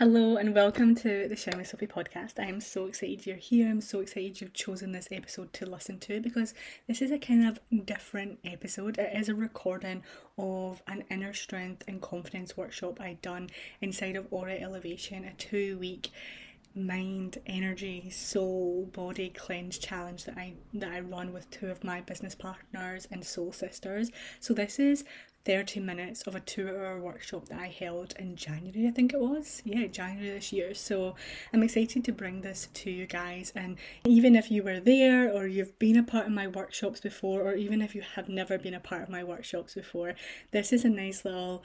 Hello 0.00 0.38
and 0.38 0.54
welcome 0.54 0.94
to 0.94 1.28
the 1.28 1.36
Shine 1.36 1.58
with 1.58 1.66
Sophie 1.66 1.86
podcast. 1.86 2.38
I 2.38 2.46
am 2.46 2.62
so 2.62 2.86
excited 2.86 3.26
you're 3.26 3.36
here. 3.36 3.68
I'm 3.68 3.82
so 3.82 4.00
excited 4.00 4.40
you've 4.40 4.54
chosen 4.54 4.92
this 4.92 5.08
episode 5.10 5.52
to 5.52 5.66
listen 5.66 5.98
to 5.98 6.22
because 6.22 6.54
this 6.88 7.02
is 7.02 7.10
a 7.10 7.18
kind 7.18 7.46
of 7.46 7.60
different 7.84 8.38
episode. 8.42 8.96
It 8.96 9.14
is 9.14 9.28
a 9.28 9.34
recording 9.34 10.02
of 10.38 10.82
an 10.86 11.04
inner 11.10 11.34
strength 11.34 11.84
and 11.86 12.00
confidence 12.00 12.56
workshop 12.56 12.98
I'd 12.98 13.20
done 13.20 13.50
inside 13.82 14.16
of 14.16 14.26
Aura 14.30 14.54
Elevation, 14.54 15.22
a 15.22 15.34
two 15.34 15.76
week 15.76 16.08
mind, 16.74 17.36
energy, 17.46 18.08
soul, 18.08 18.86
body 18.92 19.28
cleanse 19.28 19.76
challenge 19.76 20.24
that 20.24 20.38
I 20.38 20.54
that 20.72 20.92
I 20.92 21.00
run 21.00 21.34
with 21.34 21.50
two 21.50 21.66
of 21.66 21.84
my 21.84 22.00
business 22.00 22.34
partners 22.34 23.06
and 23.10 23.22
soul 23.22 23.52
sisters. 23.52 24.10
So 24.38 24.54
this 24.54 24.78
is 24.78 25.04
30 25.44 25.80
minutes 25.80 26.22
of 26.22 26.34
a 26.34 26.40
two 26.40 26.68
hour 26.68 26.98
workshop 26.98 27.48
that 27.48 27.58
I 27.58 27.68
held 27.68 28.14
in 28.18 28.36
January, 28.36 28.86
I 28.86 28.90
think 28.90 29.12
it 29.12 29.20
was. 29.20 29.62
Yeah, 29.64 29.86
January 29.86 30.30
this 30.30 30.52
year. 30.52 30.74
So 30.74 31.14
I'm 31.52 31.62
excited 31.62 32.04
to 32.04 32.12
bring 32.12 32.42
this 32.42 32.68
to 32.74 32.90
you 32.90 33.06
guys. 33.06 33.52
And 33.56 33.76
even 34.06 34.36
if 34.36 34.50
you 34.50 34.62
were 34.62 34.80
there 34.80 35.30
or 35.32 35.46
you've 35.46 35.78
been 35.78 35.96
a 35.96 36.02
part 36.02 36.26
of 36.26 36.32
my 36.32 36.46
workshops 36.46 37.00
before, 37.00 37.42
or 37.42 37.54
even 37.54 37.80
if 37.80 37.94
you 37.94 38.02
have 38.02 38.28
never 38.28 38.58
been 38.58 38.74
a 38.74 38.80
part 38.80 39.02
of 39.02 39.08
my 39.08 39.24
workshops 39.24 39.74
before, 39.74 40.14
this 40.50 40.72
is 40.72 40.84
a 40.84 40.90
nice 40.90 41.24
little 41.24 41.62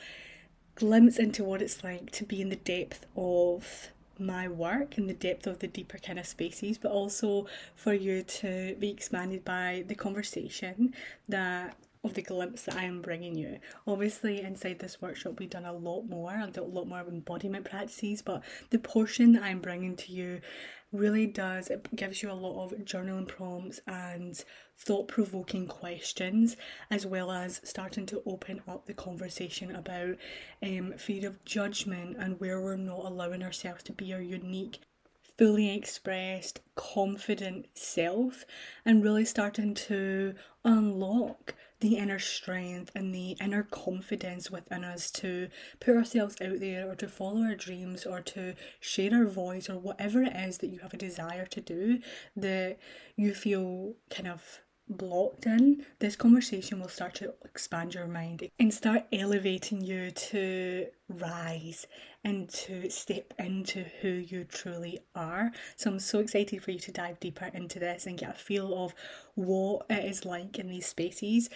glimpse 0.76 1.18
into 1.18 1.44
what 1.44 1.62
it's 1.62 1.84
like 1.84 2.12
to 2.12 2.24
be 2.24 2.42
in 2.42 2.50
the 2.50 2.55
depth 2.55 3.05
of 3.16 3.92
my 4.20 4.48
work 4.48 4.98
in 4.98 5.08
the 5.08 5.14
depth 5.14 5.46
of 5.48 5.60
the 5.60 5.68
deeper 5.68 5.98
kind 5.98 6.20
of 6.20 6.26
spaces, 6.26 6.78
but 6.78 6.92
also 6.92 7.46
for 7.76 7.94
you 7.94 8.24
to 8.24 8.76
be 8.80 8.90
expanded 8.90 9.44
by 9.44 9.84
the 9.88 9.96
conversation 9.96 10.94
that 11.28 11.76
of 12.05 12.14
the 12.14 12.22
glimpse 12.22 12.64
that 12.64 12.76
I 12.76 12.84
am 12.84 13.02
bringing 13.02 13.36
you. 13.36 13.59
Obviously, 13.88 14.41
inside 14.41 14.80
this 14.80 15.02
workshop, 15.02 15.40
we've 15.40 15.50
done 15.50 15.66
a 15.66 15.73
lot 15.73 16.04
more. 16.04 16.32
I've 16.32 16.54
done 16.54 16.66
a 16.66 16.68
lot 16.68 16.88
more 16.88 17.02
embodiment 17.02 17.66
practices, 17.66 18.22
but 18.22 18.44
the 18.70 18.80
portion 18.80 19.34
that 19.34 19.44
I'm 19.44 19.59
bringing 19.59 19.96
to 19.98 20.12
you 20.12 20.41
really 20.91 21.26
does 21.27 21.70
it 21.70 21.93
gives 21.96 22.24
you 22.24 22.32
a 22.32 22.34
lot 22.34 22.63
of 22.63 22.71
journaling 22.85 23.27
prompts 23.27 23.82
and 23.88 24.43
thought 24.77 25.07
provoking 25.07 25.68
questions 25.68 26.55
as 26.90 27.05
well 27.05 27.32
as 27.32 27.60
starting 27.63 28.05
to 28.05 28.21
open 28.26 28.62
up 28.68 28.85
the 28.85 28.93
conversation 28.93 29.76
about 29.76 30.15
um, 30.63 30.93
fear 30.98 31.27
of 31.27 31.43
judgment 31.43 32.15
and 32.18 32.40
where 32.40 32.62
we're 32.62 32.77
not 32.77 33.05
allowing 33.05 33.43
ourselves 33.43 33.84
to 33.84 33.91
be 33.91 34.13
our 34.13 34.21
unique 34.21 34.80
fully 35.37 35.76
expressed 35.76 36.62
confident 36.76 37.65
self 37.74 38.46
and 38.85 39.04
really 39.04 39.26
starting 39.26 39.74
to 39.74 40.34
unlock 40.63 41.54
the 41.86 41.98
inner 41.98 42.18
strength 42.18 42.91
and 42.96 43.14
the 43.14 43.38
inner 43.40 43.62
confidence 43.62 44.50
within 44.50 44.84
us 44.84 45.12
to 45.12 45.50
put 45.80 45.96
ourselves 45.96 46.36
out 46.42 46.60
there 46.60 46.90
or 46.90 46.96
to 46.96 47.08
follow 47.08 47.44
our 47.44 47.54
dreams 47.54 48.08
or 48.08 48.22
to 48.22 48.55
share 48.80 49.14
our 49.14 49.27
voice 49.27 49.70
or 49.70 49.77
whatever 49.77 50.24
it 50.24 50.36
is 50.36 50.58
that 50.58 50.70
you 50.70 50.80
have 50.80 50.96
a 50.96 50.98
desire 50.98 51.46
to 51.46 51.62
do 51.62 52.00
that 52.36 52.80
you 53.16 53.36
feel 53.36 53.94
kind 54.10 54.27
of 54.27 54.62
blocked 54.88 55.46
in, 55.46 55.86
this 56.00 56.16
conversation 56.16 56.80
will 56.80 56.90
start 56.90 57.14
to 57.16 57.34
expand 57.44 57.94
your 57.94 58.08
mind 58.08 58.49
and 58.60 58.74
start 58.74 59.04
elevating 59.14 59.82
you 59.82 60.10
to 60.10 60.88
rise 61.08 61.86
and 62.26 62.49
to 62.49 62.90
step 62.90 63.35
into 63.37 63.85
who 64.01 64.09
you 64.09 64.44
truly 64.44 65.00
are. 65.16 65.51
So 65.75 65.91
I'm 65.91 66.00
so 66.00 66.19
excited 66.19 66.63
for 66.63 66.72
you 66.72 66.79
to 66.79 66.91
dive 66.91 67.19
deeper 67.19 67.51
into 67.53 67.78
this 67.78 68.07
and 68.07 68.18
get 68.18 68.31
a 68.31 68.34
feel 68.34 68.84
of 68.84 68.95
what 69.35 69.85
it 69.91 70.03
is 70.03 70.25
like 70.25 70.57
in 70.57 70.68
these 70.68 70.88
spaces 70.88 71.50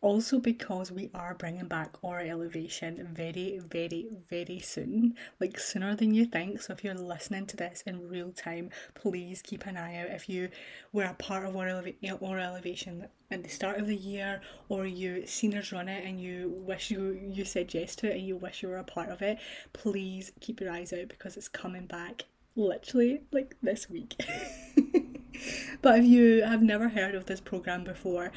also 0.00 0.38
because 0.38 0.90
we 0.90 1.10
are 1.14 1.34
bringing 1.34 1.66
back 1.66 1.96
Aura 2.02 2.26
Elevation 2.26 3.08
very, 3.12 3.60
very, 3.70 4.08
very 4.28 4.58
soon, 4.58 5.14
like 5.38 5.58
sooner 5.58 5.94
than 5.94 6.14
you 6.14 6.24
think. 6.24 6.62
So 6.62 6.72
if 6.72 6.82
you're 6.82 6.94
listening 6.94 7.46
to 7.46 7.56
this 7.56 7.82
in 7.86 8.08
real 8.08 8.32
time, 8.32 8.70
please 8.94 9.42
keep 9.42 9.66
an 9.66 9.76
eye 9.76 9.96
out. 9.96 10.10
If 10.10 10.28
you 10.28 10.48
were 10.92 11.04
a 11.04 11.14
part 11.14 11.44
of 11.44 11.54
Aura, 11.54 11.72
Eleva- 11.72 12.22
Aura 12.22 12.44
Elevation 12.44 13.08
at 13.30 13.42
the 13.42 13.50
start 13.50 13.78
of 13.78 13.86
the 13.86 13.96
year, 13.96 14.40
or 14.68 14.86
you 14.86 15.26
seen 15.26 15.56
us 15.56 15.72
run 15.72 15.88
it 15.88 16.04
and 16.04 16.20
you 16.20 16.54
wish 16.66 16.90
you 16.90 17.18
you 17.22 17.44
said 17.44 17.72
yes 17.74 17.94
to 17.96 18.10
it 18.10 18.16
and 18.16 18.26
you 18.26 18.36
wish 18.36 18.62
you 18.62 18.68
were 18.68 18.78
a 18.78 18.84
part 18.84 19.10
of 19.10 19.20
it, 19.20 19.38
please 19.72 20.32
keep 20.40 20.60
your 20.60 20.72
eyes 20.72 20.92
out 20.92 21.08
because 21.08 21.36
it's 21.36 21.48
coming 21.48 21.86
back 21.86 22.24
literally 22.56 23.20
like 23.32 23.56
this 23.62 23.88
week. 23.90 24.16
but 25.82 25.98
if 25.98 26.04
you 26.04 26.42
have 26.42 26.62
never 26.62 26.88
heard 26.88 27.14
of 27.14 27.26
this 27.26 27.40
program 27.40 27.84
before, 27.84 28.32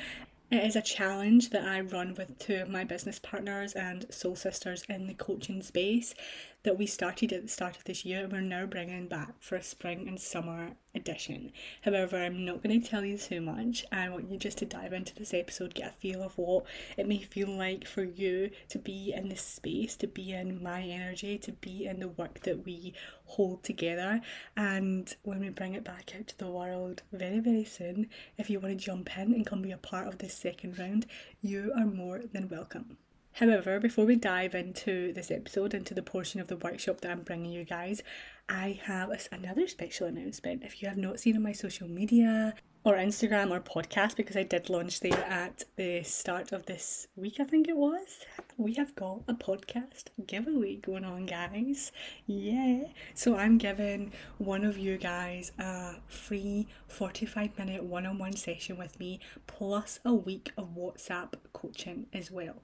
it 0.53 0.63
is 0.63 0.75
a 0.75 0.81
challenge 0.81 1.49
that 1.49 1.67
I 1.67 1.81
run 1.81 2.13
with 2.13 2.37
two 2.37 2.55
of 2.55 2.69
my 2.69 2.83
business 2.83 3.19
partners 3.19 3.73
and 3.73 4.05
soul 4.13 4.35
sisters 4.35 4.83
in 4.87 5.07
the 5.07 5.13
coaching 5.13 5.61
space 5.63 6.13
that 6.63 6.77
we 6.77 6.85
started 6.85 7.33
at 7.33 7.41
the 7.41 7.47
start 7.49 7.75
of 7.75 7.83
this 7.83 8.05
year. 8.05 8.27
We're 8.31 8.39
now 8.39 8.65
bringing 8.65 9.07
back 9.07 9.33
for 9.41 9.57
a 9.57 9.63
spring 9.63 10.07
and 10.07 10.17
summer 10.19 10.71
edition. 10.95 11.51
However, 11.81 12.17
I'm 12.17 12.45
not 12.45 12.63
going 12.63 12.81
to 12.81 12.87
tell 12.87 13.03
you 13.03 13.17
too 13.17 13.41
much. 13.41 13.85
I 13.91 14.07
want 14.07 14.31
you 14.31 14.37
just 14.37 14.59
to 14.59 14.65
dive 14.65 14.93
into 14.93 15.13
this 15.13 15.33
episode, 15.33 15.73
get 15.73 15.89
a 15.89 15.93
feel 15.99 16.23
of 16.23 16.37
what 16.37 16.65
it 16.97 17.05
may 17.05 17.17
feel 17.17 17.49
like 17.49 17.85
for 17.85 18.03
you 18.03 18.49
to 18.69 18.79
be 18.79 19.11
in 19.13 19.27
this 19.27 19.41
space, 19.41 19.97
to 19.97 20.07
be 20.07 20.31
in 20.31 20.63
my 20.63 20.81
energy, 20.81 21.37
to 21.39 21.51
be 21.51 21.85
in 21.85 21.99
the 21.99 22.07
work 22.07 22.41
that 22.43 22.65
we 22.65 22.93
hold 23.25 23.63
together. 23.63 24.21
And 24.55 25.13
when 25.23 25.41
we 25.41 25.49
bring 25.49 25.73
it 25.73 25.83
back 25.83 26.13
out 26.17 26.27
to 26.27 26.37
the 26.37 26.49
world 26.49 27.01
very, 27.11 27.39
very 27.39 27.65
soon, 27.65 28.09
if 28.37 28.49
you 28.49 28.61
want 28.61 28.79
to 28.79 28.85
jump 28.85 29.17
in 29.17 29.33
and 29.33 29.45
come 29.45 29.63
be 29.63 29.71
a 29.71 29.77
part 29.77 30.07
of 30.07 30.19
this 30.19 30.33
second 30.33 30.79
round, 30.79 31.07
you 31.41 31.73
are 31.77 31.85
more 31.85 32.21
than 32.31 32.47
welcome. 32.47 32.97
However, 33.37 33.79
before 33.79 34.05
we 34.05 34.15
dive 34.15 34.53
into 34.53 35.11
this 35.11 35.31
episode, 35.31 35.73
into 35.73 35.95
the 35.95 36.03
portion 36.03 36.39
of 36.39 36.47
the 36.47 36.57
workshop 36.57 37.01
that 37.01 37.11
I'm 37.11 37.21
bringing 37.21 37.51
you 37.51 37.63
guys, 37.63 38.03
I 38.47 38.79
have 38.83 39.09
another 39.31 39.67
special 39.67 40.05
announcement. 40.07 40.63
If 40.63 40.81
you 40.81 40.87
have 40.87 40.97
not 40.97 41.19
seen 41.19 41.35
on 41.35 41.41
my 41.41 41.51
social 41.51 41.87
media, 41.87 42.53
or 42.85 42.95
Instagram 42.95 43.49
or 43.49 43.61
podcast 43.61 44.17
because 44.17 44.35
I 44.35 44.43
did 44.43 44.69
launch 44.69 44.99
there 44.99 45.23
at 45.23 45.63
the 45.77 46.03
start 46.03 46.51
of 46.51 46.65
this 46.65 47.07
week, 47.15 47.39
I 47.39 47.45
think 47.45 47.69
it 47.69 47.77
was. 47.77 48.19
We 48.57 48.73
have 48.73 48.93
got 48.95 49.21
a 49.27 49.33
podcast 49.33 50.05
giveaway 50.27 50.75
going 50.75 51.05
on, 51.05 51.25
guys. 51.25 51.93
Yeah. 52.27 52.83
So 53.13 53.37
I'm 53.37 53.57
giving 53.57 54.11
one 54.37 54.65
of 54.65 54.77
you 54.77 54.97
guys 54.97 55.53
a 55.57 55.95
free 56.07 56.67
45 56.87 57.57
minute 57.57 57.83
one 57.83 58.05
on 58.05 58.17
one 58.17 58.35
session 58.35 58.77
with 58.77 58.99
me, 58.99 59.21
plus 59.47 59.99
a 60.03 60.13
week 60.13 60.51
of 60.57 60.75
WhatsApp 60.75 61.33
coaching 61.53 62.07
as 62.13 62.31
well. 62.31 62.61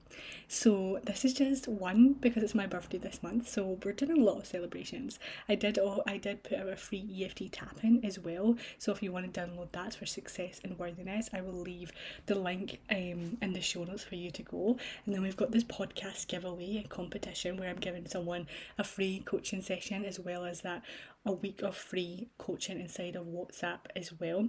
So 0.48 1.00
this 1.02 1.24
is 1.24 1.32
just 1.32 1.66
one 1.66 2.12
because 2.12 2.42
it's 2.42 2.54
my 2.54 2.66
birthday 2.66 2.98
this 2.98 3.22
month. 3.22 3.48
So 3.48 3.78
we're 3.82 3.92
doing 3.92 4.20
a 4.20 4.24
lot 4.24 4.38
of 4.38 4.46
celebrations. 4.46 5.18
I 5.48 5.54
did 5.54 5.78
oh 5.78 6.02
I 6.06 6.18
did 6.18 6.42
put 6.42 6.58
out 6.58 6.68
a 6.68 6.76
free 6.76 7.24
EFT 7.24 7.50
tapping 7.52 8.04
as 8.04 8.18
well. 8.18 8.56
So 8.78 8.92
if 8.92 9.02
you 9.02 9.12
want 9.12 9.32
to 9.32 9.40
download 9.40 9.72
that 9.72 9.94
for 9.94 10.06
success 10.10 10.60
and 10.62 10.78
worthiness. 10.78 11.30
I 11.32 11.40
will 11.40 11.52
leave 11.52 11.92
the 12.26 12.34
link 12.34 12.80
um, 12.90 13.38
in 13.40 13.52
the 13.52 13.60
show 13.60 13.84
notes 13.84 14.04
for 14.04 14.16
you 14.16 14.30
to 14.30 14.42
go. 14.42 14.76
And 15.06 15.14
then 15.14 15.22
we've 15.22 15.36
got 15.36 15.52
this 15.52 15.64
podcast 15.64 16.28
giveaway 16.28 16.76
and 16.76 16.88
competition 16.88 17.56
where 17.56 17.70
I'm 17.70 17.76
giving 17.76 18.06
someone 18.06 18.46
a 18.78 18.84
free 18.84 19.22
coaching 19.24 19.62
session 19.62 20.04
as 20.04 20.20
well 20.20 20.44
as 20.44 20.60
that 20.62 20.82
a 21.24 21.32
week 21.32 21.62
of 21.62 21.76
free 21.76 22.28
coaching 22.38 22.80
inside 22.80 23.16
of 23.16 23.26
WhatsApp 23.26 23.80
as 23.94 24.12
well 24.18 24.48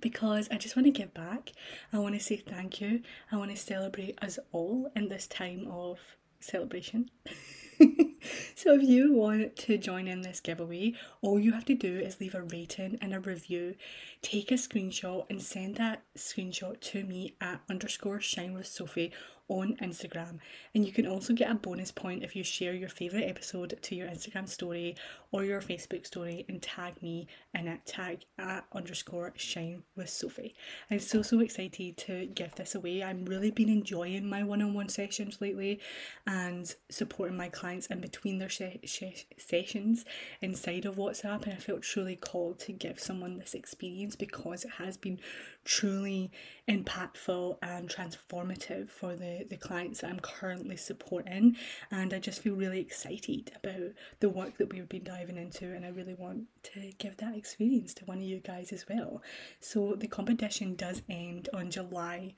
because 0.00 0.48
I 0.50 0.56
just 0.56 0.76
want 0.76 0.86
to 0.86 0.92
give 0.92 1.14
back. 1.14 1.52
I 1.92 1.98
want 1.98 2.14
to 2.14 2.20
say 2.20 2.36
thank 2.36 2.80
you. 2.80 3.02
I 3.30 3.36
want 3.36 3.50
to 3.50 3.56
celebrate 3.56 4.18
us 4.22 4.38
all 4.50 4.90
in 4.96 5.08
this 5.08 5.26
time 5.26 5.68
of 5.70 5.98
celebration. 6.40 7.10
so 8.54 8.74
if 8.74 8.82
you 8.82 9.12
want 9.12 9.56
to 9.56 9.78
join 9.78 10.06
in 10.06 10.22
this 10.22 10.40
giveaway, 10.40 10.94
all 11.20 11.38
you 11.38 11.52
have 11.52 11.64
to 11.66 11.74
do 11.74 11.98
is 11.98 12.20
leave 12.20 12.34
a 12.34 12.42
rating 12.42 12.98
and 13.00 13.14
a 13.14 13.20
review. 13.20 13.74
Take 14.20 14.50
a 14.50 14.54
screenshot 14.54 15.26
and 15.28 15.42
send 15.42 15.76
that 15.76 16.02
screenshot 16.16 16.80
to 16.80 17.04
me 17.04 17.34
at 17.40 17.60
underscore 17.68 18.20
shine 18.20 18.54
with 18.54 18.66
Sophie 18.66 19.12
on 19.48 19.76
Instagram. 19.82 20.38
And 20.74 20.84
you 20.84 20.92
can 20.92 21.06
also 21.06 21.32
get 21.32 21.50
a 21.50 21.54
bonus 21.54 21.92
point 21.92 22.22
if 22.22 22.34
you 22.34 22.44
share 22.44 22.74
your 22.74 22.88
favourite 22.88 23.28
episode 23.28 23.78
to 23.80 23.94
your 23.94 24.08
Instagram 24.08 24.48
story 24.48 24.96
or 25.30 25.44
your 25.44 25.60
Facebook 25.60 26.06
story 26.06 26.44
and 26.48 26.62
tag 26.62 27.02
me 27.02 27.26
in 27.54 27.68
it, 27.68 27.84
tag 27.86 28.24
at 28.38 28.64
underscore 28.72 29.32
shine 29.36 29.82
with 29.96 30.08
Sophie. 30.08 30.54
I'm 30.90 30.98
so, 31.00 31.22
so 31.22 31.40
excited 31.40 31.96
to 31.98 32.26
give 32.26 32.54
this 32.54 32.74
away. 32.74 33.02
I'm 33.02 33.24
really 33.24 33.50
been 33.50 33.68
enjoying 33.68 34.28
my 34.28 34.42
one 34.42 34.62
on 34.62 34.74
one 34.74 34.88
sessions 34.88 35.40
lately 35.40 35.80
and 36.26 36.74
supporting 36.90 37.36
my 37.36 37.48
clients 37.48 37.86
in 37.86 38.00
between 38.00 38.38
their 38.38 38.48
sh- 38.48 38.78
sh- 38.84 39.24
sessions 39.38 40.04
inside 40.40 40.84
of 40.84 40.96
WhatsApp. 40.96 41.44
And 41.44 41.54
I 41.54 41.56
felt 41.56 41.82
truly 41.82 42.16
called 42.16 42.58
to 42.60 42.72
give 42.72 43.00
someone 43.00 43.38
this 43.38 43.54
experience 43.54 44.16
because 44.16 44.64
it 44.64 44.72
has 44.78 44.96
been 44.96 45.18
truly 45.64 46.30
impactful 46.68 47.58
and 47.62 47.88
transformative 47.88 48.88
for 48.88 49.14
the, 49.14 49.46
the 49.48 49.56
clients 49.56 50.00
that 50.00 50.10
I'm 50.10 50.20
currently 50.20 50.76
supporting. 50.76 51.56
And 51.90 52.12
I 52.12 52.18
just 52.18 52.40
feel 52.42 52.54
really 52.54 52.80
excited 52.80 53.52
about 53.62 53.92
the 54.20 54.28
work 54.28 54.58
that 54.58 54.72
we've 54.72 54.88
been 54.88 55.04
diving 55.04 55.36
into, 55.36 55.66
and 55.72 55.84
I 55.84 55.88
really 55.88 56.14
want 56.14 56.44
to 56.74 56.92
give 56.98 57.16
that 57.18 57.36
experience 57.36 57.94
to 57.94 58.04
one 58.04 58.18
of 58.18 58.24
you 58.24 58.38
guys 58.38 58.72
as 58.72 58.86
well. 58.88 59.22
So, 59.60 59.94
the 59.94 60.08
competition 60.08 60.74
does 60.74 61.02
end 61.08 61.48
on 61.52 61.70
July 61.70 62.34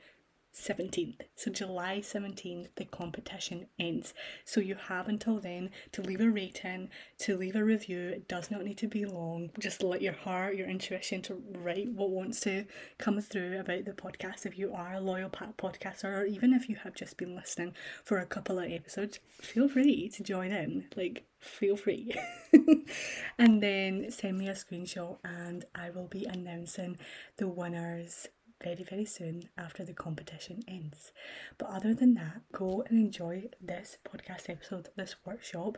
17th. 0.55 1.21
So, 1.35 1.51
July 1.51 1.99
17th, 1.99 2.69
the 2.77 2.85
competition 2.85 3.67
ends. 3.79 4.15
So, 4.45 4.61
you 4.61 4.77
have 4.77 5.09
until 5.09 5.39
then 5.39 5.71
to 5.93 6.03
leave 6.03 6.21
a 6.21 6.31
rating, 6.31 6.91
to 7.19 7.37
leave 7.37 7.57
a 7.57 7.65
review. 7.65 8.09
It 8.09 8.29
does 8.29 8.51
not 8.51 8.65
need 8.65 8.79
to 8.79 8.89
be 8.89 9.05
long. 9.05 9.51
Just 9.59 9.83
let 9.83 10.03
your 10.03 10.13
heart, 10.13 10.57
your 10.57 10.69
intuition 10.69 11.23
to 11.23 11.43
write 11.53 11.89
what 11.93 12.11
wants 12.11 12.41
to 12.41 12.65
come 12.99 13.21
through 13.21 13.59
about 13.59 13.85
the 13.85 13.93
podcast. 13.93 14.47
If 14.47 14.59
you 14.59 14.73
are 14.73 14.95
a 14.95 15.01
loyal 15.01 15.31
podcaster, 15.31 16.21
or 16.21 16.25
even 16.25 16.53
if 16.53 16.69
you 16.69 16.77
have 16.77 16.95
just 16.95 17.17
been 17.17 17.35
listening 17.35 17.75
for 18.05 18.19
a 18.19 18.27
couple 18.27 18.59
of 18.59 18.71
episodes, 18.71 19.19
feel 19.41 19.69
free 19.69 20.09
to 20.09 20.23
join 20.23 20.53
in. 20.53 20.87
Like, 20.97 21.25
feel 21.39 21.77
free. 21.77 22.15
and 23.39 23.63
then 23.63 24.11
send 24.11 24.39
me 24.39 24.49
a 24.49 24.53
screenshot, 24.53 25.19
and 25.25 25.65
I 25.75 25.91
will 25.91 26.09
be 26.09 26.25
announcing 26.25 26.99
the 27.37 27.49
winners 27.49 28.29
very, 28.65 28.83
very 28.83 29.05
soon 29.05 29.51
after 29.59 29.85
the 29.85 29.93
competition 29.93 30.65
ends. 30.67 31.13
But 31.59 31.69
other 31.69 31.95
than 31.95 32.15
that, 32.15 32.41
go 32.51 32.83
and 32.89 32.99
enjoy 32.99 33.51
this 33.61 33.99
podcast 34.11 34.49
episode, 34.49 34.89
this 34.97 35.17
workshop. 35.27 35.77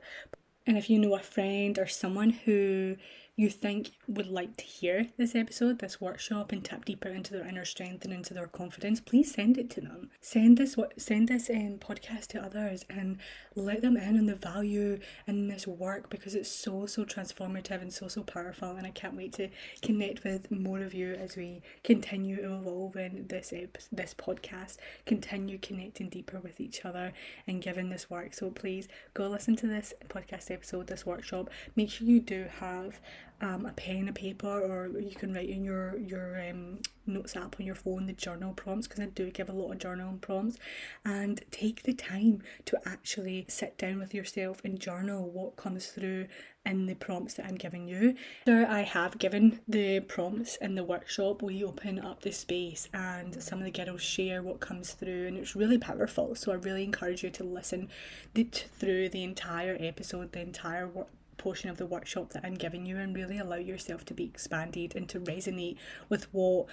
And 0.66 0.76
if 0.76 0.90
you 0.90 0.98
know 0.98 1.14
a 1.14 1.20
friend 1.20 1.78
or 1.78 1.86
someone 1.86 2.30
who 2.30 2.96
you 3.36 3.50
think 3.50 3.90
would 4.08 4.26
like 4.26 4.56
to 4.56 4.64
hear 4.64 5.08
this 5.18 5.34
episode, 5.34 5.78
this 5.78 6.00
workshop, 6.00 6.52
and 6.52 6.64
tap 6.64 6.86
deeper 6.86 7.10
into 7.10 7.34
their 7.34 7.46
inner 7.46 7.66
strength 7.66 8.02
and 8.04 8.14
into 8.14 8.32
their 8.32 8.46
confidence, 8.46 8.98
please 8.98 9.32
send 9.32 9.58
it 9.58 9.68
to 9.68 9.82
them. 9.82 10.10
Send 10.22 10.56
this 10.56 10.74
send 10.96 11.28
this 11.28 11.50
um, 11.50 11.78
podcast 11.78 12.28
to 12.28 12.42
others 12.42 12.86
and 12.88 13.18
let 13.54 13.82
them 13.82 13.98
in 13.98 14.16
on 14.16 14.24
the 14.24 14.34
value 14.34 14.98
in 15.26 15.48
this 15.48 15.66
work 15.66 16.08
because 16.08 16.34
it's 16.34 16.50
so 16.50 16.86
so 16.86 17.04
transformative 17.04 17.82
and 17.82 17.92
so 17.92 18.08
so 18.08 18.22
powerful. 18.22 18.70
And 18.70 18.86
I 18.86 18.90
can't 18.90 19.16
wait 19.16 19.34
to 19.34 19.50
connect 19.82 20.24
with 20.24 20.50
more 20.50 20.80
of 20.80 20.94
you 20.94 21.12
as 21.12 21.36
we 21.36 21.60
continue 21.84 22.38
evolving 22.40 23.26
this 23.28 23.52
this 23.92 24.14
podcast, 24.14 24.78
continue 25.04 25.58
connecting 25.58 26.08
deeper 26.08 26.40
with 26.40 26.58
each 26.58 26.86
other 26.86 27.12
and 27.46 27.60
giving 27.60 27.90
this 27.90 28.08
work. 28.08 28.32
So 28.32 28.50
please 28.50 28.88
go 29.12 29.28
listen 29.28 29.56
to 29.56 29.66
this 29.66 29.92
podcast 30.08 30.44
episode, 30.56 30.86
this 30.86 31.04
workshop. 31.06 31.50
Make 31.76 31.90
sure 31.90 32.06
you 32.06 32.20
do 32.20 32.46
have 32.60 33.00
um, 33.40 33.66
a 33.66 33.72
pen, 33.72 34.08
a 34.08 34.12
paper, 34.12 34.48
or 34.48 34.98
you 34.98 35.14
can 35.14 35.34
write 35.34 35.50
in 35.50 35.62
your 35.62 35.98
your 35.98 36.40
um, 36.48 36.80
notes 37.06 37.36
app 37.36 37.56
on 37.60 37.66
your 37.66 37.74
phone 37.74 38.06
the 38.06 38.12
journal 38.12 38.52
prompts 38.54 38.86
because 38.88 39.00
I 39.00 39.06
do 39.06 39.30
give 39.30 39.48
a 39.48 39.52
lot 39.52 39.72
of 39.72 39.78
journal 39.78 40.18
prompts, 40.20 40.56
and 41.04 41.42
take 41.50 41.82
the 41.82 41.92
time 41.92 42.42
to 42.64 42.80
actually 42.86 43.44
sit 43.48 43.76
down 43.76 43.98
with 43.98 44.14
yourself 44.14 44.62
and 44.64 44.80
journal 44.80 45.28
what 45.30 45.56
comes 45.56 45.88
through 45.88 46.26
in 46.66 46.86
the 46.86 46.94
prompts 46.94 47.34
that 47.34 47.46
I'm 47.46 47.54
giving 47.54 47.88
you. 47.88 48.16
After 48.40 48.66
I 48.66 48.82
have 48.82 49.18
given 49.18 49.60
the 49.66 50.00
prompts 50.00 50.56
in 50.56 50.74
the 50.74 50.84
workshop, 50.84 51.40
we 51.40 51.64
open 51.64 51.98
up 51.98 52.22
the 52.22 52.32
space 52.32 52.88
and 52.92 53.42
some 53.42 53.60
of 53.60 53.64
the 53.64 53.70
girls 53.70 54.02
share 54.02 54.42
what 54.42 54.60
comes 54.60 54.92
through, 54.92 55.28
and 55.28 55.38
it's 55.38 55.56
really 55.56 55.78
powerful. 55.78 56.34
So 56.34 56.52
I 56.52 56.56
really 56.56 56.84
encourage 56.84 57.22
you 57.22 57.30
to 57.30 57.44
listen 57.44 57.88
through 58.34 59.08
the 59.08 59.22
entire 59.22 59.76
episode, 59.80 60.32
the 60.32 60.40
entire 60.40 60.88
work 60.88 61.08
portion 61.38 61.68
of 61.68 61.76
the 61.76 61.86
workshop 61.86 62.30
that 62.30 62.42
I'm 62.44 62.54
giving 62.54 62.86
you 62.86 62.96
and 62.96 63.14
really 63.14 63.38
allow 63.38 63.56
yourself 63.56 64.06
to 64.06 64.14
be 64.14 64.24
expanded 64.24 64.96
and 64.96 65.06
to 65.10 65.20
resonate 65.20 65.76
with 66.08 66.32
what 66.32 66.66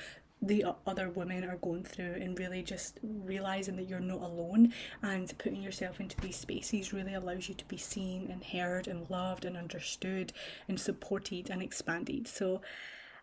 the 0.48 0.66
other 0.86 1.10
women 1.10 1.44
are 1.44 1.58
going 1.58 1.84
through 1.84 2.16
and 2.22 2.38
really 2.38 2.62
just 2.62 3.00
realizing 3.04 3.76
that 3.78 3.88
you're 3.88 4.00
not 4.00 4.22
alone 4.22 4.74
and 5.02 5.38
putting 5.38 5.62
yourself 5.62 6.00
into 6.00 6.20
these 6.22 6.36
spaces 6.36 6.94
really 6.94 7.14
allows 7.14 7.48
you 7.48 7.56
to 7.56 7.66
be 7.66 7.78
seen 7.78 8.30
and 8.30 8.44
heard 8.44 8.88
and 8.88 9.10
loved 9.10 9.46
and 9.46 9.56
understood 9.56 10.34
and 10.68 10.80
supported 10.80 11.50
and 11.50 11.62
expanded 11.62 12.28
so 12.28 12.62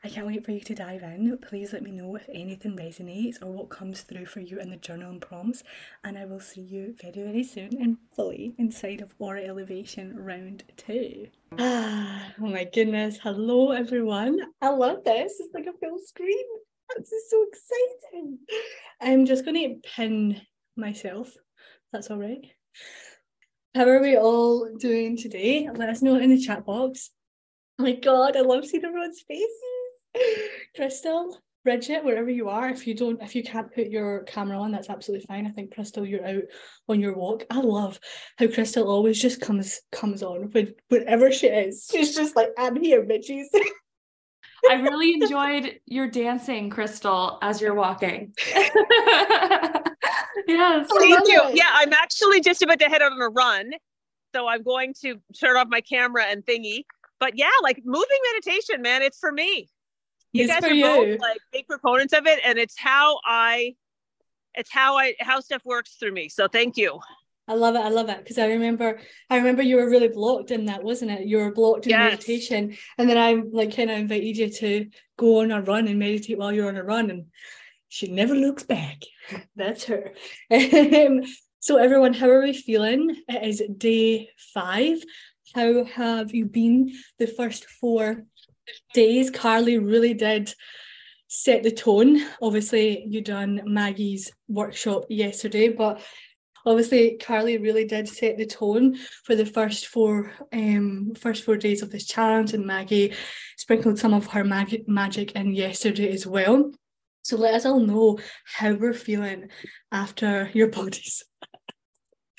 I 0.03 0.09
can't 0.09 0.27
wait 0.27 0.47
for 0.47 0.53
you 0.53 0.61
to 0.61 0.75
dive 0.75 1.03
in. 1.03 1.37
Please 1.43 1.75
let 1.75 1.83
me 1.83 1.91
know 1.91 2.17
if 2.17 2.27
anything 2.33 2.75
resonates 2.75 3.43
or 3.43 3.53
what 3.53 3.69
comes 3.69 4.01
through 4.01 4.25
for 4.25 4.41
you 4.41 4.59
in 4.59 4.71
the 4.71 4.79
journal 4.79 5.11
and 5.11 5.21
prompts. 5.21 5.63
And 6.03 6.17
I 6.17 6.25
will 6.25 6.41
see 6.41 6.63
you 6.63 6.95
very, 7.03 7.23
very 7.23 7.45
soon 7.45 7.77
and 7.79 7.99
fully 8.17 8.55
inside 8.57 9.03
of 9.03 9.15
Aura 9.19 9.43
Elevation 9.43 10.19
round 10.19 10.65
two. 10.79 11.27
Ah, 11.59 12.33
oh 12.41 12.47
my 12.47 12.65
goodness. 12.65 13.19
Hello, 13.23 13.73
everyone. 13.73 14.41
I 14.63 14.71
love 14.71 15.05
this. 15.05 15.35
It's 15.39 15.53
like 15.53 15.67
a 15.67 15.75
full 15.75 15.99
screen. 15.99 16.47
This 16.97 17.13
is 17.13 17.31
so 17.31 17.47
exciting. 17.49 18.39
I'm 19.01 19.27
just 19.27 19.45
going 19.45 19.57
to 19.57 19.89
pin 19.89 20.41
myself. 20.77 21.33
That's 21.93 22.11
all 22.11 22.19
right. 22.19 22.45
How 23.75 23.89
are 23.89 24.01
we 24.03 24.17
all 24.17 24.69
doing 24.77 25.17
today? 25.17 25.69
Let 25.73 25.89
us 25.89 26.03
know 26.03 26.17
in 26.17 26.31
the 26.31 26.41
chat 26.41 26.67
box. 26.67 27.11
Oh 27.79 27.85
my 27.85 27.93
god, 27.93 28.37
I 28.37 28.41
love 28.41 28.67
seeing 28.67 28.85
everyone's 28.85 29.23
faces. 29.27 29.49
Crystal, 30.75 31.39
Bridget, 31.63 32.05
wherever 32.05 32.31
you 32.31 32.49
are, 32.49 32.69
if 32.69 32.87
you 32.87 32.95
don't, 32.95 33.23
if 33.23 33.35
you 33.35 33.43
can't 33.43 33.73
put 33.73 33.89
your 33.89 34.25
camera 34.25 34.59
on, 34.59 34.73
that's 34.73 34.91
absolutely 34.91 35.27
fine. 35.27 35.47
I 35.47 35.51
think 35.51 35.75
Crystal, 35.75 36.05
you're 36.05 36.27
out 36.27 36.43
on 36.89 37.01
your 37.01 37.15
walk. 37.15 37.45
I 37.51 37.61
love 37.61 38.01
how 38.39 38.49
Crystal 38.49 38.89
always 38.89 39.21
just 39.21 39.41
comes 39.41 39.81
comes 39.93 40.23
on 40.23 40.51
when 40.53 40.75
whenever 40.89 41.31
she 41.31 41.47
is. 41.47 41.87
She's 41.91 42.17
just 42.17 42.35
like, 42.35 42.51
I'm 42.59 42.77
here, 42.77 43.05
bitches. 43.05 43.47
I 44.69 44.75
really 44.75 45.15
enjoyed 45.15 45.81
your 45.87 46.09
dancing, 46.09 46.71
Crystal, 46.71 47.39
as 47.43 47.61
you're 47.61 47.75
walking. 47.75 48.35
yes. 48.55 48.69
Thank 50.47 51.29
you. 51.29 51.41
Yeah, 51.53 51.71
I'm 51.73 51.93
actually 51.93 52.41
just 52.41 52.63
about 52.63 52.79
to 52.81 52.87
head 52.87 53.03
out 53.03 53.13
on 53.13 53.21
a 53.21 53.29
run. 53.29 53.71
So 54.35 54.49
I'm 54.49 54.63
going 54.63 54.95
to 55.03 55.21
turn 55.39 55.57
off 55.57 55.69
my 55.69 55.81
camera 55.81 56.25
and 56.25 56.45
thingy. 56.45 56.85
But 57.19 57.39
yeah, 57.39 57.51
like 57.63 57.83
moving 57.85 58.19
meditation, 58.33 58.83
man, 58.83 59.03
it's 59.03 59.19
for 59.19 59.33
me 59.33 59.69
you 60.33 60.45
it's 60.45 60.53
guys 60.53 60.65
are 60.65 60.75
you. 60.75 60.85
both 60.85 61.21
like 61.21 61.41
big 61.53 61.67
proponents 61.67 62.13
of 62.13 62.27
it 62.27 62.39
and 62.45 62.59
it's 62.59 62.79
how 62.79 63.19
i 63.25 63.75
it's 64.55 64.71
how 64.73 64.97
i 64.97 65.15
how 65.21 65.41
stuff 65.41 65.63
works 65.65 65.95
through 65.95 66.13
me 66.13 66.29
so 66.29 66.47
thank 66.49 66.77
you 66.77 66.99
I 67.51 67.55
love 67.55 67.75
it. 67.75 67.81
I 67.81 67.89
love 67.89 68.09
it 68.09 68.19
because 68.19 68.39
I 68.39 68.47
remember, 68.47 69.01
I 69.29 69.37
remember 69.37 69.63
you 69.63 69.77
were 69.77 69.91
really 69.91 70.09
blocked 70.09 70.51
in 70.51 70.67
that, 70.67 70.83
wasn't 70.85 71.11
it? 71.11 71.27
You 71.27 71.39
were 71.39 71.53
blocked 71.53 71.87
in 71.87 71.91
yes. 71.91 72.13
meditation, 72.13 72.77
and 72.97 73.09
then 73.09 73.19
I'm 73.19 73.51
like 73.53 73.75
kind 73.75 73.91
of 73.91 73.99
invited 73.99 74.37
you 74.37 74.51
to 74.51 74.87
go 75.17 75.41
on 75.41 75.51
a 75.51 75.61
run 75.61 75.89
and 75.89 75.99
meditate 75.99 76.39
while 76.39 76.53
you're 76.53 76.69
on 76.69 76.77
a 76.77 76.85
run, 76.85 77.11
and 77.11 77.27
she 77.89 78.07
never 78.07 78.35
looks 78.35 78.63
back. 78.63 79.03
That's 79.57 79.85
her. 79.85 80.13
Um, 80.51 81.23
so 81.63 81.77
everyone, 81.77 82.15
how 82.15 82.31
are 82.31 82.43
we 82.43 82.55
feeling? 82.55 83.17
It 83.29 83.47
is 83.47 83.63
day 83.77 84.31
five. 84.55 85.03
How 85.55 85.85
have 85.85 86.33
you 86.33 86.47
been 86.47 86.95
the 87.19 87.27
first 87.27 87.67
four 87.67 88.25
days, 88.95 89.31
Carly 89.31 89.79
really 89.79 90.15
did 90.15 90.55
set 91.29 91.63
the 91.63 91.71
tone. 91.71 92.21
Obviously, 92.43 93.05
you 93.07 93.21
done 93.21 93.63
Maggie's 93.65 94.33
workshop 94.49 95.05
yesterday, 95.09 95.69
but 95.69 96.01
obviously 96.67 97.17
Carly 97.17 97.59
really 97.59 97.85
did 97.85 98.09
set 98.09 98.37
the 98.37 98.47
tone 98.47 98.97
for 99.25 99.35
the 99.35 99.47
first 99.47 99.87
four 99.87 100.33
um 100.53 101.13
first 101.17 101.45
four 101.45 101.57
days 101.57 101.83
of 101.83 101.91
this 101.91 102.07
challenge, 102.07 102.53
and 102.55 102.67
Maggie 102.67 103.15
sprinkled 103.57 103.99
some 103.99 104.15
of 104.15 104.27
her 104.29 104.45
mag- 104.45 104.89
magic 104.89 105.33
in 105.33 105.53
yesterday 105.53 106.13
as 106.13 106.27
well. 106.27 106.73
So 107.23 107.37
let 107.37 107.55
us 107.55 107.67
all 107.67 107.81
know 107.81 108.19
how 108.45 108.73
we're 108.75 108.95
feeling 108.95 109.49
after 109.93 110.51
your 110.55 110.69
bodies 110.69 111.25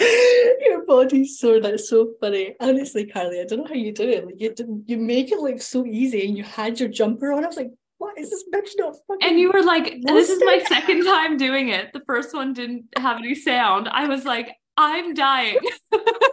your 0.62 0.86
body's 0.86 1.40
sore. 1.40 1.60
That's 1.60 1.90
so 1.90 2.14
funny. 2.20 2.56
Honestly, 2.60 3.06
Carly, 3.06 3.40
I 3.40 3.46
don't 3.46 3.60
know 3.60 3.68
how 3.68 3.74
you 3.74 3.92
do 3.92 4.10
it. 4.10 4.26
Like 4.26 4.40
you, 4.40 4.84
you 4.86 4.98
make 4.98 5.32
it 5.32 5.40
look 5.40 5.62
so 5.62 5.86
easy, 5.86 6.26
and 6.28 6.38
you 6.38 6.44
had 6.44 6.80
your 6.80 6.90
jumper 6.90 7.32
on. 7.32 7.44
I 7.44 7.48
was 7.48 7.58
like, 7.58 7.72
"What 8.02 8.18
is 8.18 8.30
this 8.30 8.44
bitch 8.54 8.72
not 8.78 8.96
fucking?" 9.08 9.28
And 9.28 9.40
you 9.40 9.52
were 9.52 9.64
like, 9.64 10.02
"This 10.02 10.30
is 10.30 10.42
my 10.44 10.60
second 10.68 11.06
time 11.06 11.38
doing 11.38 11.70
it. 11.70 11.94
The 11.94 12.02
first 12.08 12.34
one 12.34 12.54
didn't 12.54 12.86
have 12.98 13.18
any 13.18 13.36
sound." 13.36 13.88
I 13.90 14.08
was 14.08 14.26
like, 14.26 14.50
"I'm 14.76 15.14
dying." 15.14 15.60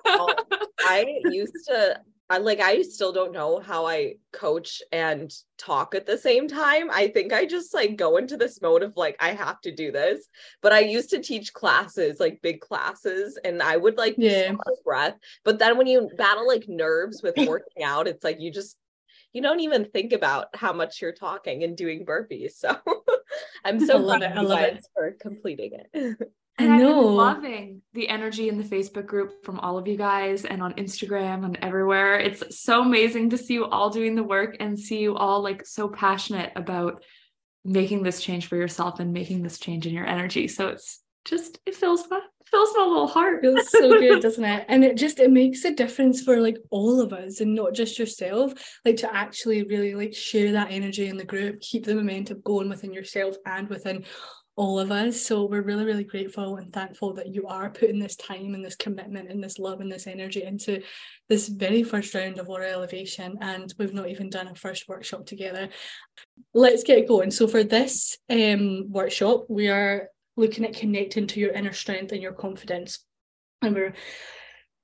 well, 0.05 0.35
I 0.81 1.21
used 1.31 1.55
to 1.69 2.01
I 2.31 2.39
like 2.39 2.61
I 2.61 2.83
still 2.83 3.13
don't 3.13 3.33
know 3.33 3.59
how 3.59 3.87
I 3.87 4.17
coach 4.33 4.83
and 4.93 5.33
talk 5.57 5.95
at 5.95 6.05
the 6.05 6.19
same 6.19 6.47
time. 6.47 6.91
I 6.91 7.09
think 7.09 7.33
I 7.33 7.47
just 7.47 7.73
like 7.73 7.97
go 7.97 8.19
into 8.19 8.37
this 8.37 8.61
mode 8.61 8.83
of 8.83 8.93
like 8.97 9.17
I 9.19 9.31
have 9.31 9.61
to 9.63 9.75
do 9.75 9.91
this. 9.91 10.27
But 10.61 10.73
I 10.73 10.81
used 10.81 11.09
to 11.11 11.23
teach 11.23 11.55
classes, 11.55 12.21
like 12.21 12.43
big 12.43 12.61
classes, 12.61 13.39
and 13.45 13.63
I 13.63 13.79
would 13.79 13.97
like 13.97 14.17
yeah. 14.19 14.53
breath. 14.85 15.17
But 15.43 15.59
then 15.59 15.79
when 15.79 15.87
you 15.87 16.11
battle 16.19 16.47
like 16.47 16.69
nerves 16.69 17.23
with 17.23 17.35
working 17.47 17.83
out, 17.83 18.07
it's 18.07 18.25
like 18.25 18.41
you 18.41 18.53
just 18.53 18.77
you 19.33 19.43
don't 19.43 19.61
even 19.61 19.85
think 19.85 20.13
about 20.13 20.49
how 20.55 20.73
much 20.73 21.03
you're 21.03 21.13
talking 21.13 21.65
and 21.65 21.77
doing 21.77 22.07
burpees. 22.07 22.53
So 22.69 22.77
I'm 23.65 23.79
so 23.79 24.01
glad 24.01 24.23
I 24.23 24.41
love 24.41 24.61
it 24.61 24.87
for 24.95 25.15
completing 25.21 25.73
it. 25.93 26.17
And 26.61 26.73
I've 26.73 26.81
been 26.81 26.97
loving 26.97 27.83
the 27.93 28.09
energy 28.09 28.49
in 28.49 28.59
the 28.59 28.65
Facebook 28.65 29.07
group 29.07 29.45
from 29.45 29.61
all 29.61 29.79
of 29.79 29.87
you 29.87 29.97
guys 29.97 30.45
and 30.45 30.61
on 30.61 30.75
Instagram 30.75 31.45
and 31.45 31.57
everywhere. 31.63 32.19
It's 32.19 32.59
so 32.59 32.83
amazing 32.83 33.31
to 33.31 33.39
see 33.39 33.55
you 33.55 33.67
all 33.67 33.91
doing 33.91 34.17
the 34.17 34.25
work 34.25 34.57
and 34.59 34.77
see 34.77 34.99
you 34.99 35.15
all 35.15 35.41
like 35.41 35.65
so 35.65 35.89
passionate 35.89 36.51
about 36.57 37.05
making 37.65 38.03
this 38.03 38.21
change 38.21 38.47
for 38.47 38.57
yourself 38.57 38.99
and 38.99 39.13
making 39.13 39.45
this 39.45 39.61
change 39.61 39.87
in 39.87 39.95
your 39.95 40.07
energy. 40.07 40.49
So 40.49 40.67
it's 40.69 41.01
just 41.29 41.59
it 41.67 41.75
fills 41.75 42.05
my 42.11 42.21
fills 42.51 42.71
my 42.77 42.85
little 42.85 43.07
heart. 43.07 43.43
Feels 43.43 43.71
so 43.71 43.99
good, 43.99 44.23
doesn't 44.23 44.45
it? 44.45 44.65
And 44.69 44.85
it 44.85 44.97
just 44.97 45.19
it 45.21 45.31
makes 45.31 45.65
a 45.65 45.75
difference 45.75 46.23
for 46.23 46.41
like 46.41 46.57
all 46.71 47.01
of 47.01 47.13
us 47.13 47.41
and 47.41 47.55
not 47.55 47.75
just 47.75 47.99
yourself. 47.99 48.53
Like 48.85 48.97
to 48.99 49.15
actually 49.15 49.65
really 49.65 49.95
like 49.95 50.15
share 50.15 50.53
that 50.53 50.71
energy 50.71 51.09
in 51.09 51.17
the 51.17 51.25
group, 51.25 51.61
keep 51.61 51.85
the 51.85 51.95
momentum 51.95 52.41
going 52.45 52.69
within 52.69 52.93
yourself 52.93 53.37
and 53.47 53.69
within 53.69 54.05
all 54.57 54.81
of 54.81 54.91
us. 54.91 55.21
So 55.21 55.45
we're 55.45 55.63
really, 55.63 55.85
really 55.85 56.03
grateful 56.03 56.57
and 56.57 56.73
thankful 56.73 57.13
that 57.15 57.33
you 57.33 57.47
are 57.47 57.71
putting 57.71 58.01
this 58.01 58.17
time 58.17 58.55
and 58.55 58.65
this 58.65 58.75
commitment 58.75 59.31
and 59.31 59.43
this 59.43 59.61
love 59.61 59.81
and 59.81 59.93
this 59.93 60.09
energy 60.09 60.43
into 60.43 60.83
this 61.29 61.47
very 61.47 61.85
first 61.85 62.13
round 62.13 62.41
of 62.41 62.49
Aura 62.49 62.69
Elevation. 62.69 63.39
And 63.41 63.73
we've 63.79 63.95
not 63.95 64.09
even 64.09 64.31
done 64.31 64.49
a 64.49 64.57
first 64.57 64.89
workshop 64.89 65.27
together. 65.27 65.69
Let's 66.55 66.83
get 66.83 67.07
going. 67.07 67.31
So 67.31 67.47
for 67.47 67.63
this 67.63 68.19
um, 68.29 68.91
workshop, 68.91 69.45
we 69.49 69.69
are 69.69 70.09
looking 70.39 70.65
at 70.65 70.75
connecting 70.75 71.27
to 71.27 71.41
your 71.41 71.53
inner 71.53 71.73
strength 71.73 72.13
and 72.13 72.23
your 72.23 72.33
confidence. 72.33 73.05
And 73.61 73.75
we're 73.75 73.95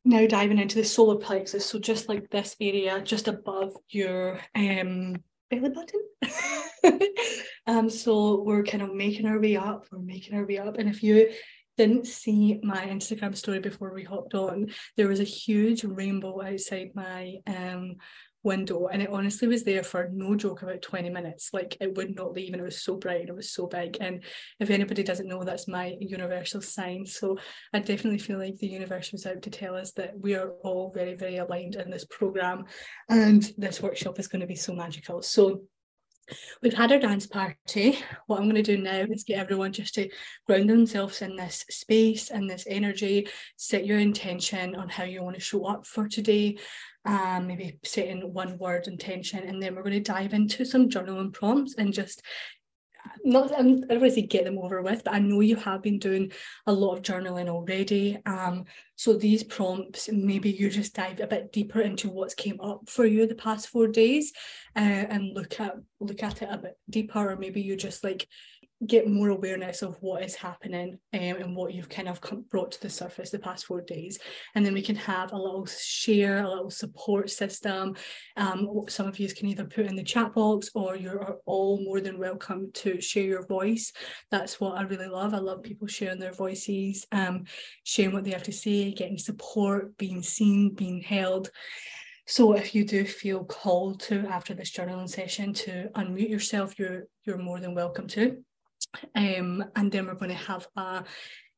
now 0.05 0.27
diving 0.27 0.59
into 0.59 0.77
the 0.77 0.85
solar 0.85 1.17
plexus. 1.17 1.65
So 1.65 1.79
just 1.79 2.09
like 2.09 2.29
this 2.31 2.57
area, 2.61 3.01
just 3.01 3.29
above 3.29 3.73
your 3.89 4.41
um, 4.55 5.17
belly 5.51 5.71
button. 5.71 7.01
um, 7.67 7.89
so 7.89 8.43
we're 8.43 8.65
kind 8.65 8.83
of 8.83 8.93
making 8.93 9.27
our 9.27 9.41
way 9.41 9.57
up. 9.57 9.87
We're 9.91 10.01
making 10.01 10.37
our 10.37 10.45
way 10.45 10.59
up. 10.59 10.77
And 10.79 10.89
if 10.89 11.03
you 11.03 11.31
didn't 11.77 12.07
see 12.07 12.61
my 12.63 12.87
Instagram 12.87 13.37
story 13.37 13.61
before 13.61 13.95
we 13.95 14.05
hopped 14.05 14.35
on, 14.35 14.73
there 14.97 15.09
was 15.09 15.21
a 15.21 15.25
huge 15.25 15.85
rainbow 15.85 16.43
outside 16.43 16.91
my 16.95 17.37
um 17.47 17.97
window 18.45 18.87
and 18.89 19.03
it 19.03 19.11
honestly 19.11 19.49
was 19.49 19.65
there 19.65 19.83
for 19.83 20.11
no 20.13 20.35
joke 20.37 20.63
about 20.63 20.83
20 20.83 21.11
minutes. 21.11 21.51
Like 21.53 21.77
it 21.81 21.95
would 21.97 22.15
not 22.15 22.33
leave 22.33 22.53
and 22.53 22.61
it 22.61 22.65
was 22.65 22.83
so 22.83 22.97
bright 22.97 23.23
and 23.23 23.31
it 23.31 23.37
was 23.37 23.51
so 23.51 23.67
big. 23.67 23.97
And 24.01 24.23
if 24.61 24.71
anybody 24.71 25.03
doesn't 25.03 25.29
know 25.29 25.43
that's 25.43 25.67
my 25.67 25.97
universal 25.99 26.61
sign. 26.61 27.07
So 27.07 27.39
I 27.73 27.81
definitely 27.81 28.19
feel 28.19 28.39
like 28.39 28.57
the 28.59 28.69
universe 28.69 29.13
was 29.13 29.27
out 29.27 29.43
to 29.43 29.51
tell 29.51 29.75
us 29.75 29.93
that 29.93 30.13
we 30.19 30.35
are 30.35 30.51
all 30.63 30.93
very 30.95 31.15
very 31.15 31.39
aligned 31.39 31.77
in 31.77 31.91
this 31.91 32.05
program 32.05 32.65
and 33.09 33.53
this 33.57 33.81
workshop 33.81 34.19
is 34.19 34.29
going 34.29 34.41
to 34.41 34.47
be 34.47 34.57
so 34.57 34.75
magical. 34.75 35.23
So 35.23 35.63
We've 36.63 36.75
had 36.75 36.93
our 36.93 36.99
dance 36.99 37.27
party. 37.27 37.99
What 38.27 38.39
I'm 38.39 38.45
going 38.45 38.55
to 38.55 38.63
do 38.63 38.79
now 38.79 39.05
is 39.11 39.25
get 39.25 39.39
everyone 39.39 39.73
just 39.73 39.95
to 39.95 40.09
ground 40.47 40.71
themselves 40.71 41.21
in 41.23 41.37
this 41.37 41.65
space 41.71 42.31
and 42.31 42.49
this 42.49 42.65
energy, 42.67 43.29
set 43.57 43.87
your 43.87 43.99
intention 43.99 44.75
on 44.75 44.89
how 44.89 45.05
you 45.05 45.23
want 45.23 45.35
to 45.37 45.43
show 45.43 45.67
up 45.67 45.87
for 45.87 46.09
today, 46.09 46.59
um, 47.05 47.47
maybe 47.47 47.79
setting 47.85 48.33
one 48.33 48.59
word 48.59 48.87
intention, 48.87 49.41
and 49.41 49.63
then 49.63 49.75
we're 49.75 49.83
going 49.83 49.95
to 49.95 50.01
dive 50.01 50.35
into 50.35 50.65
some 50.65 50.89
journaling 50.89 51.33
prompts 51.33 51.75
and 51.77 51.93
just 51.93 52.23
not 53.23 53.53
I 53.53 53.63
don't 53.63 53.89
want 53.89 54.03
to 54.03 54.11
say 54.11 54.23
get 54.23 54.45
them 54.45 54.59
over 54.59 54.83
with, 54.83 55.05
but 55.05 55.15
I 55.15 55.19
know 55.19 55.41
you 55.41 55.57
have 55.57 55.83
been 55.83 55.99
doing 55.99 56.33
a 56.67 56.73
lot 56.73 56.95
of 56.95 57.03
journaling 57.03 57.49
already. 57.49 58.19
Um, 58.27 58.65
so 58.97 59.15
these 59.15 59.43
prompts, 59.43 60.09
maybe 60.13 60.51
you 60.51 60.71
just 60.71 60.95
dive 60.95 61.21
a 61.21 61.27
bit 61.27 61.53
deeper 61.53 61.81
into 61.81 62.09
what's 62.09 62.35
came 62.35 62.61
up 62.61 62.89
for 62.89 63.05
you 63.05 63.27
the 63.27 63.35
past 63.35 63.69
four 63.69 63.89
days, 63.89 64.33
uh, 64.77 64.81
and 64.81 65.35
look 65.35 65.61
at 65.61 65.75
look 66.01 66.23
at 66.23 66.43
it 66.43 66.49
a 66.51 66.59
bit 66.59 66.79
deeper, 66.89 67.31
or 67.31 67.37
maybe 67.37 67.61
you 67.61 67.77
just 67.77 68.05
like 68.05 68.27
get 68.87 69.09
more 69.09 69.29
awareness 69.29 69.83
of 69.83 69.97
what 70.01 70.23
is 70.23 70.35
happening 70.35 70.99
um, 71.13 71.21
and 71.21 71.57
what 71.57 71.73
you've 71.73 71.89
kind 71.89 72.09
of 72.09 72.21
come, 72.21 72.45
brought 72.51 72.73
to 72.73 72.81
the 72.81 72.91
surface 72.91 73.31
the 73.31 73.39
past 73.39 73.67
four 73.67 73.81
days. 73.81 74.19
And 74.55 74.65
then 74.65 74.75
we 74.75 74.83
can 74.83 74.97
have 74.97 75.33
a 75.33 75.37
little 75.37 75.67
share 75.67 76.43
a 76.45 76.49
little 76.49 76.71
support 76.71 77.31
system. 77.31 77.97
Um, 78.37 78.85
some 78.89 79.07
of 79.07 79.19
you 79.19 79.29
can 79.33 79.49
either 79.49 79.65
put 79.65 79.87
in 79.87 79.97
the 79.97 80.03
chat 80.03 80.35
box 80.35 80.71
or 80.75 80.97
you're 80.97 81.39
all 81.47 81.81
more 81.83 82.01
than 82.01 82.19
welcome 82.19 82.71
to 82.75 83.01
share 83.01 83.25
your 83.25 83.47
voice. 83.47 83.93
That's 84.31 84.61
what 84.61 84.77
i 84.77 84.83
really 84.83 85.09
love. 85.09 85.35
I 85.35 85.39
love 85.39 85.63
people 85.63 85.87
sharing 85.87 86.19
their 86.19 86.33
voices 86.33 87.07
um, 87.13 87.45
sharing 87.85 88.13
what 88.13 88.25
they 88.25 88.31
have 88.31 88.43
to 88.45 88.53
say 88.53 88.93
getting 88.93 89.19
support 89.19 89.97
being 89.97 90.23
seen 90.23 90.75
being 90.75 91.01
held. 91.01 91.51
So 92.27 92.55
if 92.55 92.75
you 92.75 92.85
do 92.85 93.05
feel 93.05 93.45
called 93.45 94.01
to 94.03 94.27
after 94.29 94.55
this 94.55 94.73
journaling 94.73 95.11
session 95.11 95.53
to 95.55 95.91
unmute 95.95 96.31
yourself, 96.31 96.79
you're 96.79 97.05
you're 97.25 97.39
more 97.39 97.61
than 97.61 97.75
welcome 97.75 98.07
to. 98.09 98.43
Um, 99.15 99.65
and 99.77 99.91
then 99.91 100.07
we're 100.07 100.15
going 100.15 100.31
to 100.31 100.35
have 100.35 100.67
a 100.77 101.05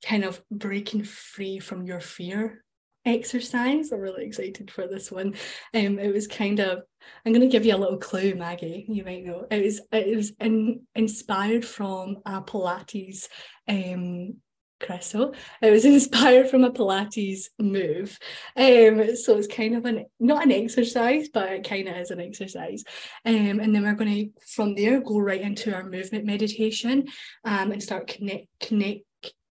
kind 0.05 0.25
of 0.25 0.43
breaking 0.51 1.05
free 1.05 1.59
from 1.59 1.87
your 1.87 2.01
fear 2.01 2.65
exercise. 3.05 3.93
I'm 3.93 4.01
really 4.01 4.25
excited 4.25 4.71
for 4.71 4.87
this 4.87 5.11
one. 5.11 5.35
Um, 5.73 5.99
it 5.99 6.13
was 6.13 6.27
kind 6.27 6.61
of 6.61 6.83
I'm 7.25 7.33
going 7.33 7.49
to 7.49 7.53
give 7.53 7.65
you 7.65 7.75
a 7.75 7.79
little 7.79 7.99
clue, 7.99 8.35
Maggie. 8.35 8.85
You 8.89 9.05
might 9.05 9.25
know 9.25 9.47
it 9.51 9.65
was 9.65 9.81
it 9.93 10.17
was 10.17 10.33
in, 10.41 10.83
inspired 10.95 11.65
from 11.65 12.19
a 12.27 12.43
Pilates 12.43 13.29
um 13.69 14.37
Crystal. 14.81 15.35
It 15.63 15.71
was 15.71 15.85
inspired 15.97 16.51
from 16.51 16.65
a 16.65 16.71
Pilates 16.71 17.47
move. 17.59 18.19
Um, 18.57 19.17
so 19.17 19.37
it's 19.37 19.47
kind 19.47 19.75
of 19.75 19.85
an 19.85 20.07
not 20.21 20.45
an 20.45 20.53
exercise, 20.53 21.29
but 21.33 21.51
it 21.53 21.69
kind 21.69 21.89
of 21.89 21.97
is 21.97 22.11
an 22.11 22.21
exercise. 22.21 22.85
Um, 23.25 23.61
and 23.61 23.75
then 23.75 23.83
we're 23.83 23.95
going 23.95 24.15
to 24.15 24.31
from 24.47 24.75
there 24.75 25.01
go 25.01 25.19
right 25.19 25.41
into 25.41 25.75
our 25.75 25.85
movement 25.85 26.25
meditation 26.25 27.07
um, 27.45 27.73
and 27.73 27.83
start 27.83 28.07
connect 28.07 28.47
connect 28.61 29.06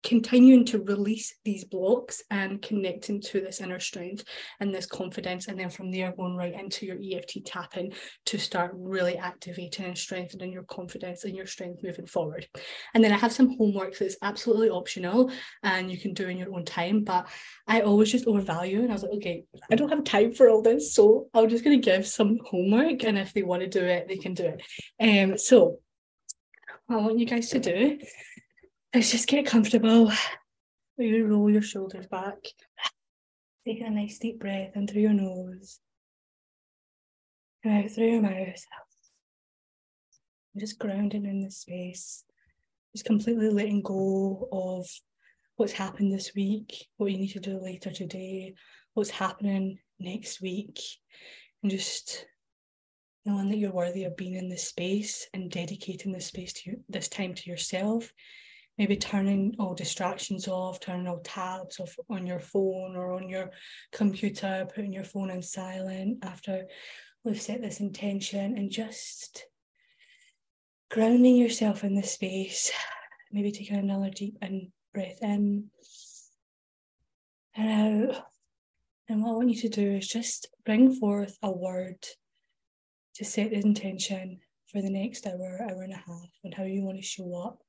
continuing 0.04 0.66
to 0.66 0.82
release 0.84 1.36
these 1.46 1.64
blocks 1.64 2.24
and 2.32 2.62
connecting 2.62 3.22
to 3.22 3.40
this 3.42 3.62
inner 3.62 3.80
strength 3.80 4.24
and 4.60 4.74
this 4.74 4.86
confidence 4.86 5.48
and 5.48 5.60
then 5.60 5.70
from 5.70 5.92
there 5.92 6.12
going 6.14 6.36
right 6.36 6.54
into 6.54 6.86
your 6.86 6.98
EFT 6.98 7.46
tapping 7.46 7.92
to 8.26 8.38
start 8.38 8.72
really 8.76 9.18
activating 9.18 9.86
and 9.86 9.98
strengthening 9.98 10.52
your 10.52 10.64
confidence 10.64 11.24
and 11.24 11.36
your 11.36 11.46
strength 11.46 11.84
moving 11.84 12.06
forward. 12.06 12.48
And 12.94 13.04
then 13.04 13.12
I 13.12 13.18
have 13.18 13.32
some 13.32 13.56
homework 13.58 13.98
that's 13.98 14.18
absolutely 14.22 14.70
optional 14.70 15.32
and 15.64 15.92
you 15.92 16.00
can 16.00 16.14
do 16.14 16.28
in 16.28 16.38
your 16.38 16.54
own 16.54 16.66
time 16.66 17.04
but 17.04 17.28
I 17.68 17.82
always 17.82 18.12
just 18.12 18.28
overvalue 18.28 18.82
and 18.82 18.90
I 18.90 18.94
was 18.94 19.04
like 19.04 19.14
okay 19.14 19.44
I 19.72 19.76
don't 19.76 19.90
have 19.90 20.04
time 20.04 20.34
for 20.34 20.50
all 20.50 20.62
this 20.62 20.94
so 20.96 21.28
I'm 21.34 21.50
just 21.50 21.64
going 21.64 21.80
to 21.80 21.86
give 21.86 22.08
some 22.08 22.40
homework 22.46 23.04
and 23.04 23.18
if 23.18 23.34
they 23.34 23.44
want 23.44 23.62
to 23.62 23.68
do 23.68 23.84
it 23.84 24.08
they 24.08 24.18
can 24.18 24.34
do 24.34 24.46
it. 24.46 24.62
Um 25.00 25.38
so 25.38 25.80
what 26.88 27.00
I 27.00 27.02
want 27.02 27.20
you 27.20 27.26
guys 27.26 27.50
to 27.50 27.60
do 27.60 28.00
Let's 28.94 29.10
just 29.10 29.30
get 29.30 29.46
comfortable. 29.46 30.12
You 30.98 31.26
roll 31.26 31.50
your 31.50 31.62
shoulders 31.62 32.08
back. 32.08 32.36
Take 33.66 33.80
a 33.80 33.90
nice 33.90 34.20
deep 34.20 34.38
breath 34.38 34.76
in 34.76 34.86
through 34.86 35.04
your 35.04 35.14
nose 35.14 35.80
and 37.64 37.86
out 37.86 37.92
through 37.92 38.12
your 38.12 38.22
mouth. 38.22 38.66
Just 40.60 40.78
grounding 40.78 41.26
in 41.26 41.42
this 41.42 41.60
space. 41.60 42.26
Just 42.94 43.06
completely 43.06 43.50
letting 43.50 43.82
go 43.82 44.50
of 44.52 44.90
what's 45.56 45.72
happened 45.72 46.12
this 46.12 46.36
week, 46.36 46.88
what 46.98 47.14
you 47.14 47.18
need 47.18 47.32
to 47.32 47.40
do 47.40 47.62
later 47.62 47.92
today, 47.92 48.56
what's 48.94 49.10
happening 49.10 49.80
next 50.02 50.42
week, 50.42 50.82
and 51.64 51.72
just 51.72 52.26
knowing 53.26 53.50
that 53.50 53.58
you're 53.58 53.72
worthy 53.72 54.04
of 54.04 54.18
being 54.18 54.36
in 54.36 54.50
this 54.50 54.68
space 54.68 55.30
and 55.34 55.50
dedicating 55.50 56.12
this 56.12 56.26
space 56.26 56.52
to 56.52 56.72
you, 56.72 56.84
this 56.90 57.08
time 57.08 57.34
to 57.34 57.50
yourself 57.50 58.12
maybe 58.78 58.96
turning 58.96 59.56
all 59.60 59.74
distractions 59.74 60.48
off, 60.48 60.80
turning 60.80 61.08
all 61.08 61.20
tabs 61.20 61.80
off 61.80 61.96
on 62.10 62.26
your 62.26 62.40
phone 62.40 62.96
or 62.96 63.14
on 63.14 63.30
your 63.30 63.52
computer, 63.92 64.68
putting 64.74 64.94
your 64.94 65.04
phone 65.04 65.32
on 65.32 65.42
silent 65.42 66.18
after 66.24 66.66
we've 67.24 67.42
set 67.42 67.62
this 67.62 67.80
intention 67.80 68.58
and 68.58 68.72
just 68.72 69.46
grounding 70.90 71.36
yourself 71.36 71.84
in 71.84 71.96
this 71.96 72.14
space. 72.14 72.72
Maybe 73.32 73.52
taking 73.52 73.78
another 73.78 74.10
deep 74.10 74.38
in 74.42 74.72
breath 74.94 75.20
in 75.22 75.70
and 77.56 78.12
out. 78.14 78.26
And 79.08 79.24
what 79.24 79.32
I 79.32 79.34
want 79.34 79.50
you 79.50 79.62
to 79.62 79.70
do 79.70 79.92
is 79.92 80.08
just 80.08 80.48
bring 80.66 80.94
forth 80.94 81.38
a 81.44 81.52
word 81.52 82.06
to 83.16 83.26
set 83.26 83.52
the 83.52 83.58
intention 83.58 84.40
for 84.72 84.82
the 84.82 84.90
next 84.90 85.28
hour, 85.28 85.60
hour 85.62 85.84
and 85.84 85.94
a 85.94 85.98
half, 85.98 86.30
and 86.44 86.54
how 86.54 86.64
you 86.64 86.84
want 86.84 86.98
to 86.98 87.04
show 87.04 87.36
up 87.36 87.62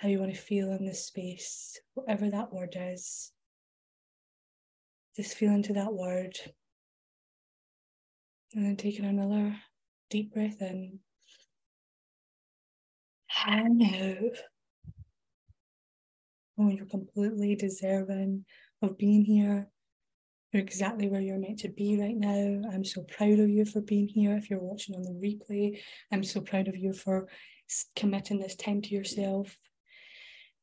how 0.00 0.08
you 0.08 0.18
want 0.18 0.34
to 0.34 0.40
feel 0.40 0.72
in 0.72 0.86
this 0.86 1.04
space, 1.04 1.78
whatever 1.92 2.30
that 2.30 2.50
word 2.50 2.74
is. 2.74 3.32
Just 5.14 5.34
feel 5.34 5.52
into 5.52 5.74
that 5.74 5.92
word. 5.92 6.38
And 8.54 8.64
then 8.64 8.76
taking 8.76 9.04
another 9.04 9.54
deep 10.08 10.32
breath 10.32 10.62
in. 10.62 11.00
And 13.46 13.82
out. 13.82 14.38
Oh, 16.58 16.70
you're 16.70 16.86
completely 16.86 17.54
deserving 17.54 18.46
of 18.80 18.96
being 18.96 19.22
here. 19.22 19.68
You're 20.52 20.62
exactly 20.62 21.10
where 21.10 21.20
you're 21.20 21.38
meant 21.38 21.58
to 21.60 21.68
be 21.68 22.00
right 22.00 22.16
now. 22.16 22.70
I'm 22.72 22.84
so 22.86 23.02
proud 23.02 23.38
of 23.38 23.50
you 23.50 23.66
for 23.66 23.82
being 23.82 24.08
here. 24.08 24.34
If 24.34 24.48
you're 24.48 24.60
watching 24.60 24.94
on 24.94 25.02
the 25.02 25.10
replay, 25.10 25.78
I'm 26.10 26.24
so 26.24 26.40
proud 26.40 26.68
of 26.68 26.76
you 26.76 26.94
for 26.94 27.28
committing 27.96 28.40
this 28.40 28.56
time 28.56 28.80
to 28.80 28.94
yourself 28.94 29.58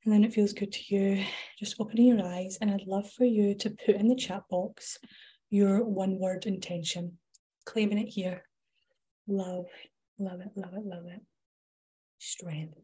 and 0.08 0.14
then 0.14 0.24
it 0.24 0.34
feels 0.34 0.54
good 0.54 0.72
to 0.72 0.96
you, 0.96 1.26
just 1.60 1.76
opening 1.82 2.06
your 2.06 2.26
eyes. 2.26 2.58
And 2.62 2.72
I'd 2.72 2.88
love 2.88 3.12
for 3.12 3.26
you 3.26 3.54
to 3.56 3.72
put 3.72 3.96
in 3.96 4.08
the 4.08 4.16
chat 4.16 4.44
box 4.50 4.98
your 5.50 5.84
one 5.84 6.18
word 6.18 6.46
intention, 6.46 7.18
claiming 7.66 7.98
it 7.98 8.08
here. 8.08 8.44
Love, 9.28 9.66
love 10.18 10.40
it, 10.40 10.52
love 10.56 10.74
it, 10.76 10.86
love 10.86 11.08
it. 11.08 11.20
Strength. 12.20 12.76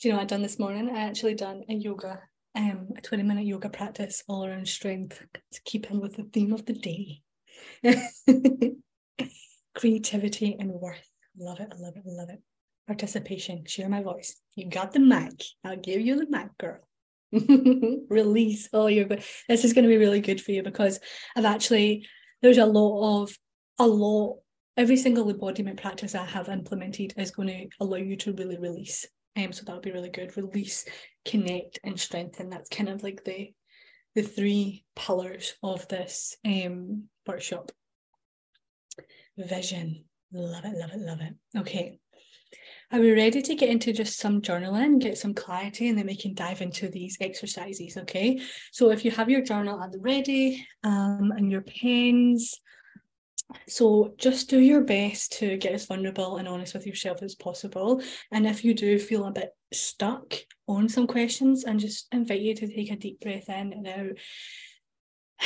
Do 0.00 0.08
you 0.08 0.10
know 0.10 0.16
what 0.16 0.22
I've 0.22 0.28
done 0.30 0.42
this 0.42 0.58
morning? 0.58 0.90
I 0.90 1.02
actually 1.02 1.34
done 1.34 1.62
a 1.68 1.74
yoga, 1.74 2.18
um, 2.56 2.88
a 2.98 3.00
20 3.00 3.22
minute 3.22 3.46
yoga 3.46 3.68
practice 3.68 4.24
all 4.26 4.44
around 4.44 4.66
strength 4.66 5.24
to 5.52 5.60
keep 5.64 5.92
in 5.92 6.00
with 6.00 6.16
the 6.16 6.24
theme 6.24 6.52
of 6.52 6.66
the 6.66 6.72
day. 6.72 7.22
Creativity 9.76 10.56
and 10.58 10.72
worth. 10.72 11.08
Love 11.38 11.60
it, 11.60 11.72
I 11.72 11.78
love 11.78 11.94
it, 11.94 12.02
I 12.04 12.10
love 12.10 12.30
it. 12.30 12.42
Participation. 12.86 13.64
Share 13.66 13.88
my 13.88 14.02
voice. 14.02 14.40
You 14.54 14.68
got 14.68 14.92
the 14.92 15.00
mic. 15.00 15.42
I'll 15.64 15.76
give 15.76 16.00
you 16.00 16.16
the 16.16 16.26
mic, 16.28 16.56
girl. 16.58 16.80
Release 18.08 18.68
all 18.72 18.90
your. 18.90 19.06
This 19.06 19.64
is 19.64 19.72
going 19.72 19.84
to 19.84 19.88
be 19.88 19.96
really 19.96 20.20
good 20.20 20.40
for 20.40 20.52
you 20.52 20.62
because 20.62 21.00
I've 21.36 21.44
actually 21.44 22.06
there's 22.42 22.58
a 22.58 22.66
lot 22.66 23.22
of 23.22 23.38
a 23.78 23.86
lot. 23.86 24.38
Every 24.76 24.96
single 24.96 25.28
embodiment 25.28 25.80
practice 25.80 26.14
I 26.14 26.24
have 26.24 26.48
implemented 26.48 27.14
is 27.16 27.30
going 27.30 27.48
to 27.48 27.68
allow 27.80 27.98
you 27.98 28.16
to 28.16 28.32
really 28.32 28.58
release. 28.58 29.06
Um, 29.36 29.52
so 29.52 29.64
that'll 29.64 29.80
be 29.80 29.92
really 29.92 30.10
good. 30.10 30.36
Release, 30.36 30.86
connect, 31.26 31.78
and 31.84 31.98
strengthen. 31.98 32.50
That's 32.50 32.68
kind 32.68 32.88
of 32.88 33.02
like 33.02 33.24
the 33.24 33.52
the 34.14 34.22
three 34.22 34.84
pillars 34.94 35.54
of 35.62 35.88
this 35.88 36.36
um 36.44 37.04
workshop. 37.26 37.72
Vision. 39.38 40.04
Love 40.32 40.64
it, 40.64 40.76
love 40.76 40.90
it, 40.92 41.00
love 41.00 41.20
it. 41.20 41.34
Okay. 41.58 41.98
Are 42.92 43.00
we 43.00 43.12
ready 43.12 43.40
to 43.40 43.54
get 43.54 43.70
into 43.70 43.90
just 43.94 44.18
some 44.18 44.42
journaling, 44.42 45.00
get 45.00 45.16
some 45.16 45.32
clarity, 45.32 45.88
and 45.88 45.96
then 45.96 46.06
we 46.06 46.16
can 46.16 46.34
dive 46.34 46.60
into 46.60 46.88
these 46.88 47.16
exercises? 47.22 47.96
Okay. 47.96 48.38
So 48.70 48.90
if 48.90 49.02
you 49.02 49.10
have 49.12 49.30
your 49.30 49.40
journal 49.40 49.82
at 49.82 49.92
the 49.92 49.98
ready 49.98 50.66
um, 50.84 51.32
and 51.34 51.50
your 51.50 51.62
pens, 51.62 52.60
so 53.66 54.14
just 54.18 54.50
do 54.50 54.58
your 54.58 54.82
best 54.82 55.32
to 55.38 55.56
get 55.56 55.72
as 55.72 55.86
vulnerable 55.86 56.36
and 56.36 56.46
honest 56.46 56.74
with 56.74 56.86
yourself 56.86 57.22
as 57.22 57.34
possible. 57.34 58.02
And 58.30 58.46
if 58.46 58.62
you 58.62 58.74
do 58.74 58.98
feel 58.98 59.24
a 59.24 59.32
bit 59.32 59.54
stuck 59.72 60.34
on 60.68 60.88
some 60.88 61.06
questions, 61.06 61.64
and 61.64 61.80
just 61.80 62.08
invite 62.12 62.40
you 62.40 62.54
to 62.54 62.68
take 62.68 62.90
a 62.90 62.96
deep 62.96 63.20
breath 63.20 63.48
in 63.48 63.72
and 63.72 63.88
out 63.88 64.18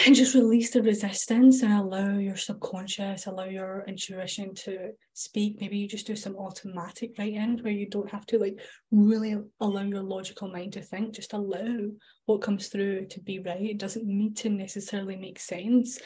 and 0.05 0.15
just 0.15 0.35
release 0.35 0.71
the 0.71 0.83
resistance 0.83 1.63
and 1.63 1.73
allow 1.73 2.19
your 2.19 2.37
subconscious, 2.37 3.27
allow 3.27 3.45
your 3.45 3.85
intuition 3.89 4.55
to 4.55 4.91
speak. 5.15 5.59
Maybe 5.61 5.79
you 5.79 5.89
just 5.89 6.07
do 6.07 6.15
some 6.15 6.37
automatic 6.37 7.13
writing 7.19 7.59
where 7.63 7.73
you 7.73 7.89
don't 7.89 8.11
have 8.11 8.27
to 8.27 8.39
like 8.39 8.61
really 8.91 9.37
allow 9.61 9.83
your 9.83 10.03
logical 10.03 10.49
mind 10.49 10.75
to 10.75 10.83
think, 10.83 11.15
just 11.15 11.33
allow 11.33 11.89
what 12.27 12.43
comes 12.43 12.69
through 12.69 13.07
to 13.07 13.21
be 13.21 13.39
right. 13.39 13.63
It 13.63 13.79
doesn't 13.79 14.05
need 14.05 14.37
to 14.39 14.51
necessarily 14.51 15.17
make 15.17 15.39
sense. 15.39 15.99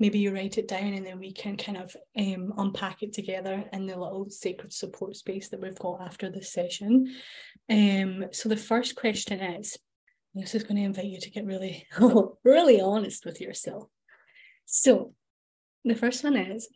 Maybe 0.00 0.18
you 0.18 0.34
write 0.34 0.58
it 0.58 0.68
down 0.68 0.94
and 0.94 1.06
then 1.06 1.20
we 1.20 1.32
can 1.32 1.56
kind 1.56 1.78
of 1.78 1.94
um, 2.18 2.52
unpack 2.58 3.02
it 3.02 3.12
together 3.12 3.64
in 3.72 3.86
the 3.86 3.96
little 3.96 4.28
sacred 4.28 4.72
support 4.72 5.14
space 5.14 5.48
that 5.50 5.60
we've 5.60 5.78
got 5.78 6.02
after 6.02 6.30
this 6.30 6.52
session. 6.52 7.14
Um, 7.70 8.26
so 8.32 8.48
the 8.48 8.56
first 8.56 8.96
question 8.96 9.40
is 9.40 9.76
this 10.36 10.54
is 10.54 10.62
going 10.62 10.76
to 10.76 10.82
invite 10.82 11.06
you 11.06 11.20
to 11.20 11.30
get 11.30 11.46
really, 11.46 11.86
really 12.44 12.80
honest 12.80 13.24
with 13.24 13.40
yourself. 13.40 13.88
So, 14.66 15.14
the 15.84 15.94
first 15.94 16.24
one 16.24 16.36
is 16.36 16.68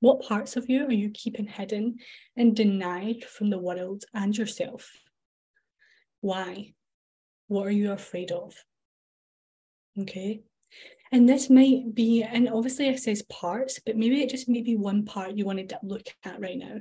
what 0.00 0.22
parts 0.22 0.56
of 0.56 0.68
you 0.68 0.86
are 0.86 0.92
you 0.92 1.10
keeping 1.10 1.46
hidden 1.46 1.96
and 2.36 2.54
denied 2.54 3.24
from 3.24 3.50
the 3.50 3.58
world 3.58 4.04
and 4.14 4.36
yourself? 4.36 4.90
Why? 6.20 6.74
What 7.48 7.66
are 7.66 7.72
you 7.72 7.92
afraid 7.92 8.30
of? 8.30 8.54
Okay. 9.98 10.42
And 11.12 11.28
this 11.28 11.50
might 11.50 11.94
be, 11.94 12.22
and 12.22 12.48
obviously 12.48 12.88
it 12.88 13.00
says 13.00 13.22
parts, 13.22 13.80
but 13.84 13.96
maybe 13.96 14.22
it 14.22 14.30
just 14.30 14.48
may 14.48 14.62
be 14.62 14.76
one 14.76 15.04
part 15.04 15.36
you 15.36 15.44
want 15.44 15.68
to 15.68 15.78
look 15.82 16.06
at 16.24 16.40
right 16.40 16.58
now 16.58 16.78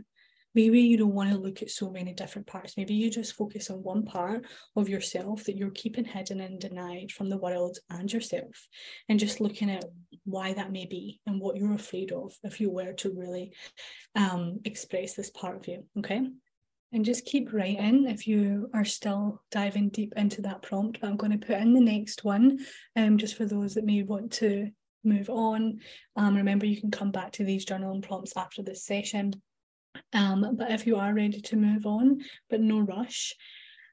maybe 0.54 0.82
you 0.82 0.98
don't 0.98 1.14
want 1.14 1.30
to 1.30 1.38
look 1.38 1.62
at 1.62 1.70
so 1.70 1.90
many 1.90 2.14
different 2.14 2.48
parts. 2.48 2.78
Maybe 2.78 2.94
you 2.94 3.10
just 3.10 3.36
focus 3.36 3.70
on 3.70 3.84
one 3.84 4.04
part 4.04 4.46
of 4.76 4.90
yourself 4.90 5.46
that 5.46 5.58
you're 5.58 5.72
keeping 5.72 6.06
hidden 6.06 6.42
and 6.42 6.60
denied 6.60 7.12
from 7.12 7.30
the 7.30 7.38
world 7.38 7.78
and 7.90 8.12
yourself, 8.12 8.68
and 9.10 9.20
just 9.20 9.42
looking 9.42 9.70
at 9.70 9.86
why 10.26 10.54
that 10.54 10.72
may 10.72 10.86
be 10.86 11.20
and 11.26 11.40
what 11.40 11.58
you're 11.58 11.74
afraid 11.74 12.12
of 12.12 12.34
if 12.44 12.60
you 12.60 12.70
were 12.70 12.94
to 12.94 13.12
really 13.12 13.54
um, 14.16 14.60
express 14.66 15.14
this 15.14 15.30
part 15.30 15.56
of 15.56 15.68
you. 15.68 15.86
Okay. 16.00 16.28
And 16.94 17.06
just 17.06 17.24
keep 17.24 17.54
writing 17.54 18.10
if 18.10 18.28
you 18.28 18.70
are 18.74 18.84
still 18.84 19.42
diving 19.50 19.90
deep 19.90 20.12
into 20.18 20.42
that 20.42 20.62
prompt. 20.62 21.00
But 21.00 21.10
I'm 21.10 21.16
going 21.16 21.32
to 21.32 21.46
put 21.46 21.56
in 21.56 21.74
the 21.74 21.80
next 21.80 22.26
one 22.26 22.60
um, 22.98 23.18
just 23.18 23.38
for 23.38 23.46
those 23.46 23.76
that 23.76 23.86
may 23.86 24.04
want 24.04 24.34
to 24.34 24.70
move 25.06 25.30
on. 25.30 25.80
Um, 26.18 26.36
remember, 26.36 26.66
you 26.66 26.82
can 26.82 26.92
come 26.92 27.12
back 27.12 27.32
to 27.34 27.46
these 27.46 27.66
journaling 27.66 28.04
prompts 28.04 28.34
after 28.36 28.62
this 28.62 28.86
session 28.86 29.42
um, 30.14 30.56
but 30.56 30.72
if 30.72 30.86
you 30.86 30.98
are 30.98 31.14
ready 31.14 31.42
to 31.42 31.56
move 31.56 31.86
on, 31.86 32.22
but 32.50 32.62
no 32.62 32.80
rush, 32.80 33.34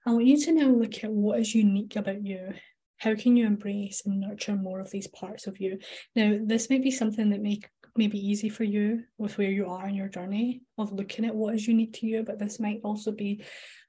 I 0.06 0.12
want 0.12 0.26
you 0.26 0.38
to 0.38 0.52
now 0.52 0.68
look 0.68 1.04
at 1.04 1.10
what 1.10 1.40
is 1.40 1.54
unique 1.54 1.96
about 1.96 2.24
you. 2.24 2.54
How 2.98 3.14
can 3.14 3.36
you 3.36 3.46
embrace 3.46 4.02
and 4.04 4.20
nurture 4.20 4.56
more 4.56 4.80
of 4.80 4.90
these 4.90 5.06
parts 5.06 5.46
of 5.46 5.60
you? 5.60 5.78
Now, 6.16 6.38
this 6.42 6.68
may 6.68 6.78
be 6.78 6.90
something 6.90 7.30
that 7.30 7.42
may, 7.42 7.60
may 7.96 8.08
be 8.08 8.18
easy 8.18 8.48
for 8.48 8.64
you 8.64 9.04
with 9.18 9.38
where 9.38 9.50
you 9.50 9.66
are 9.66 9.86
in 9.86 9.94
your 9.94 10.08
journey 10.08 10.62
of 10.78 10.92
looking 10.92 11.24
at 11.24 11.34
what 11.34 11.54
is 11.54 11.68
unique 11.68 11.92
to 11.94 12.06
you, 12.06 12.24
but 12.24 12.38
this 12.38 12.58
might 12.58 12.80
also 12.82 13.12
be 13.12 13.44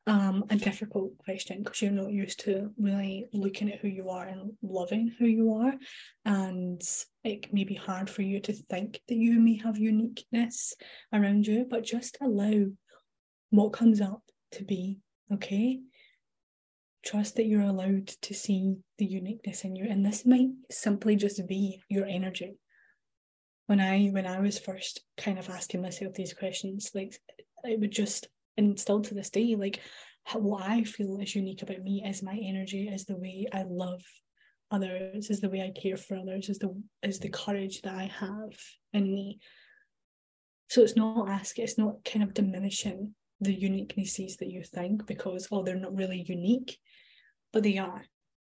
um, 0.10 0.44
a 0.50 0.56
difficult 0.56 1.16
question 1.20 1.62
because 1.62 1.84
you're 1.84 1.92
not 1.92 2.12
used 2.12 2.40
to 2.40 2.72
really 2.80 3.28
looking 3.32 3.72
at 3.72 3.80
who 3.80 3.88
you 3.88 4.10
are 4.10 4.26
and 4.26 4.54
loving 4.64 5.14
who 5.20 5.26
you 5.26 5.54
are. 5.54 5.76
And 6.26 6.82
it 7.24 7.54
may 7.54 7.64
be 7.64 7.76
hard 7.76 8.10
for 8.10 8.24
you 8.24 8.40
to 8.40 8.54
think 8.54 9.02
that 9.08 9.16
you 9.16 9.40
may 9.40 9.58
have 9.58 9.78
uniqueness 9.78 10.74
around 11.14 11.46
you, 11.46 11.68
but 11.70 11.84
just 11.84 12.18
allow 12.22 12.66
what 13.52 13.74
comes 13.74 14.02
up 14.02 14.24
to 14.54 14.64
be, 14.64 14.98
okay? 15.32 15.80
Trust 17.06 17.36
that 17.36 17.46
you're 17.46 17.62
allowed 17.62 18.08
to 18.08 18.34
see 18.34 18.78
the 18.98 19.06
uniqueness 19.06 19.64
in 19.64 19.76
you. 19.76 19.86
And 19.88 20.04
this 20.04 20.26
might 20.26 20.50
simply 20.72 21.18
just 21.18 21.48
be 21.48 21.84
your 21.88 22.08
energy. 22.08 22.58
When 23.68 23.80
I 23.80 24.08
when 24.08 24.26
I 24.26 24.40
was 24.40 24.58
first 24.58 25.02
kind 25.18 25.38
of 25.38 25.52
asking 25.52 25.84
myself 25.84 26.16
these 26.16 26.34
questions, 26.34 26.90
like 26.96 27.14
it 27.64 27.80
would 27.80 27.92
just 27.92 28.28
and 28.60 28.80
still 28.80 29.02
to 29.02 29.14
this 29.16 29.30
day, 29.30 29.56
like 29.56 29.80
what 30.34 30.64
I 30.64 30.84
feel 30.84 31.18
is 31.20 31.36
unique 31.36 31.64
about 31.64 31.82
me 31.82 32.04
is 32.06 32.22
my 32.22 32.40
energy, 32.44 32.88
is 32.88 33.06
the 33.06 33.18
way 33.18 33.48
I 33.52 33.64
love 33.64 34.04
others, 34.70 35.30
is 35.30 35.42
the 35.42 35.50
way 35.50 35.62
I 35.62 35.80
care 35.80 35.98
for 35.98 36.18
others, 36.18 36.50
is 36.50 36.60
the 36.60 36.80
is 37.02 37.20
the 37.20 37.30
courage 37.30 37.82
that 37.82 37.96
I 37.96 38.12
have 38.20 38.54
in 38.94 39.12
me. 39.12 39.40
So 40.68 40.84
it's 40.84 40.96
not 40.96 41.30
asking, 41.30 41.64
it's 41.64 41.80
not 41.80 42.06
kind 42.06 42.22
of 42.22 42.36
diminishing 42.36 43.16
the 43.42 43.56
uniquenesses 43.56 44.38
that 44.38 44.52
you 44.52 44.64
think 44.64 45.08
because 45.08 45.48
oh 45.52 45.64
they're 45.64 45.76
not 45.76 45.96
really 45.96 46.24
unique, 46.28 46.78
but 47.52 47.64
they 47.64 47.78
are. 47.78 48.04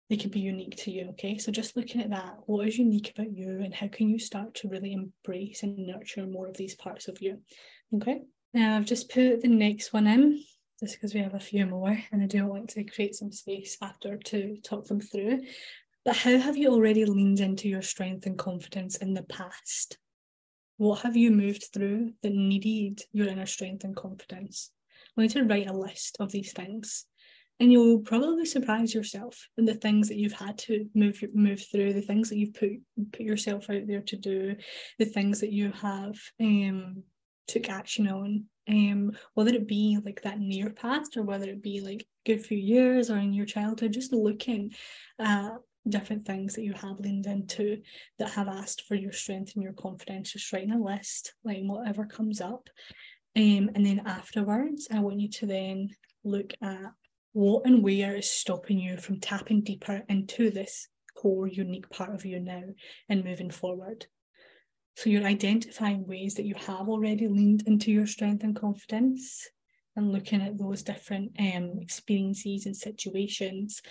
They 0.09 0.17
can 0.17 0.31
be 0.31 0.39
unique 0.39 0.75
to 0.77 0.91
you. 0.91 1.09
Okay. 1.11 1.37
So 1.37 1.51
just 1.51 1.77
looking 1.77 2.01
at 2.01 2.09
that, 2.09 2.33
what 2.47 2.67
is 2.67 2.79
unique 2.79 3.11
about 3.15 3.31
you 3.31 3.61
and 3.63 3.73
how 3.73 3.87
can 3.87 4.09
you 4.09 4.17
start 4.17 4.55
to 4.55 4.67
really 4.67 4.91
embrace 4.91 5.61
and 5.61 5.77
nurture 5.77 6.25
more 6.25 6.47
of 6.47 6.57
these 6.57 6.73
parts 6.73 7.07
of 7.07 7.21
you? 7.21 7.43
Okay. 7.93 8.21
Now 8.53 8.75
I've 8.75 8.85
just 8.85 9.09
put 9.09 9.41
the 9.41 9.47
next 9.47 9.93
one 9.93 10.07
in 10.07 10.43
just 10.79 10.95
because 10.95 11.13
we 11.13 11.19
have 11.19 11.35
a 11.35 11.39
few 11.39 11.65
more 11.65 11.97
and 12.11 12.23
I 12.23 12.25
do 12.25 12.45
want 12.45 12.69
to 12.69 12.83
create 12.83 13.15
some 13.15 13.31
space 13.31 13.77
after 13.81 14.17
to 14.17 14.57
talk 14.63 14.85
them 14.87 15.01
through. 15.01 15.41
But 16.05 16.15
how 16.15 16.37
have 16.37 16.57
you 16.57 16.69
already 16.69 17.05
leaned 17.05 17.41
into 17.41 17.67
your 17.67 17.81
strength 17.81 18.25
and 18.25 18.37
confidence 18.37 18.97
in 18.97 19.13
the 19.13 19.23
past? 19.23 19.97
What 20.77 21.01
have 21.01 21.17
you 21.17 21.29
moved 21.29 21.67
through 21.73 22.13
that 22.23 22.33
needed 22.33 23.01
your 23.11 23.27
inner 23.27 23.45
strength 23.45 23.83
and 23.83 23.95
confidence? 23.95 24.71
I 25.17 25.21
want 25.21 25.35
you 25.35 25.41
to 25.41 25.47
write 25.47 25.67
a 25.67 25.73
list 25.73 26.17
of 26.19 26.31
these 26.31 26.53
things. 26.53 27.05
And 27.59 27.71
you'll 27.73 27.99
probably 27.99 28.45
surprise 28.45 28.93
yourself 28.93 29.49
in 29.57 29.65
the 29.65 29.73
things 29.73 30.07
that 30.07 30.15
you've 30.15 30.31
had 30.31 30.57
to 30.59 30.89
move 30.95 31.21
move 31.33 31.61
through, 31.69 31.91
the 31.91 32.01
things 32.01 32.29
that 32.29 32.37
you've 32.37 32.53
put 32.53 32.69
put 33.11 33.19
yourself 33.19 33.69
out 33.69 33.85
there 33.85 34.01
to 34.01 34.15
do, 34.15 34.55
the 34.97 35.05
things 35.05 35.41
that 35.41 35.51
you 35.51 35.73
have 35.73 36.15
um, 36.39 37.03
took 37.49 37.69
action 37.69 38.07
on 38.07 38.45
um 38.69 39.11
whether 39.33 39.53
it 39.53 39.67
be 39.67 39.97
like 40.05 40.21
that 40.21 40.39
near 40.39 40.69
past 40.69 41.17
or 41.17 41.23
whether 41.23 41.49
it 41.49 41.61
be 41.61 41.81
like 41.81 42.01
a 42.01 42.29
good 42.29 42.45
few 42.45 42.57
years 42.57 43.09
or 43.09 43.17
in 43.17 43.33
your 43.33 43.45
childhood 43.45 43.91
just 43.91 44.13
looking 44.13 44.71
at 45.17 45.51
different 45.87 46.25
things 46.25 46.53
that 46.53 46.63
you 46.63 46.73
have 46.73 46.99
leaned 46.99 47.25
into 47.25 47.81
that 48.19 48.29
have 48.29 48.47
asked 48.47 48.83
for 48.87 48.95
your 48.95 49.11
strength 49.11 49.53
and 49.55 49.63
your 49.63 49.73
confidence 49.73 50.33
just 50.33 50.51
writing 50.53 50.71
a 50.71 50.77
list 50.77 51.33
like 51.43 51.59
whatever 51.61 52.05
comes 52.05 52.41
up. 52.41 52.69
Um 53.35 53.69
and 53.75 53.85
then 53.85 54.03
afterwards 54.05 54.87
i 54.91 54.99
want 54.99 55.19
you 55.19 55.29
to 55.29 55.45
then 55.45 55.89
look 56.23 56.53
at 56.61 56.91
what 57.33 57.65
and 57.65 57.83
where 57.83 58.15
is 58.15 58.29
stopping 58.29 58.79
you 58.79 58.97
from 58.97 59.19
tapping 59.19 59.61
deeper 59.61 60.03
into 60.09 60.49
this 60.49 60.87
core 61.15 61.47
unique 61.47 61.89
part 61.89 62.13
of 62.13 62.25
you 62.25 62.39
now 62.39 62.63
and 63.07 63.23
moving 63.23 63.49
forward 63.49 64.05
so 64.99 65.09
you're 65.09 65.23
identifying 65.23 66.05
ways 66.05 66.33
that 66.35 66.45
you 66.45 66.55
have 66.55 66.89
already 66.89 67.29
leaned 67.29 67.63
into 67.67 67.89
your 67.89 68.05
strength 68.05 68.43
and 68.43 68.53
confidence 68.53 69.47
and 69.95 70.11
looking 70.11 70.41
at 70.41 70.57
those 70.57 70.83
different 70.83 71.31
um, 71.39 71.79
experiences 71.79 72.65
and 72.65 72.75
situations 72.75 73.81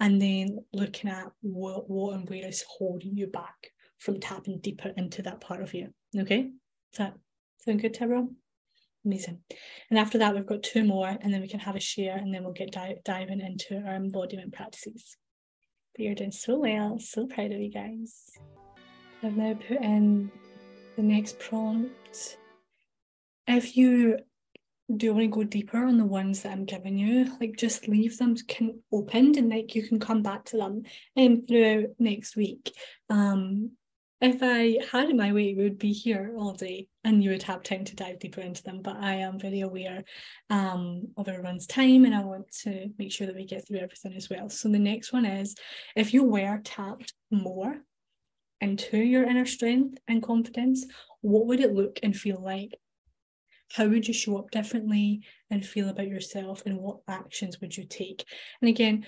and 0.00 0.20
then 0.20 0.58
looking 0.72 1.08
at 1.08 1.28
what, 1.40 1.88
what 1.88 2.16
and 2.16 2.28
where 2.28 2.48
is 2.48 2.64
holding 2.68 3.16
you 3.16 3.28
back 3.28 3.54
from 3.98 4.18
tapping 4.18 4.58
deeper 4.58 4.92
into 4.96 5.22
that 5.22 5.40
part 5.40 5.62
of 5.62 5.72
you. 5.72 5.94
Okay? 6.18 6.50
Does 6.92 6.98
that 6.98 7.14
sound 7.60 7.80
good, 7.80 7.94
Tyrone? 7.94 8.34
Amazing. 9.04 9.38
And 9.88 10.00
after 10.00 10.18
that, 10.18 10.34
we've 10.34 10.44
got 10.44 10.64
two 10.64 10.82
more, 10.82 11.16
and 11.20 11.32
then 11.32 11.42
we 11.42 11.48
can 11.48 11.60
have 11.60 11.76
a 11.76 11.80
share, 11.80 12.16
and 12.16 12.34
then 12.34 12.42
we'll 12.42 12.52
get 12.52 12.72
di- 12.72 12.98
diving 13.04 13.40
into 13.40 13.76
our 13.86 13.94
embodiment 13.94 14.52
practices. 14.52 15.16
But 15.94 16.06
you're 16.06 16.16
doing 16.16 16.32
so 16.32 16.58
well. 16.58 16.98
So 16.98 17.28
proud 17.28 17.52
of 17.52 17.60
you 17.60 17.70
guys. 17.70 18.32
I've 19.22 19.36
now 19.36 19.54
put 19.54 19.80
in 19.80 20.30
the 20.96 21.02
next 21.02 21.38
prompt. 21.38 22.38
If 23.46 23.76
you 23.76 24.18
do 24.94 25.12
want 25.12 25.24
to 25.24 25.28
go 25.28 25.44
deeper 25.44 25.84
on 25.84 25.98
the 25.98 26.04
ones 26.04 26.42
that 26.42 26.52
I'm 26.52 26.64
giving 26.64 26.96
you? 26.98 27.32
Like 27.40 27.56
just 27.56 27.88
leave 27.88 28.18
them 28.18 28.36
can 28.36 28.80
opened 28.92 29.36
and 29.36 29.48
like 29.48 29.74
you 29.74 29.86
can 29.86 29.98
come 29.98 30.22
back 30.22 30.44
to 30.46 30.56
them 30.56 30.82
um, 31.16 31.44
throughout 31.46 31.90
next 31.98 32.36
week. 32.36 32.72
Um 33.10 33.72
if 34.20 34.38
I 34.42 34.78
had 34.90 35.10
it 35.10 35.16
my 35.16 35.32
way, 35.32 35.52
we 35.54 35.64
would 35.64 35.78
be 35.78 35.92
here 35.92 36.34
all 36.38 36.54
day 36.54 36.88
and 37.04 37.22
you 37.22 37.30
would 37.30 37.42
have 37.42 37.62
time 37.62 37.84
to 37.84 37.94
dive 37.94 38.18
deeper 38.18 38.40
into 38.40 38.62
them. 38.62 38.80
But 38.80 38.96
I 38.96 39.16
am 39.16 39.38
very 39.38 39.60
aware 39.60 40.04
um, 40.48 41.08
of 41.18 41.28
everyone's 41.28 41.66
time 41.66 42.06
and 42.06 42.14
I 42.14 42.20
want 42.20 42.50
to 42.62 42.88
make 42.98 43.12
sure 43.12 43.26
that 43.26 43.36
we 43.36 43.44
get 43.44 43.68
through 43.68 43.80
everything 43.80 44.14
as 44.14 44.30
well. 44.30 44.48
So 44.48 44.70
the 44.70 44.78
next 44.78 45.12
one 45.12 45.26
is 45.26 45.54
if 45.94 46.14
you 46.14 46.24
were 46.24 46.62
tapped 46.64 47.12
more 47.30 47.76
into 48.60 48.98
your 48.98 49.24
inner 49.24 49.46
strength 49.46 49.98
and 50.08 50.22
confidence, 50.22 50.86
what 51.20 51.46
would 51.46 51.60
it 51.60 51.74
look 51.74 51.98
and 52.02 52.16
feel 52.16 52.40
like? 52.42 52.74
How 53.72 53.86
would 53.88 54.06
you 54.06 54.14
show 54.14 54.38
up 54.38 54.50
differently 54.50 55.22
and 55.50 55.64
feel 55.64 55.88
about 55.88 56.08
yourself, 56.08 56.62
and 56.66 56.78
what 56.78 57.00
actions 57.08 57.60
would 57.60 57.76
you 57.76 57.84
take? 57.84 58.24
And 58.60 58.68
again, 58.68 59.06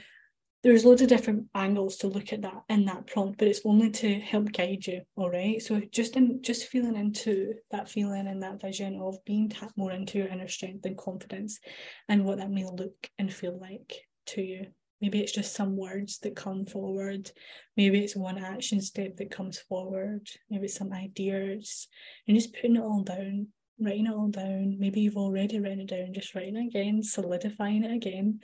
there's 0.64 0.84
loads 0.84 1.00
of 1.02 1.08
different 1.08 1.46
angles 1.54 1.98
to 1.98 2.08
look 2.08 2.32
at 2.32 2.42
that 2.42 2.64
in 2.68 2.84
that 2.87 3.06
prompt, 3.06 3.38
but 3.38 3.46
it's 3.46 3.61
only 3.64 3.90
to 3.90 4.18
help 4.18 4.52
guide 4.52 4.84
you. 4.87 5.02
All 5.14 5.30
right. 5.30 5.62
So 5.62 5.80
just 5.92 6.16
in 6.16 6.42
just 6.42 6.66
feeling 6.66 6.96
into 6.96 7.54
that 7.70 7.88
feeling 7.88 8.26
and 8.26 8.42
that 8.42 8.61
vision 8.61 8.98
of 9.00 9.24
being 9.24 9.48
tapped 9.48 9.78
more 9.78 9.92
into 9.92 10.18
your 10.18 10.26
inner 10.26 10.48
strength 10.48 10.84
and 10.84 10.98
confidence 10.98 11.61
and 12.08 12.24
what 12.24 12.38
that 12.38 12.50
may 12.50 12.64
look 12.64 13.08
and 13.18 13.32
feel 13.32 13.56
like 13.58 13.94
to 14.26 14.42
you. 14.42 14.66
Maybe 15.00 15.20
it's 15.20 15.32
just 15.32 15.54
some 15.54 15.76
words 15.76 16.18
that 16.20 16.34
come 16.37 16.66
forward. 16.66 17.30
Maybe 17.76 18.00
it's 18.00 18.16
one 18.16 18.38
action 18.38 18.80
step 18.80 19.16
that 19.16 19.30
comes 19.30 19.58
forward. 19.58 20.26
Maybe 20.50 20.64
it's 20.64 20.74
some 20.74 20.92
ideas. 20.92 21.88
And 22.26 22.37
just 22.37 22.54
putting 22.54 22.76
it 22.76 22.82
all 22.82 23.02
down, 23.02 23.48
writing 23.78 24.06
it 24.06 24.12
all 24.12 24.28
down. 24.28 24.76
Maybe 24.78 25.00
you've 25.00 25.16
already 25.16 25.61
written 25.61 25.80
it 25.80 25.88
down, 25.88 26.12
just 26.12 26.34
writing 26.34 26.56
it 26.56 26.66
again, 26.66 27.02
solidifying 27.02 27.84
it 27.84 27.94
again. 27.94 28.40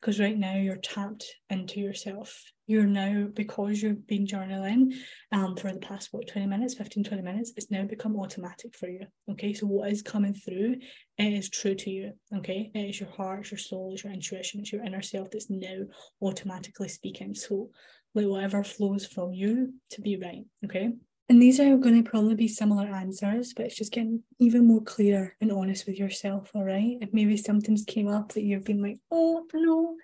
Because 0.00 0.18
right 0.18 0.38
now 0.38 0.56
you're 0.56 0.76
tapped 0.76 1.26
into 1.50 1.78
yourself. 1.78 2.42
You're 2.66 2.86
now, 2.86 3.26
because 3.34 3.82
you've 3.82 4.06
been 4.06 4.26
journaling 4.26 4.94
um, 5.32 5.56
for 5.56 5.72
the 5.72 5.78
past, 5.78 6.08
what, 6.12 6.28
20 6.28 6.46
minutes, 6.46 6.74
15, 6.74 7.04
20 7.04 7.22
minutes, 7.22 7.52
it's 7.56 7.70
now 7.70 7.84
become 7.84 8.16
automatic 8.16 8.74
for 8.74 8.88
you. 8.88 9.06
Okay. 9.30 9.52
So 9.52 9.66
what 9.66 9.90
is 9.90 10.02
coming 10.02 10.34
through, 10.34 10.76
it 11.18 11.32
is 11.32 11.50
true 11.50 11.74
to 11.74 11.90
you. 11.90 12.12
Okay. 12.36 12.70
It 12.74 12.78
is 12.78 13.00
your 13.00 13.10
heart, 13.10 13.50
your 13.50 13.58
soul, 13.58 13.92
it's 13.92 14.04
your 14.04 14.12
intuition, 14.12 14.60
it's 14.60 14.72
your 14.72 14.84
inner 14.84 15.02
self 15.02 15.30
that's 15.30 15.50
now 15.50 15.80
automatically 16.22 16.88
speaking. 16.88 17.34
So 17.34 17.70
let 18.14 18.28
whatever 18.28 18.64
flows 18.64 19.06
from 19.06 19.32
you 19.32 19.74
to 19.90 20.00
be 20.00 20.16
right. 20.16 20.44
Okay. 20.64 20.92
And 21.30 21.40
these 21.40 21.60
are 21.60 21.76
going 21.76 22.02
to 22.02 22.10
probably 22.10 22.34
be 22.34 22.48
similar 22.48 22.88
answers, 22.88 23.54
but 23.54 23.66
it's 23.66 23.76
just 23.76 23.92
getting 23.92 24.24
even 24.40 24.66
more 24.66 24.80
clear 24.80 25.36
and 25.40 25.52
honest 25.52 25.86
with 25.86 25.96
yourself, 25.96 26.50
all 26.56 26.64
right? 26.64 26.98
If 27.00 27.10
maybe 27.12 27.36
something's 27.36 27.84
came 27.84 28.08
up 28.08 28.32
that 28.32 28.42
you've 28.42 28.64
been 28.64 28.82
like, 28.82 28.98
oh 29.12 29.46
no, 29.54 29.94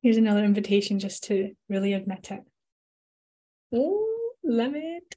here's 0.00 0.16
another 0.16 0.42
invitation 0.44 1.00
just 1.00 1.24
to 1.24 1.52
really 1.68 1.92
admit 1.92 2.30
it. 2.30 2.40
Oh, 3.74 4.32
love 4.42 4.72
it. 4.74 5.16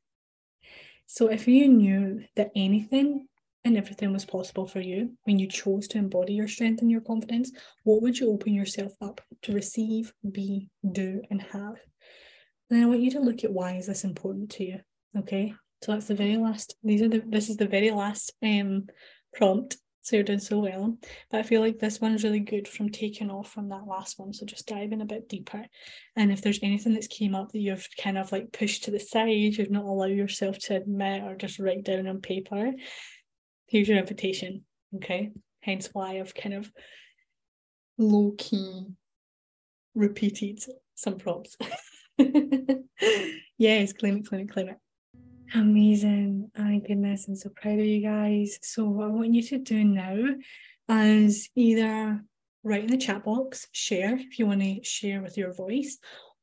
So 1.07 1.27
if 1.27 1.47
you 1.47 1.69
knew 1.69 2.25
that 2.35 2.51
anything 2.53 3.29
and 3.63 3.77
everything 3.77 4.11
was 4.11 4.25
possible 4.25 4.67
for 4.67 4.81
you 4.81 5.13
when 5.23 5.39
you 5.39 5.47
chose 5.47 5.87
to 5.87 5.97
embody 5.97 6.33
your 6.33 6.49
strength 6.49 6.81
and 6.81 6.91
your 6.91 6.99
confidence, 6.99 7.53
what 7.85 8.01
would 8.01 8.19
you 8.19 8.33
open 8.33 8.53
yourself 8.53 8.91
up 9.01 9.21
to 9.43 9.53
receive, 9.53 10.11
be, 10.29 10.69
do, 10.91 11.21
and 11.29 11.41
have? 11.41 11.77
And 12.69 12.79
then 12.79 12.83
I 12.83 12.87
want 12.87 12.99
you 12.99 13.11
to 13.11 13.21
look 13.21 13.45
at 13.45 13.53
why 13.53 13.75
is 13.75 13.87
this 13.87 14.03
important 14.03 14.51
to 14.51 14.65
you? 14.65 14.79
Okay, 15.17 15.54
so 15.84 15.91
that's 15.91 16.08
the 16.08 16.15
very 16.15 16.38
last. 16.38 16.76
These 16.84 17.02
are 17.02 17.10
the. 17.10 17.24
This 17.26 17.50
is 17.50 17.58
the 17.58 17.67
very 17.67 17.91
last 17.91 18.34
um 18.43 18.88
prompt. 19.34 19.78
So 20.04 20.15
you're 20.15 20.24
doing 20.24 20.39
so 20.39 20.60
well. 20.60 20.97
But 21.30 21.41
I 21.41 21.43
feel 21.43 21.62
like 21.62 21.78
this 21.78 22.02
one's 22.02 22.24
really 22.24 22.39
good 22.39 22.67
from 22.67 22.89
taking 22.89 23.30
off 23.30 23.52
from 23.52 23.69
that 23.69 23.86
last 23.86 24.17
one. 24.17 24.34
So 24.34 24.47
just 24.47 24.67
diving 24.67 25.02
a 25.02 25.06
bit 25.06 25.30
deeper. 25.30 25.63
And 26.15 26.32
if 26.32 26.41
there's 26.41 26.60
anything 26.63 26.93
that's 26.93 27.08
came 27.08 27.36
up 27.36 27.52
that 27.52 27.60
you've 27.60 27.88
kind 28.02 28.17
of 28.17 28.32
like 28.32 28.52
pushed 28.52 28.86
to 28.86 28.91
the 28.91 29.00
side, 29.00 29.30
you've 29.30 29.69
not 29.69 29.86
allowed 29.86 30.12
yourself 30.12 30.58
to 30.60 30.76
admit 30.78 31.24
or 31.24 31.36
just 31.36 31.60
write 31.60 31.84
down 31.84 32.08
on 32.08 32.19
paper, 32.19 32.71
here's 33.67 33.88
your 33.88 34.00
invitation. 34.00 34.65
Okay. 34.95 35.30
Hence 35.62 35.89
why 35.93 36.19
I've 36.19 36.34
kind 36.34 36.56
of 36.56 36.71
low 38.00 38.34
key 38.39 38.88
repeated 39.93 40.63
some 40.95 41.17
prompts. 41.17 41.58
yes, 43.58 43.93
claim 43.93 44.17
it, 44.17 44.28
claim 44.28 44.41
it, 44.41 44.52
claim 44.52 44.69
it. 44.69 44.78
Amazing. 45.53 46.49
My 46.57 46.79
goodness, 46.79 47.27
I'm 47.27 47.35
so 47.35 47.49
proud 47.49 47.79
of 47.79 47.85
you 47.85 48.01
guys. 48.01 48.57
So 48.61 48.85
what 48.85 49.07
I 49.07 49.09
want 49.09 49.33
you 49.33 49.43
to 49.43 49.57
do 49.57 49.83
now 49.83 50.15
is 50.89 51.49
either 51.55 52.23
write 52.63 52.85
in 52.85 52.91
the 52.91 52.97
chat 52.97 53.25
box, 53.25 53.67
share 53.73 54.15
if 54.15 54.39
you 54.39 54.45
want 54.45 54.61
to 54.61 54.81
share 54.83 55.21
with 55.21 55.37
your 55.37 55.53
voice, 55.53 55.97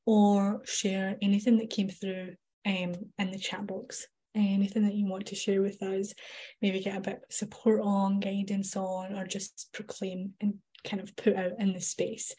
or 0.05 0.61
share 0.67 1.17
anything 1.23 1.57
that 1.59 1.71
came 1.71 1.89
through 1.89 2.35
um 2.67 2.93
in 3.19 3.31
the 3.31 3.39
chat 3.39 3.67
box. 3.67 4.07
Anything 4.35 4.85
that 4.85 4.95
you 4.95 5.07
want 5.07 5.27
to 5.27 5.35
share 5.35 5.63
with 5.63 5.83
us, 5.83 6.13
maybe 6.61 6.81
get 6.81 6.99
a 6.99 7.01
bit 7.01 7.15
of 7.17 7.35
support 7.35 7.81
on, 7.83 8.21
guidance 8.21 8.77
on, 8.77 9.17
or 9.17 9.27
just 9.27 9.71
proclaim 9.73 10.35
and 10.41 10.55
kind 10.85 11.01
of 11.03 11.17
put 11.17 11.35
out 11.35 11.53
in 11.59 11.73
the 11.73 11.81
space. 11.81 12.35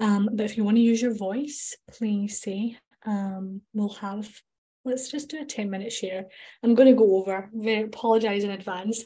Um, 0.00 0.30
but 0.32 0.44
if 0.44 0.56
you 0.56 0.64
want 0.64 0.78
to 0.78 0.82
use 0.82 1.00
your 1.00 1.14
voice, 1.14 1.76
please 1.96 2.42
say 2.42 2.76
um, 3.06 3.62
we'll 3.72 3.94
have 3.94 4.28
let's 4.84 5.10
just 5.10 5.28
do 5.28 5.40
a 5.40 5.44
10 5.44 5.70
minute 5.70 5.92
share. 5.92 6.26
I'm 6.62 6.74
going 6.74 6.88
to 6.88 6.98
go 6.98 7.16
over, 7.16 7.50
very 7.52 7.82
apologize 7.82 8.44
in 8.44 8.50
advance. 8.50 9.04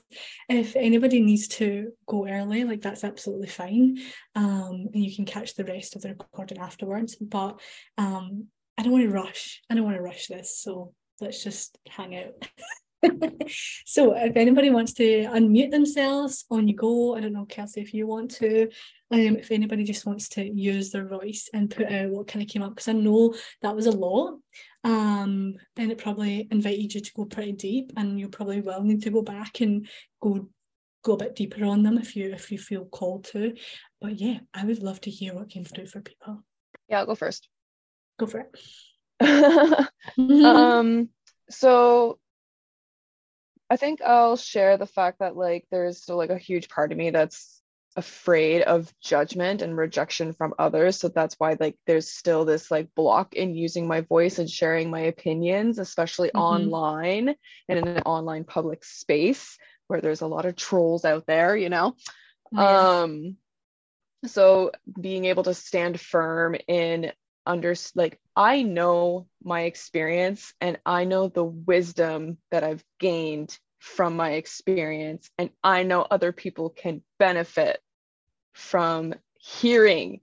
If 0.48 0.76
anybody 0.76 1.20
needs 1.20 1.48
to 1.48 1.92
go 2.06 2.26
early, 2.28 2.64
like 2.64 2.80
that's 2.80 3.04
absolutely 3.04 3.48
fine. 3.48 3.98
Um, 4.34 4.88
and 4.92 5.04
you 5.04 5.14
can 5.14 5.24
catch 5.24 5.54
the 5.54 5.64
rest 5.64 5.96
of 5.96 6.02
the 6.02 6.10
recording 6.10 6.58
afterwards. 6.58 7.16
But 7.16 7.60
um, 7.98 8.46
I 8.78 8.82
don't 8.82 8.92
want 8.92 9.04
to 9.04 9.10
rush. 9.10 9.62
I 9.70 9.74
don't 9.74 9.84
want 9.84 9.96
to 9.96 10.02
rush 10.02 10.26
this. 10.28 10.58
So 10.58 10.94
let's 11.20 11.42
just 11.42 11.78
hang 11.88 12.16
out. 12.16 12.48
so 13.84 14.14
if 14.16 14.36
anybody 14.36 14.70
wants 14.70 14.92
to 14.94 15.24
unmute 15.24 15.70
themselves 15.70 16.44
on 16.50 16.68
you 16.68 16.74
go, 16.74 17.16
I 17.16 17.20
don't 17.20 17.32
know, 17.32 17.46
Kelsey, 17.46 17.80
if 17.80 17.92
you 17.92 18.06
want 18.06 18.30
to, 18.36 18.68
um, 19.10 19.36
if 19.36 19.50
anybody 19.50 19.84
just 19.84 20.06
wants 20.06 20.28
to 20.30 20.44
use 20.44 20.90
their 20.90 21.06
voice 21.06 21.48
and 21.52 21.70
put 21.70 21.90
out 21.90 22.10
what 22.10 22.28
kind 22.28 22.42
of 22.42 22.48
came 22.48 22.62
up, 22.62 22.70
because 22.70 22.88
I 22.88 22.92
know 22.92 23.34
that 23.62 23.74
was 23.74 23.86
a 23.86 23.90
lot 23.90 24.38
um, 24.84 25.54
then 25.76 25.90
it 25.90 25.98
probably 25.98 26.48
invited 26.50 26.94
you 26.94 27.00
to 27.00 27.12
go 27.14 27.24
pretty 27.24 27.52
deep, 27.52 27.92
and 27.96 28.18
you 28.18 28.28
probably 28.28 28.60
will 28.60 28.82
need 28.82 29.02
to 29.02 29.10
go 29.10 29.22
back 29.22 29.60
and 29.60 29.88
go 30.20 30.48
go 31.04 31.14
a 31.14 31.16
bit 31.16 31.34
deeper 31.34 31.64
on 31.64 31.82
them 31.82 31.98
if 31.98 32.16
you 32.16 32.32
if 32.32 32.50
you 32.50 32.58
feel 32.58 32.84
called 32.84 33.24
to. 33.24 33.54
But 34.00 34.20
yeah, 34.20 34.38
I 34.52 34.64
would 34.64 34.82
love 34.82 35.00
to 35.02 35.10
hear 35.10 35.34
what 35.34 35.50
came 35.50 35.64
through 35.64 35.86
for 35.86 36.00
people. 36.00 36.42
Yeah, 36.88 37.00
I'll 37.00 37.06
go 37.06 37.14
first. 37.14 37.48
Go 38.18 38.26
for 38.26 38.46
it. 39.20 39.88
um, 40.44 41.08
so 41.48 42.18
I 43.70 43.76
think 43.76 44.02
I'll 44.02 44.36
share 44.36 44.76
the 44.76 44.86
fact 44.86 45.20
that 45.20 45.36
like 45.36 45.64
there's 45.70 46.02
still 46.02 46.16
like 46.16 46.30
a 46.30 46.38
huge 46.38 46.68
part 46.68 46.92
of 46.92 46.98
me 46.98 47.10
that's 47.10 47.61
afraid 47.96 48.62
of 48.62 48.92
judgment 49.02 49.62
and 49.62 49.76
rejection 49.76 50.32
from 50.32 50.54
others 50.58 50.98
so 50.98 51.08
that's 51.08 51.34
why 51.38 51.56
like 51.60 51.76
there's 51.86 52.08
still 52.10 52.44
this 52.44 52.70
like 52.70 52.94
block 52.94 53.34
in 53.34 53.54
using 53.54 53.86
my 53.86 54.00
voice 54.00 54.38
and 54.38 54.48
sharing 54.48 54.90
my 54.90 55.00
opinions 55.00 55.78
especially 55.78 56.28
mm-hmm. 56.28 56.38
online 56.38 57.34
and 57.68 57.78
in 57.78 57.86
an 57.86 58.02
online 58.04 58.44
public 58.44 58.84
space 58.84 59.58
where 59.88 60.00
there's 60.00 60.22
a 60.22 60.26
lot 60.26 60.46
of 60.46 60.56
trolls 60.56 61.04
out 61.04 61.26
there 61.26 61.56
you 61.56 61.68
know 61.68 61.94
yeah. 62.52 63.00
um 63.00 63.36
so 64.26 64.70
being 64.98 65.26
able 65.26 65.42
to 65.42 65.54
stand 65.54 66.00
firm 66.00 66.56
in 66.68 67.12
under 67.44 67.74
like 67.94 68.18
i 68.36 68.62
know 68.62 69.26
my 69.42 69.62
experience 69.62 70.54
and 70.60 70.78
i 70.86 71.04
know 71.04 71.28
the 71.28 71.44
wisdom 71.44 72.38
that 72.50 72.64
i've 72.64 72.84
gained 72.98 73.58
from 73.82 74.14
my 74.14 74.30
experience 74.34 75.28
and 75.38 75.50
i 75.64 75.82
know 75.82 76.06
other 76.08 76.30
people 76.30 76.70
can 76.70 77.02
benefit 77.18 77.80
from 78.52 79.12
hearing 79.34 80.20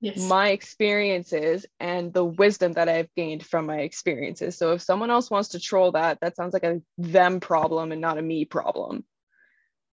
yes. 0.00 0.18
my 0.28 0.48
experiences 0.48 1.64
and 1.78 2.12
the 2.12 2.24
wisdom 2.24 2.72
that 2.72 2.88
i've 2.88 3.08
gained 3.14 3.46
from 3.46 3.64
my 3.64 3.78
experiences 3.78 4.56
so 4.56 4.72
if 4.72 4.82
someone 4.82 5.08
else 5.08 5.30
wants 5.30 5.50
to 5.50 5.60
troll 5.60 5.92
that 5.92 6.18
that 6.20 6.34
sounds 6.34 6.52
like 6.52 6.64
a 6.64 6.82
them 6.98 7.38
problem 7.38 7.92
and 7.92 8.00
not 8.00 8.18
a 8.18 8.22
me 8.22 8.44
problem 8.44 9.04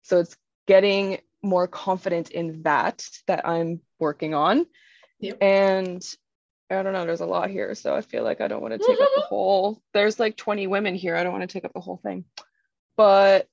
so 0.04 0.20
it's 0.20 0.38
getting 0.68 1.18
more 1.42 1.68
confident 1.68 2.30
in 2.30 2.62
that 2.62 3.04
that 3.26 3.48
i'm 3.48 3.82
working 4.00 4.36
on 4.36 4.68
yep. 5.20 5.36
and 5.42 6.04
I 6.72 6.82
don't 6.82 6.94
know. 6.94 7.06
There's 7.06 7.22
a 7.22 7.28
lot 7.28 7.52
here, 7.52 7.76
so 7.76 7.94
I 7.94 8.02
feel 8.02 8.24
like 8.24 8.42
I 8.42 8.48
don't 8.48 8.62
want 8.62 8.74
to 8.74 8.80
take 8.80 9.00
up 9.00 9.10
the 9.16 9.22
whole. 9.30 9.80
There's 9.94 10.20
like 10.20 10.36
20 10.38 10.66
women 10.66 10.96
here. 10.96 11.16
I 11.16 11.22
don't 11.22 11.32
want 11.32 11.48
to 11.48 11.54
take 11.54 11.66
up 11.66 11.74
the 11.74 11.82
whole 11.82 12.00
thing 12.02 12.26
but 12.98 13.48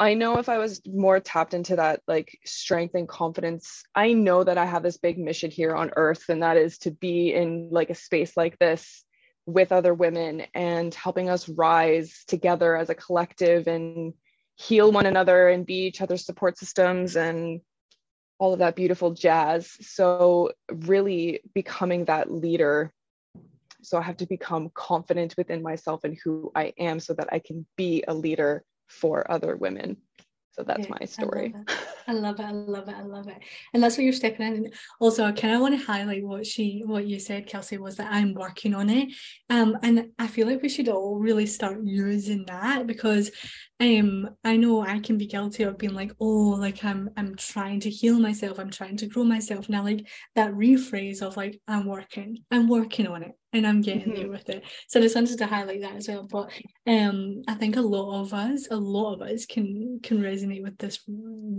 I 0.00 0.14
know 0.14 0.38
if 0.38 0.48
I 0.48 0.56
was 0.56 0.80
more 0.86 1.20
tapped 1.20 1.52
into 1.52 1.76
that 1.76 2.00
like 2.08 2.38
strength 2.46 2.94
and 2.94 3.06
confidence, 3.06 3.84
I 3.94 4.14
know 4.14 4.42
that 4.42 4.56
I 4.56 4.64
have 4.64 4.82
this 4.82 4.96
big 4.96 5.18
mission 5.18 5.50
here 5.50 5.74
on 5.74 5.90
earth, 5.94 6.30
and 6.30 6.42
that 6.42 6.56
is 6.56 6.78
to 6.78 6.90
be 6.90 7.34
in 7.34 7.68
like 7.70 7.90
a 7.90 7.94
space 7.94 8.34
like 8.34 8.58
this 8.58 9.04
with 9.44 9.72
other 9.72 9.92
women 9.92 10.44
and 10.54 10.94
helping 10.94 11.28
us 11.28 11.50
rise 11.50 12.24
together 12.26 12.76
as 12.76 12.88
a 12.88 12.94
collective 12.94 13.66
and 13.66 14.14
heal 14.54 14.90
one 14.90 15.04
another 15.04 15.50
and 15.50 15.66
be 15.66 15.86
each 15.86 16.00
other's 16.00 16.24
support 16.24 16.56
systems 16.56 17.16
and 17.16 17.60
all 18.38 18.54
of 18.54 18.60
that 18.60 18.76
beautiful 18.76 19.10
jazz. 19.12 19.76
So, 19.82 20.52
really 20.72 21.40
becoming 21.52 22.06
that 22.06 22.30
leader. 22.30 22.90
So, 23.82 23.98
I 23.98 24.02
have 24.02 24.16
to 24.16 24.26
become 24.26 24.70
confident 24.72 25.34
within 25.36 25.62
myself 25.62 26.04
and 26.04 26.16
who 26.24 26.50
I 26.54 26.72
am 26.78 27.00
so 27.00 27.12
that 27.12 27.28
I 27.32 27.38
can 27.38 27.66
be 27.76 28.02
a 28.08 28.14
leader 28.14 28.64
for 28.90 29.30
other 29.30 29.56
women. 29.56 29.96
So 30.52 30.64
that's 30.64 30.88
yeah, 30.88 30.96
my 31.00 31.06
story. 31.06 31.54
I 32.08 32.12
love, 32.12 32.40
I 32.40 32.50
love 32.50 32.50
it. 32.50 32.50
I 32.50 32.50
love 32.50 32.88
it. 32.88 32.94
I 32.96 33.02
love 33.02 33.28
it. 33.28 33.38
And 33.72 33.82
that's 33.82 33.96
what 33.96 34.02
you're 34.02 34.12
stepping 34.12 34.46
in. 34.46 34.54
And 34.54 34.74
also, 34.98 35.24
I 35.24 35.32
kind 35.32 35.54
of 35.54 35.60
want 35.60 35.78
to 35.78 35.86
highlight 35.86 36.24
what 36.24 36.44
she, 36.44 36.82
what 36.84 37.06
you 37.06 37.20
said, 37.20 37.46
Kelsey, 37.46 37.78
was 37.78 37.96
that 37.96 38.12
I'm 38.12 38.34
working 38.34 38.74
on 38.74 38.90
it. 38.90 39.10
Um, 39.48 39.78
and 39.82 40.10
I 40.18 40.26
feel 40.26 40.48
like 40.48 40.60
we 40.60 40.68
should 40.68 40.88
all 40.88 41.18
really 41.18 41.46
start 41.46 41.78
using 41.84 42.44
that 42.46 42.86
because 42.86 43.30
um 43.78 44.28
I 44.44 44.56
know 44.56 44.82
I 44.82 44.98
can 44.98 45.16
be 45.16 45.26
guilty 45.26 45.62
of 45.62 45.78
being 45.78 45.94
like, 45.94 46.12
oh, 46.20 46.56
like 46.58 46.84
I'm 46.84 47.10
I'm 47.16 47.36
trying 47.36 47.80
to 47.80 47.90
heal 47.90 48.18
myself, 48.18 48.58
I'm 48.58 48.70
trying 48.70 48.96
to 48.98 49.06
grow 49.06 49.24
myself. 49.24 49.68
Now, 49.68 49.84
like 49.84 50.06
that 50.34 50.52
rephrase 50.52 51.22
of 51.22 51.36
like, 51.36 51.60
I'm 51.68 51.86
working, 51.86 52.44
I'm 52.50 52.68
working 52.68 53.06
on 53.06 53.22
it 53.22 53.32
and 53.52 53.66
I'm 53.66 53.80
getting 53.80 54.12
mm-hmm. 54.12 54.14
there 54.14 54.28
with 54.28 54.48
it. 54.48 54.64
So 54.88 55.00
I 55.00 55.02
just 55.02 55.14
wanted 55.14 55.38
to 55.38 55.46
highlight 55.46 55.80
that 55.82 55.96
as 55.96 56.08
well. 56.08 56.26
But 56.30 56.50
um 56.86 57.42
I 57.48 57.54
think 57.54 57.76
a 57.76 57.80
lot 57.80 58.20
of 58.20 58.32
us, 58.32 58.68
a 58.70 58.76
lot 58.76 59.14
of 59.14 59.22
us 59.22 59.46
can 59.46 60.00
can 60.02 60.18
resonate 60.20 60.62
with 60.62 60.78
this 60.78 61.00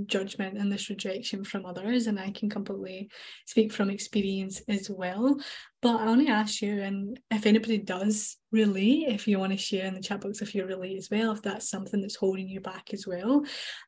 judgment 0.06 0.58
and 0.58 0.72
this 0.72 0.90
rejection 0.90 1.44
from 1.44 1.66
others. 1.66 2.08
And 2.08 2.20
I 2.20 2.32
can 2.32 2.50
completely 2.50 3.10
speak 3.46 3.72
from 3.72 3.90
experience 3.90 4.62
as 4.68 4.90
well. 4.90 5.38
But 5.82 6.00
I 6.00 6.06
want 6.06 6.28
to 6.28 6.32
ask 6.32 6.62
you, 6.62 6.80
and 6.80 7.20
if 7.32 7.48
anybody 7.48 7.80
does 7.80 8.38
relate, 8.52 9.08
if 9.08 9.28
you 9.28 9.40
want 9.40 9.52
to 9.52 9.58
share 9.58 9.88
in 9.88 9.96
the 9.96 10.02
chat 10.02 10.22
box 10.22 10.42
if 10.42 10.54
you 10.54 10.64
relate 10.64 10.96
as 10.96 11.10
well, 11.10 11.32
if 11.32 11.42
that's 11.42 11.70
something 11.70 12.02
that's 12.02 12.16
holding 12.16 12.48
you 12.48 12.62
back 12.62 12.94
as 12.94 13.08
well. 13.08 13.44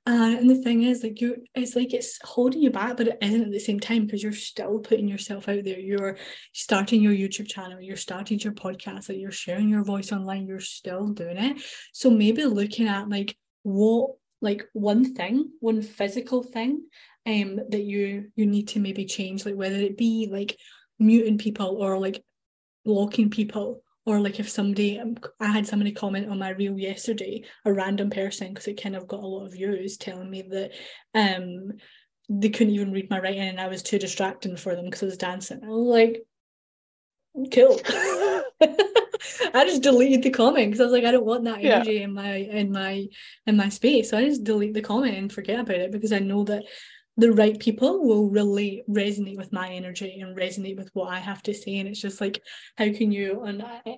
Uh, 0.07 0.35
and 0.39 0.49
the 0.49 0.61
thing 0.63 0.83
is, 0.83 1.03
like 1.03 1.21
you, 1.21 1.37
it's 1.53 1.75
like 1.75 1.93
it's 1.93 2.17
holding 2.23 2.63
you 2.63 2.71
back, 2.71 2.97
but 2.97 3.09
it 3.09 3.17
isn't 3.21 3.43
at 3.43 3.51
the 3.51 3.59
same 3.59 3.79
time 3.79 4.05
because 4.05 4.23
you're 4.23 4.31
still 4.31 4.79
putting 4.79 5.07
yourself 5.07 5.47
out 5.47 5.63
there. 5.63 5.79
You're 5.79 6.17
starting 6.53 7.01
your 7.03 7.13
YouTube 7.13 7.47
channel, 7.47 7.79
you're 7.79 7.95
starting 7.95 8.39
your 8.39 8.53
podcast, 8.53 9.07
like 9.07 9.19
you're 9.19 9.31
sharing 9.31 9.69
your 9.69 9.83
voice 9.83 10.11
online, 10.11 10.47
you're 10.47 10.59
still 10.59 11.09
doing 11.09 11.37
it. 11.37 11.61
So 11.93 12.09
maybe 12.09 12.43
looking 12.45 12.87
at 12.87 13.07
like 13.07 13.37
what, 13.61 14.15
like 14.41 14.63
one 14.73 15.13
thing, 15.13 15.51
one 15.59 15.83
physical 15.83 16.41
thing, 16.41 16.85
um, 17.25 17.59
that 17.69 17.83
you 17.83 18.31
you 18.35 18.45
need 18.45 18.69
to 18.69 18.79
maybe 18.79 19.05
change, 19.05 19.45
like 19.45 19.55
whether 19.55 19.75
it 19.75 19.95
be 19.95 20.27
like 20.31 20.57
muting 20.99 21.37
people 21.37 21.77
or 21.79 21.97
like 21.97 22.23
blocking 22.85 23.29
people 23.29 23.81
or 24.05 24.19
like 24.19 24.39
if 24.39 24.49
somebody 24.49 24.99
um, 24.99 25.15
i 25.39 25.47
had 25.47 25.65
somebody 25.65 25.91
comment 25.91 26.29
on 26.29 26.39
my 26.39 26.49
reel 26.49 26.77
yesterday 26.77 27.43
a 27.65 27.73
random 27.73 28.09
person 28.09 28.49
because 28.49 28.67
it 28.67 28.81
kind 28.81 28.95
of 28.95 29.07
got 29.07 29.23
a 29.23 29.27
lot 29.27 29.45
of 29.45 29.53
views 29.53 29.97
telling 29.97 30.29
me 30.29 30.41
that 30.41 30.71
um 31.15 31.71
they 32.29 32.49
couldn't 32.49 32.73
even 32.73 32.91
read 32.91 33.09
my 33.09 33.19
writing 33.19 33.41
and 33.41 33.59
i 33.59 33.67
was 33.67 33.83
too 33.83 33.99
distracting 33.99 34.55
for 34.55 34.75
them 34.75 34.85
because 34.85 35.03
i 35.03 35.05
was 35.07 35.17
dancing. 35.17 35.61
I 35.63 35.67
was 35.67 35.87
like 35.87 36.23
cool. 37.53 37.79
I 39.55 39.65
just 39.65 39.81
deleted 39.81 40.21
the 40.23 40.29
comment 40.29 40.67
because 40.67 40.81
i 40.81 40.83
was 40.83 40.93
like 40.93 41.05
i 41.05 41.11
don't 41.11 41.25
want 41.25 41.45
that 41.45 41.63
energy 41.63 41.93
yeah. 41.93 42.03
in 42.03 42.13
my 42.13 42.35
in 42.35 42.71
my 42.71 43.07
in 43.47 43.57
my 43.57 43.69
space. 43.69 44.09
So 44.09 44.17
i 44.17 44.25
just 44.25 44.43
delete 44.43 44.73
the 44.73 44.81
comment 44.81 45.17
and 45.17 45.31
forget 45.31 45.59
about 45.59 45.77
it 45.77 45.91
because 45.91 46.13
i 46.13 46.19
know 46.19 46.43
that 46.45 46.63
the 47.17 47.31
right 47.31 47.59
people 47.59 48.05
will 48.05 48.29
really 48.29 48.83
resonate 48.89 49.37
with 49.37 49.53
my 49.53 49.69
energy 49.69 50.19
and 50.21 50.35
resonate 50.35 50.77
with 50.77 50.89
what 50.93 51.09
I 51.09 51.19
have 51.19 51.43
to 51.43 51.53
say. 51.53 51.77
And 51.77 51.87
it's 51.87 52.01
just 52.01 52.21
like, 52.21 52.41
how 52.77 52.91
can 52.91 53.11
you, 53.11 53.43
on 53.45 53.61
a, 53.61 53.95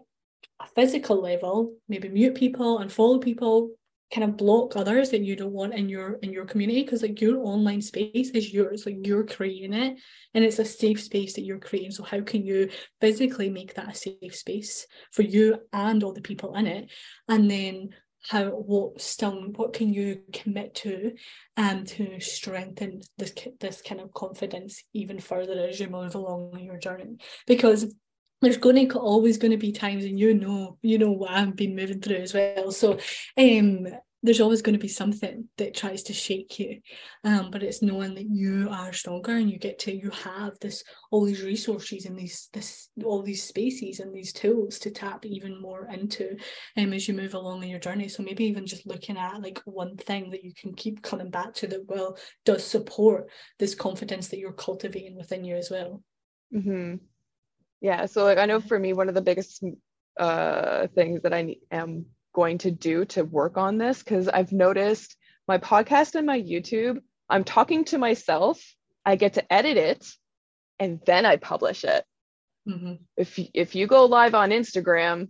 physical 0.73 1.21
level, 1.21 1.75
maybe 1.88 2.10
mute 2.10 2.36
people 2.36 2.80
and 2.80 2.91
follow 2.91 3.19
people, 3.19 3.71
kind 4.13 4.23
of 4.23 4.38
block 4.38 4.75
others 4.75 5.10
that 5.10 5.21
you 5.21 5.36
don't 5.36 5.51
want 5.51 5.73
in 5.73 5.89
your 5.89 6.13
in 6.21 6.32
your 6.32 6.45
community? 6.45 6.84
Because 6.84 7.01
like 7.01 7.21
your 7.21 7.38
online 7.45 7.82
space 7.82 8.30
is 8.32 8.54
yours 8.54 8.86
like 8.86 8.97
you're 9.06 9.25
creating 9.25 9.73
it 9.73 9.99
and 10.34 10.43
it's 10.45 10.60
a 10.60 10.65
safe 10.65 11.01
space 11.01 11.34
that 11.34 11.43
you're 11.43 11.60
creating. 11.60 11.91
So 11.91 12.04
how 12.04 12.21
can 12.21 12.45
you 12.45 12.69
physically 13.01 13.49
make 13.49 13.73
that 13.75 13.91
a 13.91 13.95
safe 13.95 14.36
space 14.36 14.88
for 15.12 15.23
you 15.23 15.60
and 15.73 16.04
all 16.04 16.13
the 16.13 16.21
people 16.21 16.56
in 16.56 16.67
it? 16.67 16.89
And 17.28 17.51
then 17.51 17.89
how 18.29 18.45
what 18.45 19.01
still 19.01 19.51
what 19.55 19.73
can 19.73 19.93
you 19.93 20.21
commit 20.33 20.75
to 20.75 21.13
and 21.57 21.88
to 21.88 22.19
strengthen 22.19 23.01
this 23.17 23.33
this 23.59 23.81
kind 23.81 24.01
of 24.01 24.13
confidence 24.13 24.83
even 24.93 25.19
further 25.19 25.67
as 25.67 25.79
you 25.79 25.88
move 25.88 26.15
along 26.15 26.59
your 26.59 26.77
journey? 26.77 27.17
Because 27.45 27.93
there's 28.41 28.57
going 28.57 28.89
to 28.89 28.99
always 28.99 29.38
going 29.38 29.51
to 29.51 29.57
be 29.57 29.71
times 29.71 30.05
and 30.05 30.19
you 30.19 30.33
know 30.33 30.77
you 30.81 30.97
know 30.97 31.11
what 31.11 31.31
I've 31.31 31.55
been 31.55 31.75
moving 31.75 32.01
through 32.01 32.17
as 32.17 32.33
well. 32.33 32.71
So 32.71 32.99
um 33.38 33.88
there's 34.25 34.41
always 34.41 34.61
going 34.61 34.73
to 34.73 34.81
be 34.81 34.88
something 34.88 35.47
that 35.57 35.75
tries 35.75 36.03
to 36.03 36.13
shake 36.13 36.59
you 36.59 36.79
um, 37.23 37.51
but 37.51 37.61
it's 37.61 37.81
knowing 37.81 38.15
that 38.15 38.27
you 38.29 38.67
are 38.71 38.91
stronger 38.91 39.33
and 39.33 39.49
you 39.49 39.59
get 39.59 39.77
to 39.77 39.95
you 39.95 40.09
have 40.09 40.57
this 40.59 40.83
all 41.11 41.23
these 41.23 41.43
resources 41.43 42.05
and 42.05 42.17
these 42.17 42.49
this 42.53 42.89
all 43.03 43.21
these 43.21 43.43
spaces 43.43 43.99
and 43.99 44.13
these 44.13 44.33
tools 44.33 44.79
to 44.79 44.89
tap 44.89 45.25
even 45.25 45.61
more 45.61 45.88
into 45.91 46.35
um, 46.77 46.93
as 46.93 47.07
you 47.07 47.13
move 47.13 47.35
along 47.35 47.61
in 47.63 47.69
your 47.69 47.79
journey 47.79 48.07
so 48.07 48.23
maybe 48.23 48.45
even 48.45 48.65
just 48.65 48.88
looking 48.88 49.17
at 49.17 49.41
like 49.41 49.61
one 49.65 49.95
thing 49.95 50.31
that 50.31 50.43
you 50.43 50.53
can 50.59 50.73
keep 50.73 51.01
coming 51.01 51.29
back 51.29 51.53
to 51.53 51.67
that 51.67 51.88
will 51.88 52.17
does 52.45 52.65
support 52.65 53.29
this 53.59 53.75
confidence 53.75 54.29
that 54.29 54.39
you're 54.39 54.53
cultivating 54.53 55.15
within 55.15 55.43
you 55.43 55.55
as 55.55 55.69
well 55.69 56.01
mm-hmm. 56.53 56.95
yeah 57.81 58.05
so 58.05 58.23
like 58.23 58.39
i 58.39 58.45
know 58.45 58.59
for 58.59 58.79
me 58.79 58.93
one 58.93 59.09
of 59.09 59.15
the 59.15 59.21
biggest 59.21 59.63
uh 60.19 60.88
things 60.95 61.21
that 61.21 61.33
i 61.33 61.55
am 61.71 62.05
going 62.36 62.58
to 62.60 62.69
do 62.69 63.06
to 63.06 63.24
work 63.24 63.58
on 63.58 63.78
this 63.78 64.00
because 64.00 64.28
I've 64.28 64.52
noticed 64.52 65.15
my 65.48 65.58
podcast 65.58 66.15
and 66.15 66.28
my 66.28 66.39
YouTube, 66.39 67.00
I'm 67.30 67.45
talking 67.45 67.86
to 67.86 67.98
myself, 67.98 68.62
I 69.06 69.15
get 69.15 69.36
to 69.36 69.54
edit 69.54 69.78
it, 69.78 70.06
and 70.78 71.00
then 71.06 71.26
I 71.26 71.38
publish 71.38 71.86
it. 71.86 72.04
Mm-hmm. 72.67 72.95
If 73.15 73.39
if 73.54 73.76
you 73.76 73.88
go 73.88 74.06
live 74.06 74.36
on 74.36 74.50
Instagram, 74.50 75.30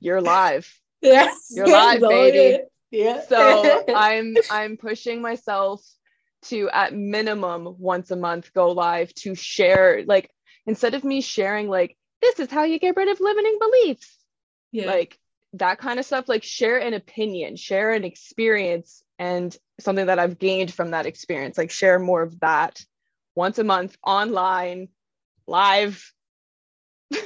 you're 0.00 0.20
live. 0.20 0.68
yes, 1.00 1.46
you're 1.50 1.68
live, 1.68 2.00
baby. 2.00 2.64
Yeah. 2.90 3.22
so 3.28 3.84
I'm 3.94 4.34
I'm 4.50 4.76
pushing 4.76 5.22
myself 5.22 5.80
to 6.46 6.68
at 6.70 6.92
minimum 6.92 7.76
once 7.78 8.10
a 8.10 8.16
month 8.16 8.52
go 8.52 8.72
live 8.72 9.14
to 9.14 9.34
share 9.34 10.02
like 10.06 10.28
instead 10.66 10.94
of 10.94 11.04
me 11.04 11.20
sharing 11.20 11.68
like 11.68 11.96
this 12.20 12.38
is 12.38 12.50
how 12.50 12.64
you 12.64 12.78
get 12.78 12.96
rid 12.96 13.08
of 13.08 13.18
limiting 13.20 13.58
beliefs 13.58 14.18
yeah. 14.74 14.86
like 14.86 15.18
that 15.54 15.78
kind 15.78 15.98
of 15.98 16.04
stuff 16.04 16.28
like 16.28 16.42
share 16.42 16.78
an 16.78 16.94
opinion 16.94 17.56
share 17.56 17.92
an 17.92 18.04
experience 18.04 19.02
and 19.18 19.56
something 19.78 20.06
that 20.06 20.18
i've 20.18 20.38
gained 20.38 20.72
from 20.72 20.90
that 20.90 21.06
experience 21.06 21.56
like 21.56 21.70
share 21.70 21.98
more 21.98 22.22
of 22.22 22.38
that 22.40 22.80
once 23.36 23.58
a 23.58 23.64
month 23.64 23.96
online 24.04 24.88
live 25.46 26.12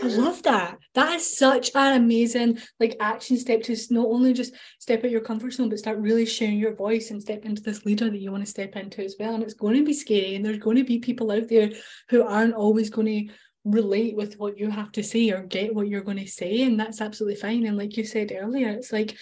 I 0.03 0.07
love 0.07 0.43
that. 0.43 0.79
That 0.95 1.15
is 1.15 1.39
such 1.39 1.71
an 1.75 2.03
amazing 2.03 2.59
like 2.81 2.97
action 3.01 3.37
step 3.39 3.63
to 3.65 3.77
not 3.91 4.07
only 4.07 4.33
just 4.33 4.55
step 4.79 5.05
out 5.05 5.11
your 5.11 5.21
comfort 5.21 5.53
zone, 5.53 5.69
but 5.69 5.79
start 5.79 5.99
really 5.99 6.27
sharing 6.27 6.59
your 6.59 6.75
voice 6.75 7.11
and 7.11 7.23
step 7.23 7.45
into 7.45 7.63
this 7.63 7.87
leader 7.87 8.11
that 8.11 8.19
you 8.19 8.31
want 8.31 8.45
to 8.45 8.51
step 8.51 8.77
into 8.77 9.03
as 9.03 9.17
well. 9.19 9.35
And 9.35 9.43
it's 9.43 9.55
going 9.55 9.77
to 9.77 9.85
be 9.85 9.95
scary, 9.95 10.35
and 10.35 10.45
there's 10.45 10.59
going 10.59 10.77
to 10.77 10.85
be 10.85 10.99
people 10.99 11.31
out 11.31 11.49
there 11.49 11.71
who 12.11 12.23
aren't 12.23 12.55
always 12.55 12.91
going 12.91 13.29
to 13.29 13.35
relate 13.71 14.17
with 14.17 14.39
what 14.39 14.59
you 14.59 14.71
have 14.71 14.93
to 14.93 15.03
say 15.03 15.31
or 15.31 15.43
get 15.43 15.75
what 15.75 15.89
you're 15.89 16.03
going 16.03 16.19
to 16.19 16.27
say 16.27 16.63
and 16.63 16.79
that's 16.79 17.01
absolutely 17.01 17.41
fine. 17.41 17.67
And 17.67 17.77
like 17.77 17.97
you 17.97 18.05
said 18.05 18.33
earlier 18.35 18.69
it's 18.71 18.93
like 18.93 19.17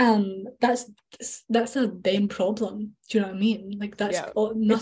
um 0.00 0.44
that's 0.60 0.90
that's 1.50 1.76
a 1.76 1.88
them 1.88 2.26
problem. 2.26 2.94
Do 3.10 3.18
you 3.18 3.20
know 3.20 3.28
what 3.28 3.36
i 3.36 3.38
mean? 3.38 3.76
Like 3.78 3.98
that's 3.98 4.16
yeah. 4.16 4.30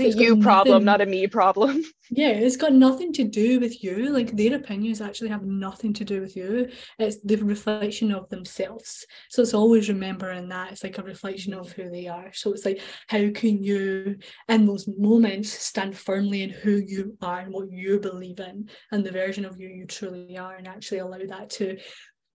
it's 0.06 0.14
a 0.16 0.18
you 0.18 0.36
problem 0.36 0.84
nothing, 0.84 0.84
not 0.84 1.00
a 1.00 1.06
me 1.06 1.26
problem. 1.26 1.82
Yeah 2.10 2.30
it's 2.30 2.56
got 2.56 2.72
nothing 2.72 3.12
to 3.14 3.24
do 3.24 3.58
with 3.58 3.82
you. 3.82 4.10
Like 4.10 4.36
their 4.36 4.54
opinions 4.54 5.00
actually 5.00 5.30
have 5.30 5.42
nothing 5.42 5.92
to 5.94 6.04
do 6.04 6.20
with 6.20 6.36
you. 6.36 6.68
It's 7.00 7.20
the 7.22 7.36
reflection 7.36 8.12
of 8.12 8.28
themselves. 8.28 9.04
So 9.28 9.42
it's 9.42 9.54
always 9.54 9.88
remembering 9.88 10.48
that 10.50 10.70
it's 10.72 10.84
like 10.84 10.98
a 10.98 11.02
reflection 11.02 11.52
of 11.52 11.72
who 11.72 11.90
they 11.90 12.06
are. 12.06 12.32
So 12.32 12.52
it's 12.52 12.64
like 12.64 12.80
how 13.08 13.28
can 13.30 13.64
you 13.64 14.18
in 14.48 14.66
those 14.66 14.88
moments 14.96 15.52
stand 15.52 15.98
firmly 15.98 16.42
in 16.42 16.50
who 16.50 16.76
you 16.76 17.18
are 17.20 17.40
and 17.40 17.52
what 17.52 17.72
you 17.72 17.98
believe 17.98 18.38
in 18.38 18.68
and 18.92 19.04
the 19.04 19.10
version 19.10 19.44
of 19.44 19.58
you 19.58 19.68
you 19.68 19.86
truly 19.86 20.38
are 20.38 20.54
and 20.54 20.68
actually 20.68 20.98
allow 20.98 21.18
that 21.26 21.50
to 21.50 21.76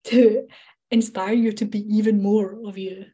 to 0.04 0.46
inspire 0.90 1.34
you 1.34 1.52
to 1.52 1.64
be 1.64 1.80
even 1.94 2.22
more 2.22 2.58
of 2.66 2.78
you 2.78 3.06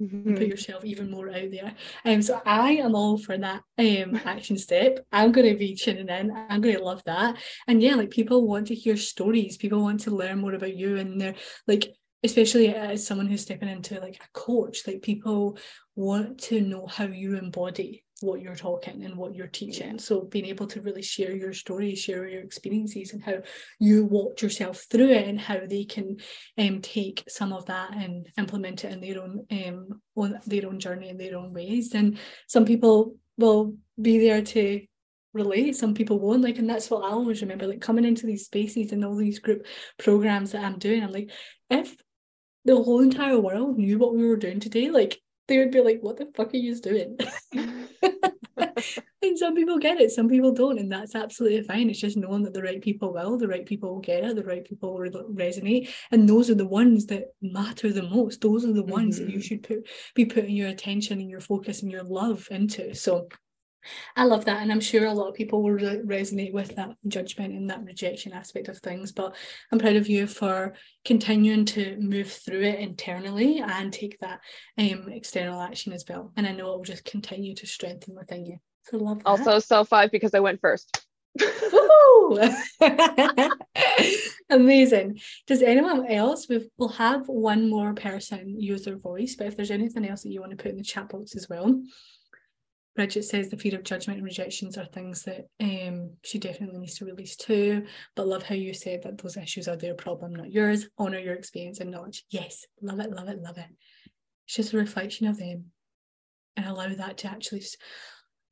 mm-hmm. 0.00 0.34
put 0.34 0.46
yourself 0.46 0.84
even 0.84 1.10
more 1.10 1.28
out 1.28 1.50
there. 1.50 1.74
Um 2.04 2.22
so 2.22 2.40
i 2.44 2.72
am 2.72 2.94
all 2.94 3.18
for 3.18 3.36
that 3.38 3.62
um 3.78 4.20
action 4.24 4.56
step. 4.56 5.00
I'm 5.12 5.32
going 5.32 5.48
to 5.52 5.58
be 5.58 5.74
tuning 5.74 6.08
in. 6.08 6.30
I'm 6.48 6.60
going 6.60 6.76
to 6.76 6.84
love 6.84 7.02
that. 7.04 7.36
And 7.66 7.82
yeah 7.82 7.94
like 7.94 8.10
people 8.10 8.46
want 8.46 8.68
to 8.68 8.74
hear 8.74 8.96
stories. 8.96 9.56
People 9.56 9.82
want 9.82 10.00
to 10.00 10.10
learn 10.10 10.40
more 10.40 10.54
about 10.54 10.76
you 10.76 10.96
and 10.96 11.20
they're 11.20 11.34
like 11.66 11.92
especially 12.22 12.74
as 12.74 13.06
someone 13.06 13.26
who's 13.26 13.42
stepping 13.42 13.68
into 13.68 13.98
like 13.98 14.16
a 14.16 14.38
coach 14.38 14.86
like 14.86 15.00
people 15.00 15.56
want 15.96 16.38
to 16.38 16.60
know 16.60 16.86
how 16.86 17.04
you 17.04 17.34
embody 17.36 18.04
what 18.20 18.40
you're 18.40 18.56
talking 18.56 19.02
and 19.04 19.16
what 19.16 19.34
you're 19.34 19.46
teaching. 19.46 19.98
So 19.98 20.22
being 20.22 20.46
able 20.46 20.66
to 20.68 20.80
really 20.80 21.02
share 21.02 21.34
your 21.34 21.52
story, 21.52 21.94
share 21.94 22.26
your 22.28 22.42
experiences 22.42 23.12
and 23.12 23.22
how 23.22 23.38
you 23.78 24.04
walked 24.04 24.42
yourself 24.42 24.84
through 24.90 25.10
it 25.10 25.28
and 25.28 25.40
how 25.40 25.60
they 25.68 25.84
can 25.84 26.16
um, 26.58 26.80
take 26.80 27.24
some 27.28 27.52
of 27.52 27.66
that 27.66 27.94
and 27.94 28.28
implement 28.36 28.84
it 28.84 28.92
in 28.92 29.00
their 29.00 29.22
own 29.22 29.46
um 29.50 30.00
on 30.16 30.38
their 30.46 30.66
own 30.66 30.78
journey 30.78 31.08
in 31.08 31.16
their 31.16 31.36
own 31.36 31.52
ways. 31.52 31.94
And 31.94 32.18
some 32.46 32.64
people 32.64 33.16
will 33.38 33.74
be 34.00 34.18
there 34.18 34.42
to 34.42 34.80
relate 35.32 35.76
some 35.76 35.94
people 35.94 36.18
won't 36.18 36.42
like 36.42 36.58
and 36.58 36.68
that's 36.68 36.90
what 36.90 37.04
i 37.04 37.10
always 37.10 37.40
remember 37.40 37.66
like 37.66 37.80
coming 37.80 38.04
into 38.04 38.26
these 38.26 38.46
spaces 38.46 38.90
and 38.90 39.04
all 39.04 39.14
these 39.14 39.38
group 39.38 39.64
programs 39.96 40.50
that 40.50 40.64
i'm 40.64 40.76
doing 40.78 41.04
i'm 41.04 41.12
like 41.12 41.30
if 41.70 41.94
the 42.64 42.74
whole 42.74 43.00
entire 43.00 43.38
world 43.38 43.78
knew 43.78 43.96
what 43.96 44.14
we 44.14 44.26
were 44.26 44.36
doing 44.36 44.58
today 44.58 44.90
like 44.90 45.20
they 45.50 45.58
would 45.58 45.72
be 45.72 45.80
like 45.80 45.98
what 46.00 46.16
the 46.16 46.26
fuck 46.34 46.54
are 46.54 46.56
you 46.56 46.74
doing 46.80 47.18
and 49.22 49.38
some 49.38 49.54
people 49.54 49.78
get 49.78 50.00
it 50.00 50.10
some 50.10 50.28
people 50.28 50.52
don't 50.52 50.78
and 50.78 50.90
that's 50.90 51.14
absolutely 51.14 51.62
fine 51.62 51.90
it's 51.90 52.00
just 52.00 52.16
knowing 52.16 52.42
that 52.42 52.54
the 52.54 52.62
right 52.62 52.80
people 52.80 53.12
will 53.12 53.36
the 53.36 53.48
right 53.48 53.66
people 53.66 53.92
will 53.92 54.00
get 54.00 54.24
it 54.24 54.36
the 54.36 54.44
right 54.44 54.64
people 54.64 54.94
will 54.94 55.10
resonate 55.34 55.90
and 56.12 56.28
those 56.28 56.48
are 56.48 56.54
the 56.54 56.66
ones 56.66 57.06
that 57.06 57.24
matter 57.42 57.92
the 57.92 58.02
most 58.04 58.40
those 58.40 58.64
are 58.64 58.72
the 58.72 58.84
ones 58.84 59.16
mm-hmm. 59.16 59.26
that 59.26 59.32
you 59.32 59.38
mm-hmm. 59.38 59.46
should 59.46 59.62
put 59.62 59.88
be 60.14 60.24
putting 60.24 60.54
your 60.54 60.68
attention 60.68 61.20
and 61.20 61.28
your 61.28 61.40
focus 61.40 61.82
and 61.82 61.90
your 61.90 62.04
love 62.04 62.46
into 62.50 62.94
so 62.94 63.28
I 64.16 64.24
love 64.24 64.44
that, 64.44 64.62
and 64.62 64.70
I'm 64.70 64.80
sure 64.80 65.06
a 65.06 65.12
lot 65.12 65.28
of 65.28 65.34
people 65.34 65.62
will 65.62 65.72
re- 65.72 66.02
resonate 66.04 66.52
with 66.52 66.76
that 66.76 66.90
judgment 67.08 67.54
and 67.54 67.70
that 67.70 67.84
rejection 67.84 68.32
aspect 68.32 68.68
of 68.68 68.78
things. 68.78 69.12
But 69.12 69.34
I'm 69.72 69.78
proud 69.78 69.96
of 69.96 70.08
you 70.08 70.26
for 70.26 70.74
continuing 71.04 71.64
to 71.66 71.96
move 71.98 72.30
through 72.30 72.62
it 72.62 72.80
internally 72.80 73.60
and 73.60 73.92
take 73.92 74.18
that 74.20 74.40
um, 74.78 75.08
external 75.10 75.60
action 75.60 75.92
as 75.92 76.04
well. 76.08 76.32
And 76.36 76.46
I 76.46 76.52
know 76.52 76.72
it 76.72 76.78
will 76.78 76.84
just 76.84 77.04
continue 77.04 77.54
to 77.56 77.66
strengthen 77.66 78.14
within 78.14 78.46
you. 78.46 78.58
So 78.84 78.98
love 78.98 79.18
that. 79.18 79.26
Also, 79.26 79.58
self 79.58 79.88
five 79.88 80.10
because 80.10 80.34
I 80.34 80.40
went 80.40 80.60
first. 80.60 81.04
Amazing. 84.50 85.20
Does 85.46 85.62
anyone 85.62 86.06
else? 86.06 86.48
we 86.48 86.68
will 86.76 86.88
have 86.88 87.28
one 87.28 87.70
more 87.70 87.94
person 87.94 88.60
use 88.60 88.84
their 88.84 88.98
voice, 88.98 89.36
but 89.36 89.46
if 89.46 89.56
there's 89.56 89.70
anything 89.70 90.06
else 90.06 90.22
that 90.22 90.30
you 90.30 90.40
want 90.40 90.50
to 90.50 90.56
put 90.56 90.72
in 90.72 90.76
the 90.76 90.82
chat 90.82 91.08
box 91.08 91.36
as 91.36 91.48
well, 91.48 91.80
Bridget 93.00 93.24
says 93.24 93.48
the 93.48 93.56
fear 93.56 93.76
of 93.76 93.82
judgment 93.82 94.18
and 94.18 94.26
rejections 94.26 94.76
are 94.76 94.84
things 94.84 95.22
that 95.22 95.46
um, 95.58 96.10
she 96.22 96.38
definitely 96.38 96.80
needs 96.80 96.96
to 96.96 97.06
release 97.06 97.34
too. 97.34 97.86
But 98.14 98.28
love 98.28 98.42
how 98.42 98.54
you 98.54 98.74
said 98.74 99.04
that 99.04 99.16
those 99.16 99.38
issues 99.38 99.68
are 99.68 99.76
their 99.76 99.94
problem, 99.94 100.34
not 100.34 100.52
yours. 100.52 100.86
Honor 100.98 101.18
your 101.18 101.32
experience 101.32 101.80
and 101.80 101.90
knowledge. 101.90 102.24
Yes, 102.28 102.66
love 102.82 103.00
it, 103.00 103.10
love 103.10 103.30
it, 103.30 103.40
love 103.40 103.56
it. 103.56 103.70
It's 104.44 104.56
just 104.56 104.74
a 104.74 104.76
reflection 104.76 105.26
of 105.28 105.38
them 105.38 105.70
and 106.58 106.66
allow 106.66 106.90
that 106.90 107.16
to 107.16 107.28
actually 107.28 107.62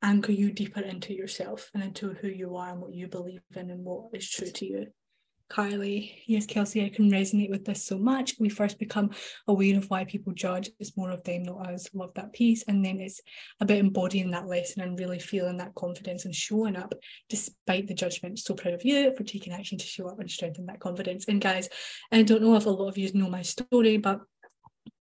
anchor 0.01 0.31
you 0.31 0.51
deeper 0.51 0.81
into 0.81 1.13
yourself 1.13 1.69
and 1.75 1.83
into 1.83 2.13
who 2.13 2.29
you 2.29 2.55
are 2.55 2.71
and 2.71 2.81
what 2.81 2.95
you 2.95 3.07
believe 3.07 3.41
in 3.55 3.69
and 3.69 3.85
what 3.85 4.05
is 4.15 4.27
true 4.27 4.49
to 4.49 4.65
you. 4.65 4.87
Carly, 5.49 6.21
yes, 6.27 6.45
Kelsey, 6.45 6.85
I 6.85 6.89
can 6.89 7.09
resonate 7.09 7.49
with 7.49 7.65
this 7.65 7.83
so 7.83 7.97
much. 7.97 8.35
We 8.39 8.49
first 8.49 8.77
become 8.77 9.09
aware 9.47 9.77
of 9.77 9.89
why 9.89 10.05
people 10.05 10.31
judge. 10.31 10.69
It's 10.79 10.95
more 10.95 11.09
of 11.09 11.23
them, 11.23 11.43
not 11.43 11.67
us. 11.67 11.89
Love 11.93 12.13
that 12.13 12.33
piece. 12.33 12.63
And 12.67 12.85
then 12.85 12.99
it's 12.99 13.19
about 13.59 13.77
embodying 13.77 14.29
that 14.31 14.47
lesson 14.47 14.83
and 14.83 14.97
really 14.99 15.17
feeling 15.17 15.57
that 15.57 15.73
confidence 15.73 16.25
and 16.25 16.35
showing 16.35 16.75
up 16.75 16.93
despite 17.29 17.87
the 17.87 17.95
judgment. 17.95 18.37
So 18.37 18.53
proud 18.53 18.75
of 18.75 18.85
you 18.85 19.11
for 19.17 19.23
taking 19.23 19.51
action 19.51 19.79
to 19.79 19.85
show 19.85 20.07
up 20.07 20.19
and 20.19 20.29
strengthen 20.29 20.67
that 20.67 20.79
confidence. 20.79 21.25
And 21.27 21.41
guys, 21.41 21.67
I 22.11 22.21
don't 22.21 22.43
know 22.43 22.55
if 22.55 22.67
a 22.67 22.69
lot 22.69 22.89
of 22.89 22.97
you 22.97 23.11
know 23.13 23.29
my 23.29 23.41
story, 23.41 23.97
but 23.97 24.21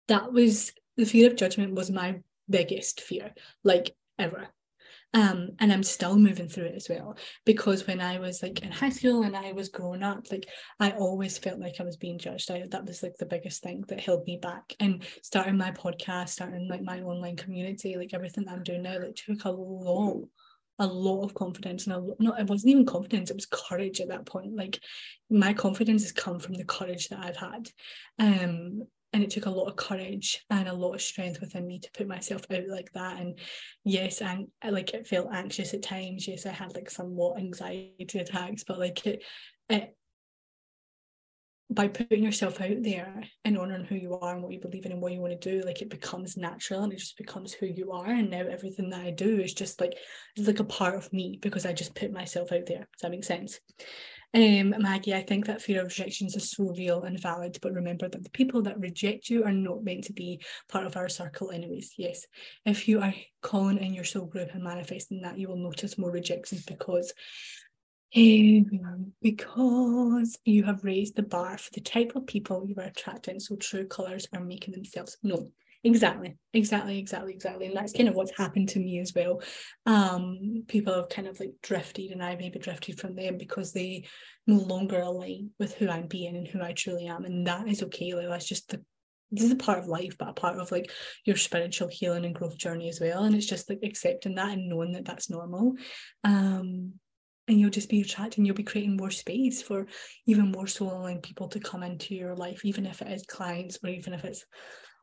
that 0.08 0.32
was 0.32 0.72
the 0.96 1.06
fear 1.06 1.30
of 1.30 1.36
judgment 1.36 1.74
was 1.74 1.90
my 1.90 2.20
biggest 2.50 3.00
fear, 3.00 3.32
like 3.62 3.94
ever 4.18 4.48
um 5.14 5.50
and 5.60 5.72
i'm 5.72 5.82
still 5.82 6.16
moving 6.16 6.48
through 6.48 6.64
it 6.64 6.74
as 6.74 6.88
well 6.88 7.16
because 7.44 7.86
when 7.86 8.00
i 8.00 8.18
was 8.18 8.42
like 8.42 8.62
in 8.62 8.72
high 8.72 8.88
school 8.88 9.22
and 9.22 9.36
i 9.36 9.52
was 9.52 9.68
growing 9.68 10.02
up 10.02 10.24
like 10.30 10.48
i 10.80 10.90
always 10.92 11.36
felt 11.38 11.60
like 11.60 11.74
i 11.80 11.82
was 11.82 11.96
being 11.96 12.18
judged. 12.18 12.50
I, 12.50 12.64
that 12.70 12.86
was 12.86 13.02
like 13.02 13.16
the 13.18 13.26
biggest 13.26 13.62
thing 13.62 13.84
that 13.88 14.00
held 14.00 14.26
me 14.26 14.38
back. 14.40 14.74
And 14.80 15.04
starting 15.22 15.56
my 15.56 15.70
podcast 15.70 16.30
starting 16.30 16.68
like 16.68 16.82
my 16.82 17.00
online 17.02 17.36
community 17.36 17.96
like 17.96 18.14
everything 18.14 18.44
that 18.44 18.54
i'm 18.54 18.62
doing 18.62 18.82
now 18.82 18.98
like 18.98 19.14
took 19.14 19.44
a 19.44 19.50
lot 19.50 20.22
a 20.78 20.86
lot 20.86 21.22
of 21.24 21.34
confidence 21.34 21.86
and 21.86 21.94
a 21.94 21.98
lot, 21.98 22.16
no 22.18 22.32
it 22.34 22.46
wasn't 22.46 22.70
even 22.70 22.86
confidence 22.86 23.30
it 23.30 23.36
was 23.36 23.46
courage 23.46 24.00
at 24.00 24.08
that 24.08 24.26
point. 24.26 24.56
Like 24.56 24.80
my 25.30 25.52
confidence 25.52 26.02
has 26.02 26.12
come 26.12 26.38
from 26.38 26.54
the 26.54 26.64
courage 26.64 27.08
that 27.08 27.20
i've 27.20 27.36
had. 27.36 27.68
Um 28.18 28.82
and 29.12 29.22
it 29.22 29.30
took 29.30 29.46
a 29.46 29.50
lot 29.50 29.68
of 29.68 29.76
courage 29.76 30.44
and 30.50 30.68
a 30.68 30.72
lot 30.72 30.94
of 30.94 31.02
strength 31.02 31.40
within 31.40 31.66
me 31.66 31.78
to 31.78 31.90
put 31.92 32.08
myself 32.08 32.42
out 32.50 32.66
like 32.68 32.90
that. 32.92 33.20
And 33.20 33.38
yes 33.84 34.22
and 34.22 34.48
like 34.68 34.94
it 34.94 35.06
felt 35.06 35.28
anxious 35.32 35.74
at 35.74 35.82
times. 35.82 36.26
Yes 36.26 36.46
i 36.46 36.50
had 36.50 36.74
like 36.74 36.90
somewhat 36.90 37.38
anxiety 37.38 38.18
attacks 38.18 38.64
but 38.64 38.78
like 38.78 39.06
it, 39.06 39.22
it 39.68 39.96
by 41.74 41.88
putting 41.88 42.22
yourself 42.22 42.60
out 42.60 42.82
there 42.82 43.22
and 43.44 43.58
honoring 43.58 43.84
who 43.84 43.94
you 43.94 44.14
are 44.18 44.34
and 44.34 44.42
what 44.42 44.52
you 44.52 44.60
believe 44.60 44.84
in 44.84 44.92
and 44.92 45.00
what 45.00 45.12
you 45.12 45.20
want 45.20 45.38
to 45.38 45.50
do 45.50 45.64
like 45.64 45.80
it 45.80 45.90
becomes 45.90 46.36
natural 46.36 46.82
and 46.82 46.92
it 46.92 46.98
just 46.98 47.16
becomes 47.16 47.52
who 47.52 47.66
you 47.66 47.92
are 47.92 48.10
and 48.10 48.30
now 48.30 48.44
everything 48.50 48.90
that 48.90 49.00
i 49.00 49.10
do 49.10 49.40
is 49.40 49.54
just 49.54 49.80
like 49.80 49.94
it's 50.36 50.46
like 50.46 50.60
a 50.60 50.64
part 50.64 50.94
of 50.94 51.12
me 51.12 51.38
because 51.40 51.64
i 51.64 51.72
just 51.72 51.94
put 51.94 52.12
myself 52.12 52.52
out 52.52 52.66
there 52.66 52.78
does 52.92 53.00
that 53.02 53.10
make 53.10 53.24
sense 53.24 53.60
um, 54.34 54.74
Maggie, 54.78 55.12
I 55.12 55.20
think 55.20 55.44
that 55.44 55.60
fear 55.60 55.80
of 55.80 55.88
rejections 55.88 56.34
is 56.36 56.52
so 56.52 56.72
real 56.74 57.02
and 57.02 57.20
valid, 57.20 57.58
but 57.60 57.74
remember 57.74 58.08
that 58.08 58.24
the 58.24 58.30
people 58.30 58.62
that 58.62 58.80
reject 58.80 59.28
you 59.28 59.44
are 59.44 59.52
not 59.52 59.84
meant 59.84 60.04
to 60.04 60.14
be 60.14 60.40
part 60.70 60.86
of 60.86 60.96
our 60.96 61.10
circle, 61.10 61.50
anyways. 61.50 61.92
Yes, 61.98 62.26
if 62.64 62.88
you 62.88 63.02
are 63.02 63.12
calling 63.42 63.76
in 63.76 63.92
your 63.92 64.04
soul 64.04 64.24
group 64.24 64.48
and 64.54 64.64
manifesting 64.64 65.20
that, 65.20 65.38
you 65.38 65.48
will 65.48 65.58
notice 65.58 65.98
more 65.98 66.10
rejections 66.10 66.64
because 66.64 67.12
because 68.12 70.38
you 70.44 70.64
have 70.64 70.84
raised 70.84 71.16
the 71.16 71.22
bar 71.22 71.58
for 71.58 71.70
the 71.72 71.80
type 71.80 72.12
of 72.14 72.26
people 72.26 72.66
you 72.66 72.74
are 72.78 72.84
attracting. 72.84 73.40
So 73.40 73.56
true 73.56 73.86
colors 73.86 74.26
are 74.34 74.44
making 74.44 74.74
themselves 74.74 75.16
known. 75.22 75.50
Exactly, 75.84 76.36
exactly, 76.52 76.98
exactly, 76.98 77.34
exactly. 77.34 77.66
And 77.66 77.76
that's 77.76 77.92
kind 77.92 78.08
of 78.08 78.14
what's 78.14 78.36
happened 78.36 78.68
to 78.70 78.78
me 78.78 79.00
as 79.00 79.12
well. 79.16 79.42
Um, 79.84 80.62
people 80.68 80.94
have 80.94 81.08
kind 81.08 81.26
of 81.26 81.40
like 81.40 81.54
drifted 81.62 82.12
and 82.12 82.22
I 82.22 82.36
maybe 82.36 82.60
drifted 82.60 83.00
from 83.00 83.16
them 83.16 83.36
because 83.36 83.72
they 83.72 84.04
no 84.46 84.58
longer 84.58 85.00
align 85.00 85.50
with 85.58 85.74
who 85.74 85.88
I'm 85.88 86.06
being 86.06 86.36
and 86.36 86.46
who 86.46 86.62
I 86.62 86.72
truly 86.72 87.06
am. 87.06 87.24
And 87.24 87.46
that 87.48 87.66
is 87.66 87.82
okay. 87.82 88.14
Like 88.14 88.28
that's 88.28 88.48
just 88.48 88.68
the 88.68 88.84
this 89.32 89.44
is 89.44 89.52
a 89.52 89.56
part 89.56 89.78
of 89.78 89.86
life, 89.86 90.16
but 90.18 90.28
a 90.28 90.34
part 90.34 90.58
of 90.58 90.70
like 90.70 90.92
your 91.24 91.36
spiritual 91.36 91.88
healing 91.88 92.26
and 92.26 92.34
growth 92.34 92.58
journey 92.58 92.90
as 92.90 93.00
well. 93.00 93.24
And 93.24 93.34
it's 93.34 93.46
just 93.46 93.70
like 93.70 93.80
accepting 93.82 94.34
that 94.34 94.50
and 94.50 94.68
knowing 94.68 94.92
that 94.92 95.06
that's 95.06 95.30
normal. 95.30 95.72
Um, 96.22 96.92
and 97.48 97.58
you'll 97.58 97.70
just 97.70 97.88
be 97.88 98.00
attracting, 98.00 98.44
you'll 98.44 98.54
be 98.54 98.62
creating 98.62 98.96
more 98.96 99.10
space 99.10 99.62
for 99.62 99.86
even 100.26 100.52
more 100.52 100.66
soul 100.66 100.92
aligned 100.92 101.22
people 101.22 101.48
to 101.48 101.60
come 101.60 101.82
into 101.82 102.14
your 102.14 102.34
life, 102.34 102.64
even 102.64 102.86
if 102.86 103.02
it 103.02 103.10
is 103.10 103.24
clients 103.26 103.78
or 103.82 103.90
even 103.90 104.12
if 104.12 104.24
it's 104.24 104.44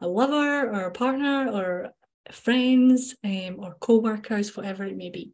a 0.01 0.07
lover 0.07 0.69
or 0.69 0.87
a 0.87 0.91
partner 0.91 1.49
or 1.51 1.89
friends 2.31 3.15
um, 3.23 3.57
or 3.59 3.75
co-workers 3.79 4.55
whatever 4.55 4.85
it 4.85 4.95
may 4.95 5.09
be. 5.09 5.33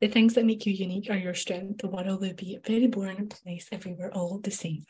The 0.00 0.08
things 0.08 0.34
that 0.34 0.44
make 0.44 0.66
you 0.66 0.72
unique 0.72 1.08
are 1.08 1.16
your 1.16 1.34
strength. 1.34 1.78
The 1.78 1.88
world 1.88 2.20
will 2.20 2.34
be 2.34 2.56
a 2.56 2.66
very 2.66 2.86
boring 2.86 3.28
place 3.28 3.68
if 3.72 3.86
we 3.86 3.94
were 3.94 4.12
all 4.12 4.38
the 4.38 4.50
same 4.50 4.84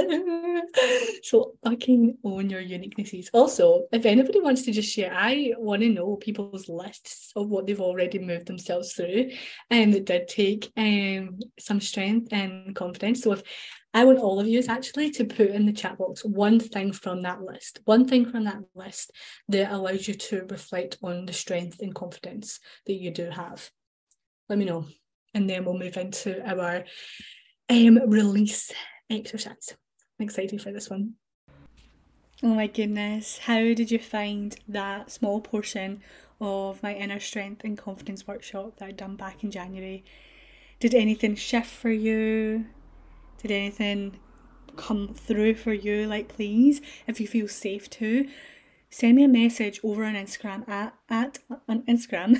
so 1.22 1.54
fucking 1.64 2.18
own 2.24 2.50
your 2.50 2.62
uniquenesses. 2.62 3.28
Also, 3.32 3.86
if 3.92 4.06
anybody 4.06 4.40
wants 4.40 4.62
to 4.62 4.72
just 4.72 4.92
share, 4.92 5.12
I 5.14 5.52
want 5.58 5.82
to 5.82 5.88
know 5.88 6.16
people's 6.16 6.68
lists 6.68 7.32
of 7.36 7.48
what 7.48 7.66
they've 7.66 7.80
already 7.80 8.18
moved 8.18 8.46
themselves 8.46 8.92
through 8.92 9.30
and 9.70 9.92
that 9.94 10.06
did 10.06 10.28
take 10.28 10.72
um 10.76 11.38
some 11.58 11.80
strength 11.80 12.28
and 12.32 12.74
confidence. 12.74 13.22
So 13.22 13.32
if 13.32 13.42
I 13.92 14.04
want 14.04 14.20
all 14.20 14.38
of 14.38 14.46
you 14.46 14.62
actually 14.68 15.10
to 15.12 15.24
put 15.24 15.48
in 15.50 15.66
the 15.66 15.72
chat 15.72 15.98
box 15.98 16.24
one 16.24 16.60
thing 16.60 16.92
from 16.92 17.22
that 17.22 17.42
list, 17.42 17.80
one 17.84 18.06
thing 18.06 18.30
from 18.30 18.44
that 18.44 18.60
list 18.74 19.10
that 19.48 19.72
allows 19.72 20.06
you 20.06 20.14
to 20.14 20.46
reflect 20.48 20.98
on 21.02 21.26
the 21.26 21.32
strength 21.32 21.80
and 21.80 21.94
confidence 21.94 22.60
that 22.86 22.94
you 22.94 23.10
do 23.10 23.28
have. 23.30 23.68
Let 24.48 24.58
me 24.58 24.64
know. 24.64 24.86
And 25.34 25.50
then 25.50 25.64
we'll 25.64 25.78
move 25.78 25.96
into 25.96 26.40
our 26.48 26.84
um, 27.68 27.98
release 28.08 28.72
exercise. 29.08 29.74
I'm 30.20 30.24
excited 30.24 30.60
for 30.60 30.70
this 30.70 30.90
one. 30.90 31.14
Oh 32.42 32.54
my 32.54 32.66
goodness, 32.66 33.38
how 33.38 33.60
did 33.72 33.90
you 33.90 33.98
find 33.98 34.54
that 34.68 35.10
small 35.10 35.40
portion 35.40 36.02
of 36.42 36.82
my 36.82 36.94
inner 36.94 37.18
strength 37.18 37.64
and 37.64 37.78
confidence 37.78 38.26
workshop 38.26 38.76
that 38.76 38.84
I'd 38.84 38.96
done 38.98 39.16
back 39.16 39.42
in 39.42 39.50
January? 39.50 40.04
Did 40.78 40.94
anything 40.94 41.36
shift 41.36 41.70
for 41.70 41.90
you? 41.90 42.66
Did 43.38 43.50
anything 43.50 44.20
come 44.76 45.14
through 45.14 45.54
for 45.54 45.72
you? 45.72 46.06
Like, 46.06 46.28
please, 46.28 46.82
if 47.06 47.18
you 47.18 47.26
feel 47.26 47.48
safe 47.48 47.88
to, 47.88 48.28
send 48.90 49.16
me 49.16 49.24
a 49.24 49.28
message 49.28 49.80
over 49.82 50.04
on 50.04 50.16
Instagram 50.16 50.68
at, 50.68 50.94
at 51.08 51.38
on 51.66 51.80
Instagram 51.84 52.38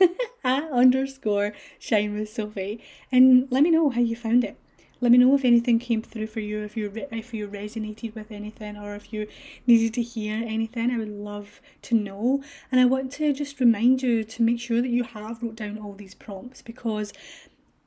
at 0.44 0.70
underscore 0.70 1.52
shine 1.78 2.14
with 2.14 2.30
Sophie 2.30 2.82
and 3.12 3.48
let 3.50 3.62
me 3.62 3.70
know 3.70 3.90
how 3.90 4.00
you 4.00 4.16
found 4.16 4.44
it. 4.44 4.58
Let 5.00 5.12
me 5.12 5.18
know 5.18 5.34
if 5.34 5.44
anything 5.44 5.78
came 5.78 6.02
through 6.02 6.26
for 6.26 6.40
you, 6.40 6.62
if 6.62 6.76
you 6.76 6.92
if 7.10 7.32
you 7.32 7.48
resonated 7.48 8.14
with 8.14 8.30
anything, 8.30 8.76
or 8.76 8.94
if 8.94 9.12
you 9.12 9.28
needed 9.66 9.94
to 9.94 10.02
hear 10.02 10.36
anything. 10.36 10.90
I 10.90 10.98
would 10.98 11.08
love 11.08 11.60
to 11.82 11.94
know. 11.94 12.42
And 12.72 12.80
I 12.80 12.84
want 12.84 13.12
to 13.12 13.32
just 13.32 13.60
remind 13.60 14.02
you 14.02 14.24
to 14.24 14.42
make 14.42 14.60
sure 14.60 14.82
that 14.82 14.88
you 14.88 15.04
have 15.04 15.42
wrote 15.42 15.56
down 15.56 15.78
all 15.78 15.94
these 15.94 16.14
prompts 16.14 16.62
because 16.62 17.12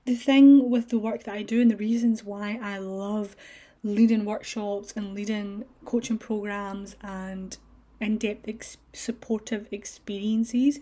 the 0.06 0.16
thing 0.16 0.70
with 0.70 0.90
the 0.90 0.98
work 0.98 1.24
that 1.24 1.36
I 1.36 1.44
do 1.44 1.62
and 1.62 1.70
the 1.70 1.76
reasons 1.78 2.24
why 2.24 2.60
I 2.62 2.78
love 2.78 3.36
leading 3.84 4.26
workshops 4.26 4.94
and 4.96 5.14
leading 5.14 5.66
coaching 5.86 6.18
programs 6.18 6.96
and 7.02 7.58
in-depth 8.02 8.48
ex- 8.48 8.78
supportive 8.94 9.68
experiences 9.72 10.80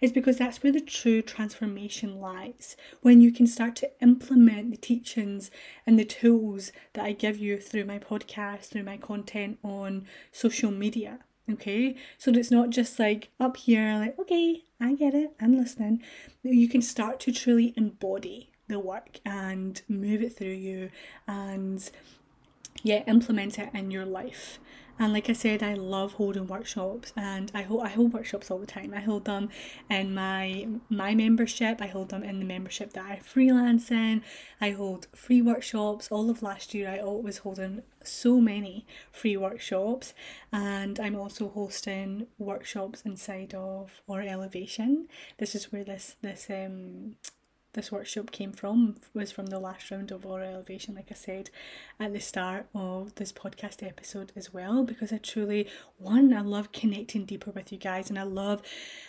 is 0.00 0.12
because 0.12 0.38
that's 0.38 0.62
where 0.62 0.72
the 0.72 0.80
true 0.80 1.22
transformation 1.22 2.20
lies. 2.20 2.76
When 3.02 3.20
you 3.20 3.30
can 3.30 3.46
start 3.46 3.76
to 3.76 3.90
implement 4.02 4.72
the 4.72 4.76
teachings 4.76 5.50
and 5.86 5.98
the 5.98 6.04
tools 6.04 6.72
that 6.94 7.04
I 7.04 7.12
give 7.12 7.38
you 7.38 7.58
through 7.58 7.84
my 7.84 7.98
podcast, 7.98 8.66
through 8.66 8.82
my 8.82 8.96
content 8.96 9.58
on 9.62 10.06
social 10.32 10.72
media. 10.72 11.20
Okay, 11.50 11.96
so 12.18 12.30
it's 12.30 12.52
not 12.52 12.70
just 12.70 12.98
like 12.98 13.30
up 13.40 13.56
here, 13.56 13.96
like, 13.98 14.18
okay, 14.18 14.62
I 14.80 14.94
get 14.94 15.12
it, 15.12 15.32
I'm 15.40 15.56
listening. 15.56 16.02
You 16.42 16.68
can 16.68 16.82
start 16.82 17.18
to 17.20 17.32
truly 17.32 17.74
embody 17.76 18.50
the 18.68 18.78
work 18.78 19.18
and 19.24 19.82
move 19.88 20.22
it 20.22 20.36
through 20.36 20.48
you 20.48 20.90
and 21.26 21.90
yeah, 22.82 23.02
implement 23.06 23.58
it 23.58 23.70
in 23.74 23.90
your 23.90 24.04
life. 24.04 24.58
And 25.02 25.12
like 25.12 25.28
I 25.28 25.32
said, 25.32 25.64
I 25.64 25.74
love 25.74 26.12
holding 26.12 26.46
workshops, 26.46 27.12
and 27.16 27.50
I 27.52 27.62
hold 27.62 27.82
I 27.82 27.88
hold 27.88 28.12
workshops 28.12 28.52
all 28.52 28.58
the 28.58 28.66
time. 28.66 28.94
I 28.94 29.00
hold 29.00 29.24
them 29.24 29.48
in 29.90 30.14
my 30.14 30.68
my 30.88 31.12
membership. 31.12 31.82
I 31.82 31.88
hold 31.88 32.10
them 32.10 32.22
in 32.22 32.38
the 32.38 32.44
membership 32.44 32.92
that 32.92 33.10
I 33.10 33.16
freelance 33.16 33.90
in. 33.90 34.22
I 34.60 34.70
hold 34.70 35.08
free 35.12 35.42
workshops. 35.42 36.06
All 36.12 36.30
of 36.30 36.40
last 36.40 36.72
year, 36.72 36.88
I 36.88 37.02
was 37.02 37.38
holding 37.38 37.82
so 38.04 38.40
many 38.40 38.86
free 39.10 39.36
workshops, 39.36 40.14
and 40.52 41.00
I'm 41.00 41.16
also 41.16 41.48
hosting 41.48 42.28
workshops 42.38 43.02
inside 43.02 43.54
of 43.54 44.02
Aura 44.06 44.26
Elevation. 44.28 45.08
This 45.38 45.56
is 45.56 45.72
where 45.72 45.82
this 45.82 46.14
this 46.22 46.46
um 46.48 47.16
this 47.74 47.90
workshop 47.90 48.30
came 48.30 48.52
from 48.52 48.96
was 49.14 49.32
from 49.32 49.46
the 49.46 49.58
last 49.58 49.90
round 49.90 50.10
of 50.10 50.26
Aura 50.26 50.48
Elevation, 50.48 50.94
like 50.94 51.08
I 51.10 51.14
said 51.14 51.50
at 51.98 52.12
the 52.12 52.20
start 52.20 52.66
of 52.74 53.14
this 53.14 53.32
podcast 53.32 53.86
episode 53.86 54.32
as 54.36 54.52
well, 54.52 54.84
because 54.84 55.12
I 55.12 55.18
truly, 55.18 55.68
one, 55.98 56.32
I 56.34 56.40
love 56.42 56.72
connecting 56.72 57.24
deeper 57.24 57.50
with 57.50 57.72
you 57.72 57.78
guys, 57.78 58.10
and 58.10 58.18
I 58.18 58.24
love, 58.24 58.60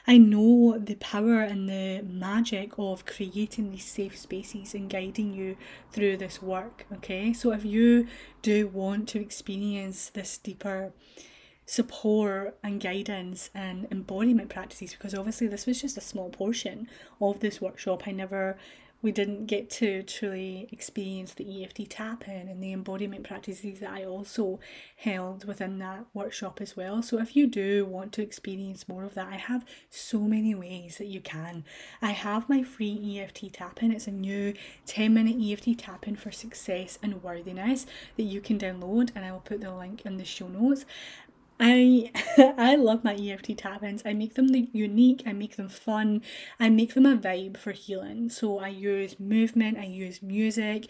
I 0.08 0.18
know 0.18 0.78
the 0.78 0.96
power 0.96 1.42
and 1.42 1.68
the 1.68 2.04
magic 2.08 2.74
of 2.78 3.06
creating 3.06 3.72
these 3.72 3.86
safe 3.86 4.18
spaces 4.18 4.74
and 4.74 4.90
guiding 4.90 5.34
you 5.34 5.58
through 5.92 6.18
this 6.18 6.42
work. 6.42 6.86
Okay, 6.94 7.34
so 7.34 7.52
if 7.52 7.66
you 7.66 8.08
do 8.42 8.68
want 8.68 9.10
to 9.10 9.20
experience 9.20 10.10
this 10.10 10.38
deeper, 10.38 10.94
support 11.66 12.58
and 12.64 12.82
guidance 12.82 13.50
and 13.54 13.88
embodiment 13.92 14.50
practices 14.50 14.92
because 14.92 15.16
obviously 15.16 15.48
this 15.48 15.66
was 15.66 15.82
just 15.82 15.98
a 15.98 16.02
small 16.02 16.30
portion 16.30 16.88
of 17.22 17.40
this 17.40 17.62
workshop. 17.62 18.04
I 18.06 18.12
never 18.12 18.58
we 19.04 19.12
didn't 19.12 19.48
get 19.48 19.70
to 19.70 20.02
truly 20.02 20.70
experience 20.72 21.34
the 21.34 21.64
EFT 21.64 21.90
tapping 21.90 22.48
and 22.48 22.64
the 22.64 22.72
embodiment 22.72 23.26
practices 23.26 23.82
that 23.82 23.92
I 23.92 24.06
also 24.06 24.62
held 24.96 25.44
within 25.44 25.78
that 25.80 26.06
workshop 26.14 26.62
as 26.62 26.78
well. 26.78 27.04
So 27.04 27.20
if 27.20 27.36
you 27.36 27.46
do 27.46 27.86
want 27.86 28.14
to 28.14 28.22
experience 28.22 28.88
more 28.88 29.04
of 29.04 29.14
that, 29.16 29.28
I 29.28 29.36
have 29.36 29.66
so 29.90 30.20
many 30.20 30.56
ways 30.56 31.00
that 31.00 31.08
you 31.08 31.20
can. 31.20 31.66
I 32.02 32.12
have 32.12 32.48
my 32.48 32.64
free 32.64 33.20
EFT 33.20 33.52
tapping. 33.52 33.92
It's 33.92 34.08
a 34.08 34.12
new 34.12 34.54
10 34.86 35.14
minute 35.14 35.36
EFT 35.38 35.78
tapping 35.78 36.16
for 36.16 36.32
success 36.32 36.98
and 37.04 37.22
worthiness 37.22 37.86
that 38.16 38.24
you 38.24 38.40
can 38.40 38.58
download 38.58 39.12
and 39.14 39.26
I 39.26 39.34
will 39.34 39.42
put 39.42 39.60
the 39.60 39.76
link 39.76 40.06
in 40.06 40.16
the 40.16 40.24
show 40.24 40.48
notes. 40.48 40.86
I 41.60 42.12
I 42.58 42.76
love 42.76 43.04
my 43.04 43.16
EFT 43.16 43.58
tap-ins. 43.58 44.04
I 44.06 44.14
make 44.14 44.36
them 44.36 44.50
unique, 44.74 45.24
I 45.26 45.34
make 45.34 45.56
them 45.56 45.70
fun, 45.70 46.22
I 46.60 46.70
make 46.70 46.94
them 46.94 47.06
a 47.06 47.18
vibe 47.18 47.58
for 47.58 47.72
healing. 47.72 48.30
So 48.30 48.60
I 48.60 48.70
use 48.70 49.20
movement, 49.20 49.78
I 49.78 49.86
use 49.86 50.22
music, 50.22 50.88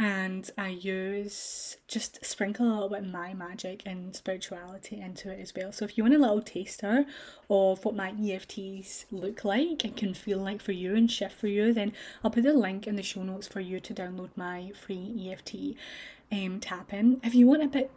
and 0.00 0.50
I 0.56 0.68
use 0.68 1.76
just 1.86 2.24
sprinkle 2.24 2.66
a 2.66 2.72
little 2.72 2.88
bit 2.88 3.06
my 3.06 3.34
magic 3.34 3.82
and 3.84 4.16
spirituality 4.16 4.98
into 4.98 5.30
it 5.30 5.40
as 5.40 5.52
well. 5.54 5.72
So 5.72 5.84
if 5.84 5.98
you 5.98 6.04
want 6.04 6.14
a 6.14 6.18
little 6.18 6.40
taster 6.40 7.04
of 7.50 7.84
what 7.84 7.94
my 7.94 8.12
EFTs 8.12 9.04
look 9.10 9.44
like 9.44 9.84
and 9.84 9.94
can 9.94 10.14
feel 10.14 10.38
like 10.38 10.62
for 10.62 10.72
you 10.72 10.96
and 10.96 11.10
shift 11.10 11.38
for 11.38 11.48
you, 11.48 11.74
then 11.74 11.92
I'll 12.24 12.30
put 12.30 12.44
the 12.44 12.54
link 12.54 12.86
in 12.86 12.96
the 12.96 13.02
show 13.02 13.22
notes 13.22 13.46
for 13.46 13.60
you 13.60 13.78
to 13.78 13.92
download 13.92 14.30
my 14.36 14.72
free 14.74 15.30
EFT 15.30 15.76
um, 16.32 16.60
tap 16.60 16.94
in. 16.94 17.20
If 17.22 17.34
you 17.34 17.46
want 17.46 17.62
a 17.62 17.68
bit 17.68 17.90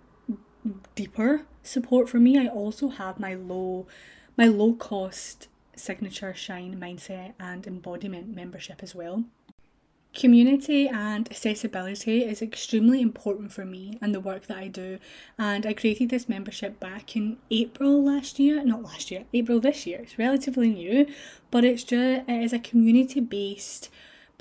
deeper 0.95 1.43
support 1.63 2.09
for 2.09 2.19
me, 2.19 2.37
I 2.37 2.47
also 2.47 2.89
have 2.89 3.19
my 3.19 3.33
low 3.35 3.87
my 4.35 4.45
low 4.45 4.73
cost 4.73 5.47
signature 5.75 6.33
shine 6.33 6.79
mindset 6.79 7.33
and 7.39 7.65
embodiment 7.67 8.35
membership 8.35 8.81
as 8.81 8.95
well. 8.95 9.23
Community 10.13 10.87
and 10.87 11.27
accessibility 11.31 12.23
is 12.23 12.41
extremely 12.41 13.01
important 13.01 13.51
for 13.51 13.65
me 13.65 13.97
and 13.99 14.13
the 14.13 14.19
work 14.19 14.45
that 14.45 14.57
I 14.57 14.67
do. 14.67 14.99
And 15.39 15.65
I 15.65 15.73
created 15.73 16.11
this 16.11 16.29
membership 16.29 16.79
back 16.79 17.15
in 17.15 17.37
April 17.49 18.03
last 18.03 18.37
year, 18.37 18.63
not 18.63 18.83
last 18.83 19.09
year, 19.09 19.25
April 19.33 19.59
this 19.59 19.87
year. 19.87 20.01
It's 20.03 20.19
relatively 20.19 20.69
new, 20.69 21.07
but 21.49 21.65
it's 21.65 21.83
just 21.83 22.29
it 22.29 22.43
is 22.43 22.53
a 22.53 22.59
community 22.59 23.21
based 23.21 23.89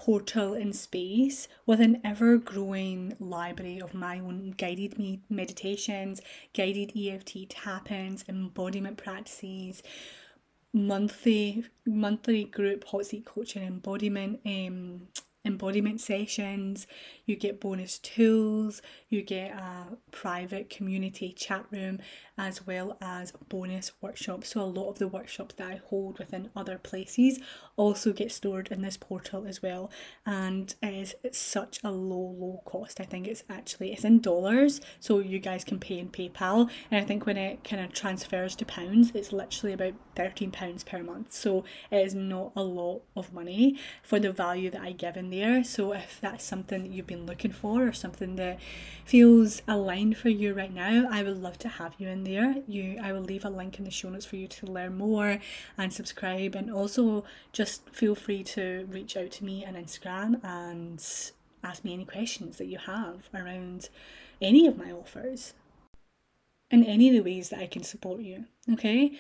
portal 0.04 0.52
in 0.52 0.72
space 0.72 1.46
with 1.64 1.80
an 1.80 2.00
ever 2.02 2.36
growing 2.36 3.14
library 3.20 3.80
of 3.80 3.94
my 3.94 4.18
own 4.18 4.52
guided 4.58 4.98
me- 4.98 5.22
meditations, 5.30 6.20
guided 6.54 6.90
EFT 6.96 7.48
tap 7.48 7.88
ins, 7.88 8.24
embodiment 8.28 8.96
practices, 8.96 9.80
monthly 10.72 11.64
monthly 11.86 12.42
group 12.44 12.82
hot 12.84 13.06
seat 13.06 13.24
coaching 13.26 13.62
embodiment 13.62 14.40
um 14.46 15.02
embodiment 15.44 16.00
sessions, 16.00 16.86
you 17.26 17.36
get 17.36 17.60
bonus 17.60 17.98
tools, 17.98 18.82
you 19.08 19.22
get 19.22 19.50
a 19.52 19.96
private 20.10 20.70
community 20.70 21.32
chat 21.32 21.66
room, 21.70 21.98
as 22.38 22.66
well 22.66 22.96
as 23.00 23.32
bonus 23.48 23.92
workshops. 24.00 24.50
So, 24.50 24.62
a 24.62 24.64
lot 24.64 24.90
of 24.90 24.98
the 24.98 25.08
workshops 25.08 25.54
that 25.56 25.68
I 25.68 25.80
hold 25.84 26.18
within 26.18 26.50
other 26.54 26.78
places 26.78 27.38
also 27.76 28.12
get 28.12 28.32
stored 28.32 28.68
in 28.68 28.82
this 28.82 28.96
portal 28.96 29.46
as 29.46 29.62
well. 29.62 29.90
And 30.24 30.74
it 30.82 30.94
is 30.94 31.14
it's 31.22 31.38
such 31.38 31.80
a 31.82 31.90
low, 31.90 32.34
low 32.38 32.62
cost. 32.64 33.00
I 33.00 33.04
think 33.04 33.26
it's 33.26 33.44
actually 33.48 33.92
it's 33.92 34.04
in 34.04 34.20
dollars, 34.20 34.80
so 35.00 35.18
you 35.18 35.38
guys 35.38 35.64
can 35.64 35.78
pay 35.78 35.98
in 35.98 36.08
PayPal. 36.08 36.70
And 36.90 37.02
I 37.02 37.06
think 37.06 37.26
when 37.26 37.36
it 37.36 37.64
kind 37.64 37.82
of 37.82 37.92
transfers 37.92 38.54
to 38.56 38.64
pounds, 38.64 39.12
it's 39.14 39.32
literally 39.32 39.72
about 39.72 39.94
£13 40.16 40.86
per 40.86 41.02
month. 41.02 41.32
So, 41.32 41.64
it 41.90 42.06
is 42.06 42.14
not 42.14 42.52
a 42.54 42.62
lot 42.62 43.02
of 43.16 43.32
money 43.32 43.78
for 44.02 44.20
the 44.20 44.32
value 44.32 44.70
that 44.70 44.82
I 44.82 44.92
give 44.92 45.16
in 45.16 45.31
there. 45.32 45.64
So 45.64 45.92
if 45.92 46.20
that's 46.20 46.44
something 46.44 46.82
that 46.82 46.92
you've 46.92 47.08
been 47.08 47.26
looking 47.26 47.50
for 47.50 47.88
or 47.88 47.92
something 47.92 48.36
that 48.36 48.60
feels 49.04 49.62
aligned 49.66 50.16
for 50.16 50.28
you 50.28 50.54
right 50.54 50.72
now, 50.72 51.08
I 51.10 51.24
would 51.24 51.42
love 51.42 51.58
to 51.58 51.68
have 51.68 51.94
you 51.98 52.08
in 52.08 52.22
there. 52.22 52.56
You 52.68 52.98
I 53.02 53.12
will 53.12 53.20
leave 53.20 53.44
a 53.44 53.50
link 53.50 53.78
in 53.78 53.84
the 53.84 53.90
show 53.90 54.08
notes 54.08 54.26
for 54.26 54.36
you 54.36 54.46
to 54.46 54.66
learn 54.66 54.96
more 54.96 55.40
and 55.76 55.92
subscribe 55.92 56.54
and 56.54 56.70
also 56.70 57.24
just 57.52 57.90
feel 57.90 58.14
free 58.14 58.44
to 58.44 58.86
reach 58.88 59.16
out 59.16 59.32
to 59.32 59.44
me 59.44 59.66
on 59.66 59.74
Instagram 59.74 60.42
and 60.44 61.04
ask 61.64 61.84
me 61.84 61.94
any 61.94 62.04
questions 62.04 62.58
that 62.58 62.66
you 62.66 62.78
have 62.78 63.28
around 63.34 63.88
any 64.40 64.66
of 64.66 64.78
my 64.78 64.92
offers 64.92 65.54
in 66.70 66.84
any 66.84 67.08
of 67.08 67.14
the 67.14 67.30
ways 67.30 67.50
that 67.50 67.60
I 67.60 67.66
can 67.66 67.82
support 67.82 68.20
you. 68.20 68.46
Okay, 68.72 69.12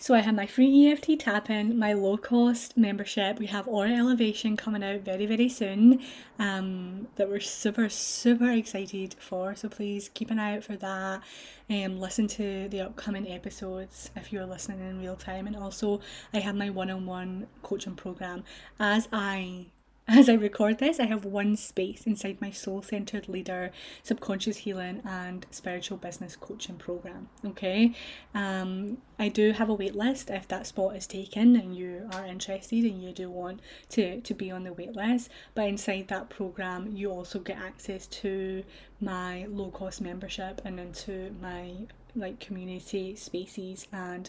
so 0.00 0.14
I 0.14 0.20
have 0.20 0.34
my 0.34 0.46
free 0.46 0.90
EFT 0.90 1.20
tap 1.20 1.50
in, 1.50 1.78
my 1.78 1.92
low 1.92 2.16
cost 2.16 2.74
membership. 2.74 3.38
We 3.38 3.48
have 3.48 3.68
Aura 3.68 3.90
Elevation 3.90 4.56
coming 4.56 4.82
out 4.82 5.02
very, 5.02 5.26
very 5.26 5.50
soon 5.50 6.00
um, 6.38 7.06
that 7.16 7.28
we're 7.28 7.38
super, 7.38 7.90
super 7.90 8.50
excited 8.50 9.14
for. 9.18 9.54
So 9.54 9.68
please 9.68 10.08
keep 10.08 10.30
an 10.30 10.38
eye 10.38 10.56
out 10.56 10.64
for 10.64 10.76
that. 10.76 11.20
Um, 11.68 12.00
listen 12.00 12.28
to 12.28 12.66
the 12.70 12.80
upcoming 12.80 13.30
episodes 13.30 14.10
if 14.16 14.32
you're 14.32 14.46
listening 14.46 14.80
in 14.80 15.02
real 15.02 15.16
time. 15.16 15.46
And 15.46 15.54
also, 15.54 16.00
I 16.32 16.38
have 16.38 16.54
my 16.54 16.70
one 16.70 16.90
on 16.90 17.04
one 17.04 17.46
coaching 17.62 17.94
program 17.94 18.42
as 18.78 19.06
I 19.12 19.66
as 20.10 20.28
I 20.28 20.34
record 20.34 20.78
this, 20.78 20.98
I 20.98 21.06
have 21.06 21.24
one 21.24 21.56
space 21.56 22.04
inside 22.04 22.40
my 22.40 22.50
soul 22.50 22.82
centered 22.82 23.28
leader, 23.28 23.70
subconscious 24.02 24.58
healing, 24.58 25.02
and 25.04 25.46
spiritual 25.52 25.98
business 25.98 26.34
coaching 26.34 26.76
program. 26.76 27.28
Okay, 27.46 27.94
um, 28.34 28.98
I 29.20 29.28
do 29.28 29.52
have 29.52 29.68
a 29.68 29.74
wait 29.74 29.94
list 29.94 30.28
if 30.28 30.48
that 30.48 30.66
spot 30.66 30.96
is 30.96 31.06
taken 31.06 31.54
and 31.54 31.76
you 31.76 32.08
are 32.12 32.26
interested 32.26 32.82
and 32.84 33.00
you 33.00 33.12
do 33.12 33.30
want 33.30 33.60
to, 33.90 34.20
to 34.20 34.34
be 34.34 34.50
on 34.50 34.64
the 34.64 34.72
wait 34.72 34.96
list. 34.96 35.30
But 35.54 35.68
inside 35.68 36.08
that 36.08 36.28
program, 36.28 36.90
you 36.96 37.12
also 37.12 37.38
get 37.38 37.58
access 37.58 38.08
to 38.08 38.64
my 39.00 39.46
low 39.46 39.70
cost 39.70 40.00
membership 40.00 40.60
and 40.64 40.80
into 40.80 41.36
my 41.40 41.86
like 42.16 42.40
community 42.40 43.14
spaces 43.14 43.86
and 43.92 44.28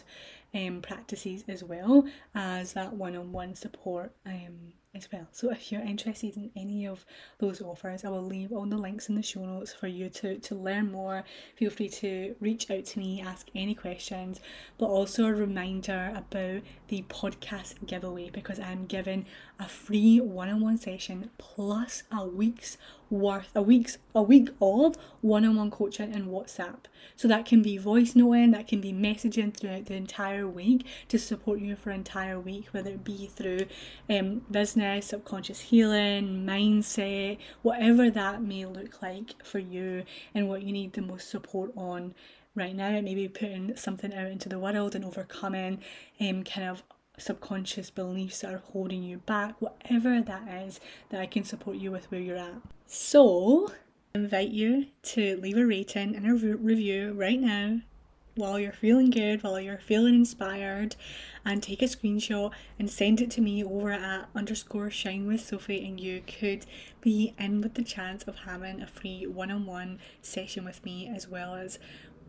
um, 0.54 0.80
practices 0.80 1.42
as 1.48 1.64
well 1.64 2.06
as 2.36 2.74
that 2.74 2.92
one 2.92 3.16
on 3.16 3.32
one 3.32 3.56
support. 3.56 4.12
Um, 4.24 4.74
as 4.94 5.08
well. 5.12 5.26
So 5.32 5.50
if 5.50 5.72
you're 5.72 5.82
interested 5.82 6.36
in 6.36 6.50
any 6.56 6.86
of 6.86 7.04
those 7.38 7.62
offers, 7.62 8.04
I 8.04 8.10
will 8.10 8.22
leave 8.22 8.52
all 8.52 8.66
the 8.66 8.76
links 8.76 9.08
in 9.08 9.14
the 9.14 9.22
show 9.22 9.44
notes 9.44 9.72
for 9.72 9.86
you 9.86 10.08
to, 10.10 10.38
to 10.38 10.54
learn 10.54 10.92
more. 10.92 11.24
Feel 11.56 11.70
free 11.70 11.88
to 11.88 12.34
reach 12.40 12.70
out 12.70 12.84
to 12.86 12.98
me, 12.98 13.22
ask 13.22 13.48
any 13.54 13.74
questions, 13.74 14.40
but 14.78 14.86
also 14.86 15.24
a 15.24 15.32
reminder 15.32 16.12
about 16.14 16.62
the 16.88 17.02
podcast 17.08 17.86
giveaway 17.86 18.30
because 18.30 18.60
I'm 18.60 18.86
giving 18.86 19.24
a 19.58 19.66
free 19.66 20.20
one-on-one 20.20 20.78
session 20.78 21.30
plus 21.38 22.02
a 22.10 22.26
week's 22.26 22.76
worth 23.12 23.54
a 23.54 23.60
week's 23.62 23.98
a 24.14 24.22
week 24.22 24.48
of 24.60 24.96
one-on-one 25.20 25.70
coaching 25.70 26.12
in 26.12 26.26
WhatsApp. 26.28 26.86
So 27.14 27.28
that 27.28 27.44
can 27.44 27.62
be 27.62 27.76
voice 27.76 28.16
noting, 28.16 28.52
that 28.52 28.66
can 28.66 28.80
be 28.80 28.92
messaging 28.92 29.54
throughout 29.54 29.86
the 29.86 29.94
entire 29.94 30.48
week 30.48 30.86
to 31.08 31.18
support 31.18 31.60
you 31.60 31.76
for 31.76 31.90
entire 31.90 32.40
week, 32.40 32.68
whether 32.72 32.90
it 32.90 33.04
be 33.04 33.26
through 33.26 33.66
um, 34.08 34.42
business, 34.50 35.06
subconscious 35.06 35.60
healing, 35.60 36.46
mindset, 36.46 37.38
whatever 37.60 38.10
that 38.10 38.42
may 38.42 38.64
look 38.64 39.02
like 39.02 39.44
for 39.44 39.58
you 39.58 40.04
and 40.34 40.48
what 40.48 40.62
you 40.62 40.72
need 40.72 40.94
the 40.94 41.02
most 41.02 41.28
support 41.28 41.70
on 41.76 42.14
right 42.54 42.74
now. 42.74 42.98
Maybe 43.00 43.28
putting 43.28 43.76
something 43.76 44.14
out 44.14 44.30
into 44.30 44.48
the 44.48 44.58
world 44.58 44.94
and 44.94 45.04
overcoming 45.04 45.80
um, 46.20 46.44
kind 46.44 46.68
of 46.68 46.82
subconscious 47.18 47.90
beliefs 47.90 48.40
that 48.40 48.54
are 48.54 48.62
holding 48.72 49.02
you 49.02 49.18
back, 49.18 49.60
whatever 49.60 50.20
that 50.20 50.48
is, 50.64 50.80
that 51.10 51.20
I 51.20 51.26
can 51.26 51.44
support 51.44 51.76
you 51.76 51.90
with 51.90 52.10
where 52.10 52.20
you're 52.20 52.36
at. 52.36 52.62
So, 52.86 53.72
I 54.14 54.18
invite 54.18 54.50
you 54.50 54.86
to 55.02 55.36
leave 55.36 55.56
a 55.56 55.66
rating 55.66 56.16
and 56.16 56.26
a 56.26 56.34
re- 56.34 56.54
review 56.54 57.12
right 57.12 57.40
now 57.40 57.80
while 58.34 58.58
you're 58.58 58.72
feeling 58.72 59.10
good, 59.10 59.42
while 59.42 59.60
you're 59.60 59.78
feeling 59.78 60.14
inspired, 60.14 60.96
and 61.44 61.62
take 61.62 61.82
a 61.82 61.86
screenshot 61.86 62.50
and 62.78 62.90
send 62.90 63.20
it 63.20 63.30
to 63.30 63.40
me 63.40 63.62
over 63.62 63.92
at 63.92 64.28
underscore 64.34 64.90
shine 64.90 65.26
with 65.26 65.40
Sophie, 65.40 65.86
and 65.86 66.00
you 66.00 66.22
could 66.26 66.64
be 67.00 67.34
in 67.38 67.60
with 67.60 67.74
the 67.74 67.84
chance 67.84 68.22
of 68.24 68.40
having 68.40 68.80
a 68.80 68.86
free 68.86 69.26
one 69.26 69.50
on 69.50 69.66
one 69.66 69.98
session 70.22 70.64
with 70.64 70.84
me 70.84 71.10
as 71.14 71.28
well 71.28 71.54
as 71.54 71.78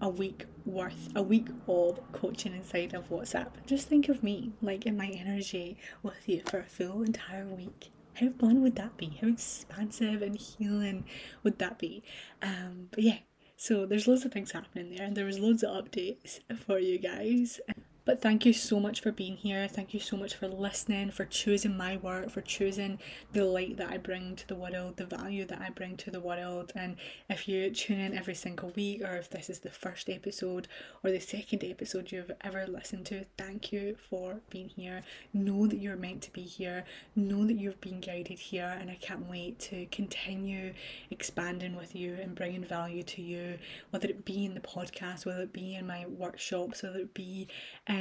a 0.02 0.10
week 0.10 0.46
worth, 0.66 1.10
a 1.16 1.24
week 1.24 1.48
of 1.68 2.00
coaching 2.12 2.54
inside 2.54 2.94
of 2.94 3.10
WhatsApp. 3.10 3.50
Just 3.66 3.88
think 3.88 4.10
of 4.10 4.24
me, 4.24 4.52
like 4.62 4.86
in 4.86 4.98
my 4.98 5.08
energy 5.08 5.78
with 6.02 6.28
you 6.28 6.42
for 6.50 6.60
a 6.60 6.66
full 6.66 7.04
entire 7.04 7.46
week 7.46 7.92
how 8.16 8.30
fun 8.30 8.62
would 8.62 8.76
that 8.76 8.98
be? 8.98 9.18
How 9.22 9.28
expansive 9.28 10.22
and 10.22 10.38
healing 10.38 11.06
would 11.44 11.60
that 11.60 11.80
be? 11.80 12.04
Um, 12.42 12.90
but 12.92 13.04
yeah, 13.04 13.18
so 13.58 13.86
there's 13.86 14.08
loads 14.08 14.26
of 14.26 14.32
things 14.32 14.52
happening 14.52 14.96
there, 14.96 15.06
and 15.06 15.16
there 15.16 15.26
was 15.26 15.40
loads 15.40 15.64
of 15.64 15.86
updates 15.86 16.40
for 16.66 16.80
you 16.80 17.00
guys. 17.00 17.60
But 18.06 18.22
thank 18.22 18.46
you 18.46 18.52
so 18.52 18.82
much 18.82 19.00
for 19.00 19.14
being 19.14 19.38
here. 19.38 19.66
Thank 19.70 19.94
you 19.94 20.00
so 20.02 20.18
much 20.18 20.36
for 20.36 20.50
listening, 20.50 21.12
for 21.12 21.24
choosing 21.24 21.78
my 21.78 21.96
work, 21.96 22.30
for 22.32 22.42
choosing 22.42 23.00
the 23.32 23.46
light 23.46 23.78
that 23.78 23.92
I 23.92 23.98
bring 23.98 24.36
to 24.36 24.48
the 24.48 24.56
world, 24.56 24.98
the 24.98 25.06
value 25.06 25.46
that 25.46 25.62
I 25.62 25.70
bring 25.70 25.96
to 25.98 26.12
the 26.12 26.20
world. 26.20 26.74
And 26.76 26.98
if 27.30 27.48
you 27.48 27.70
tune 27.70 28.02
in 28.02 28.18
every 28.18 28.36
single 28.36 28.72
week, 28.76 29.04
or 29.04 29.16
if 29.16 29.30
this 29.30 29.50
is 29.50 29.60
the 29.60 29.70
first 29.70 30.10
episode 30.10 30.68
or 31.02 31.12
the 31.12 31.22
second 31.22 31.64
episode 31.64 32.12
you've 32.12 32.32
ever 32.42 32.68
listened 32.68 33.06
to, 33.06 33.24
thank 33.38 33.72
you 33.72 33.96
for 34.10 34.42
being 34.50 34.68
here. 34.68 35.04
Know 35.34 35.66
that 35.68 35.80
you're 35.80 35.96
meant 35.96 36.24
to 36.24 36.34
be 36.34 36.44
here. 36.44 36.84
Know 37.16 37.46
that 37.46 37.58
you've 37.58 37.80
been 37.80 38.02
guided 38.02 38.38
here. 38.38 38.78
And 38.82 38.92
I 38.92 38.96
can't 38.96 39.30
wait 39.30 39.60
to 39.62 39.86
continue 39.86 40.74
expanding 41.10 41.78
with 41.78 41.96
you 41.96 42.18
and 42.22 42.36
bringing 42.36 42.66
value 42.66 43.04
to 43.04 43.22
you, 43.22 43.60
whether 43.92 44.10
it 44.10 44.26
be 44.26 44.44
in 44.44 44.56
the 44.56 44.60
podcast, 44.60 45.26
whether 45.26 45.44
it 45.44 45.54
be 45.54 45.76
in 45.76 45.88
my 45.88 46.06
workshops, 46.06 46.84
whether 46.84 47.00
it 47.00 47.14
be 47.14 47.48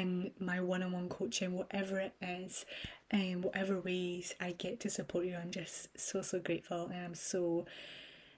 in 0.01 0.33
my 0.39 0.61
one-on-one 0.61 1.09
coaching 1.09 1.53
whatever 1.57 1.99
it 1.99 2.15
is 2.21 2.65
and 3.11 3.37
um, 3.37 3.43
whatever 3.43 3.79
ways 3.81 4.35
I 4.41 4.53
get 4.53 4.81
to 4.81 4.91
support 4.91 5.27
you 5.27 5.37
I'm 5.37 5.51
just 5.51 5.89
so 5.99 6.23
so 6.23 6.41
grateful 6.41 6.87
and 6.87 7.05
I'm 7.05 7.15
so 7.15 7.67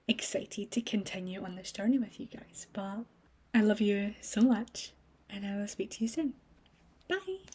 excited 0.09 0.71
to 0.71 0.81
continue 0.81 1.43
on 1.43 1.57
this 1.57 1.73
journey 1.73 1.99
with 1.99 2.21
you 2.21 2.27
guys. 2.27 2.67
But 2.73 3.05
I 3.55 3.61
love 3.63 3.81
you 3.81 4.15
so 4.21 4.41
much 4.41 4.93
and 5.31 5.47
I 5.47 5.57
will 5.57 5.69
speak 5.69 5.91
to 5.93 6.05
you 6.05 6.09
soon. 6.09 6.35
Bye 7.09 7.54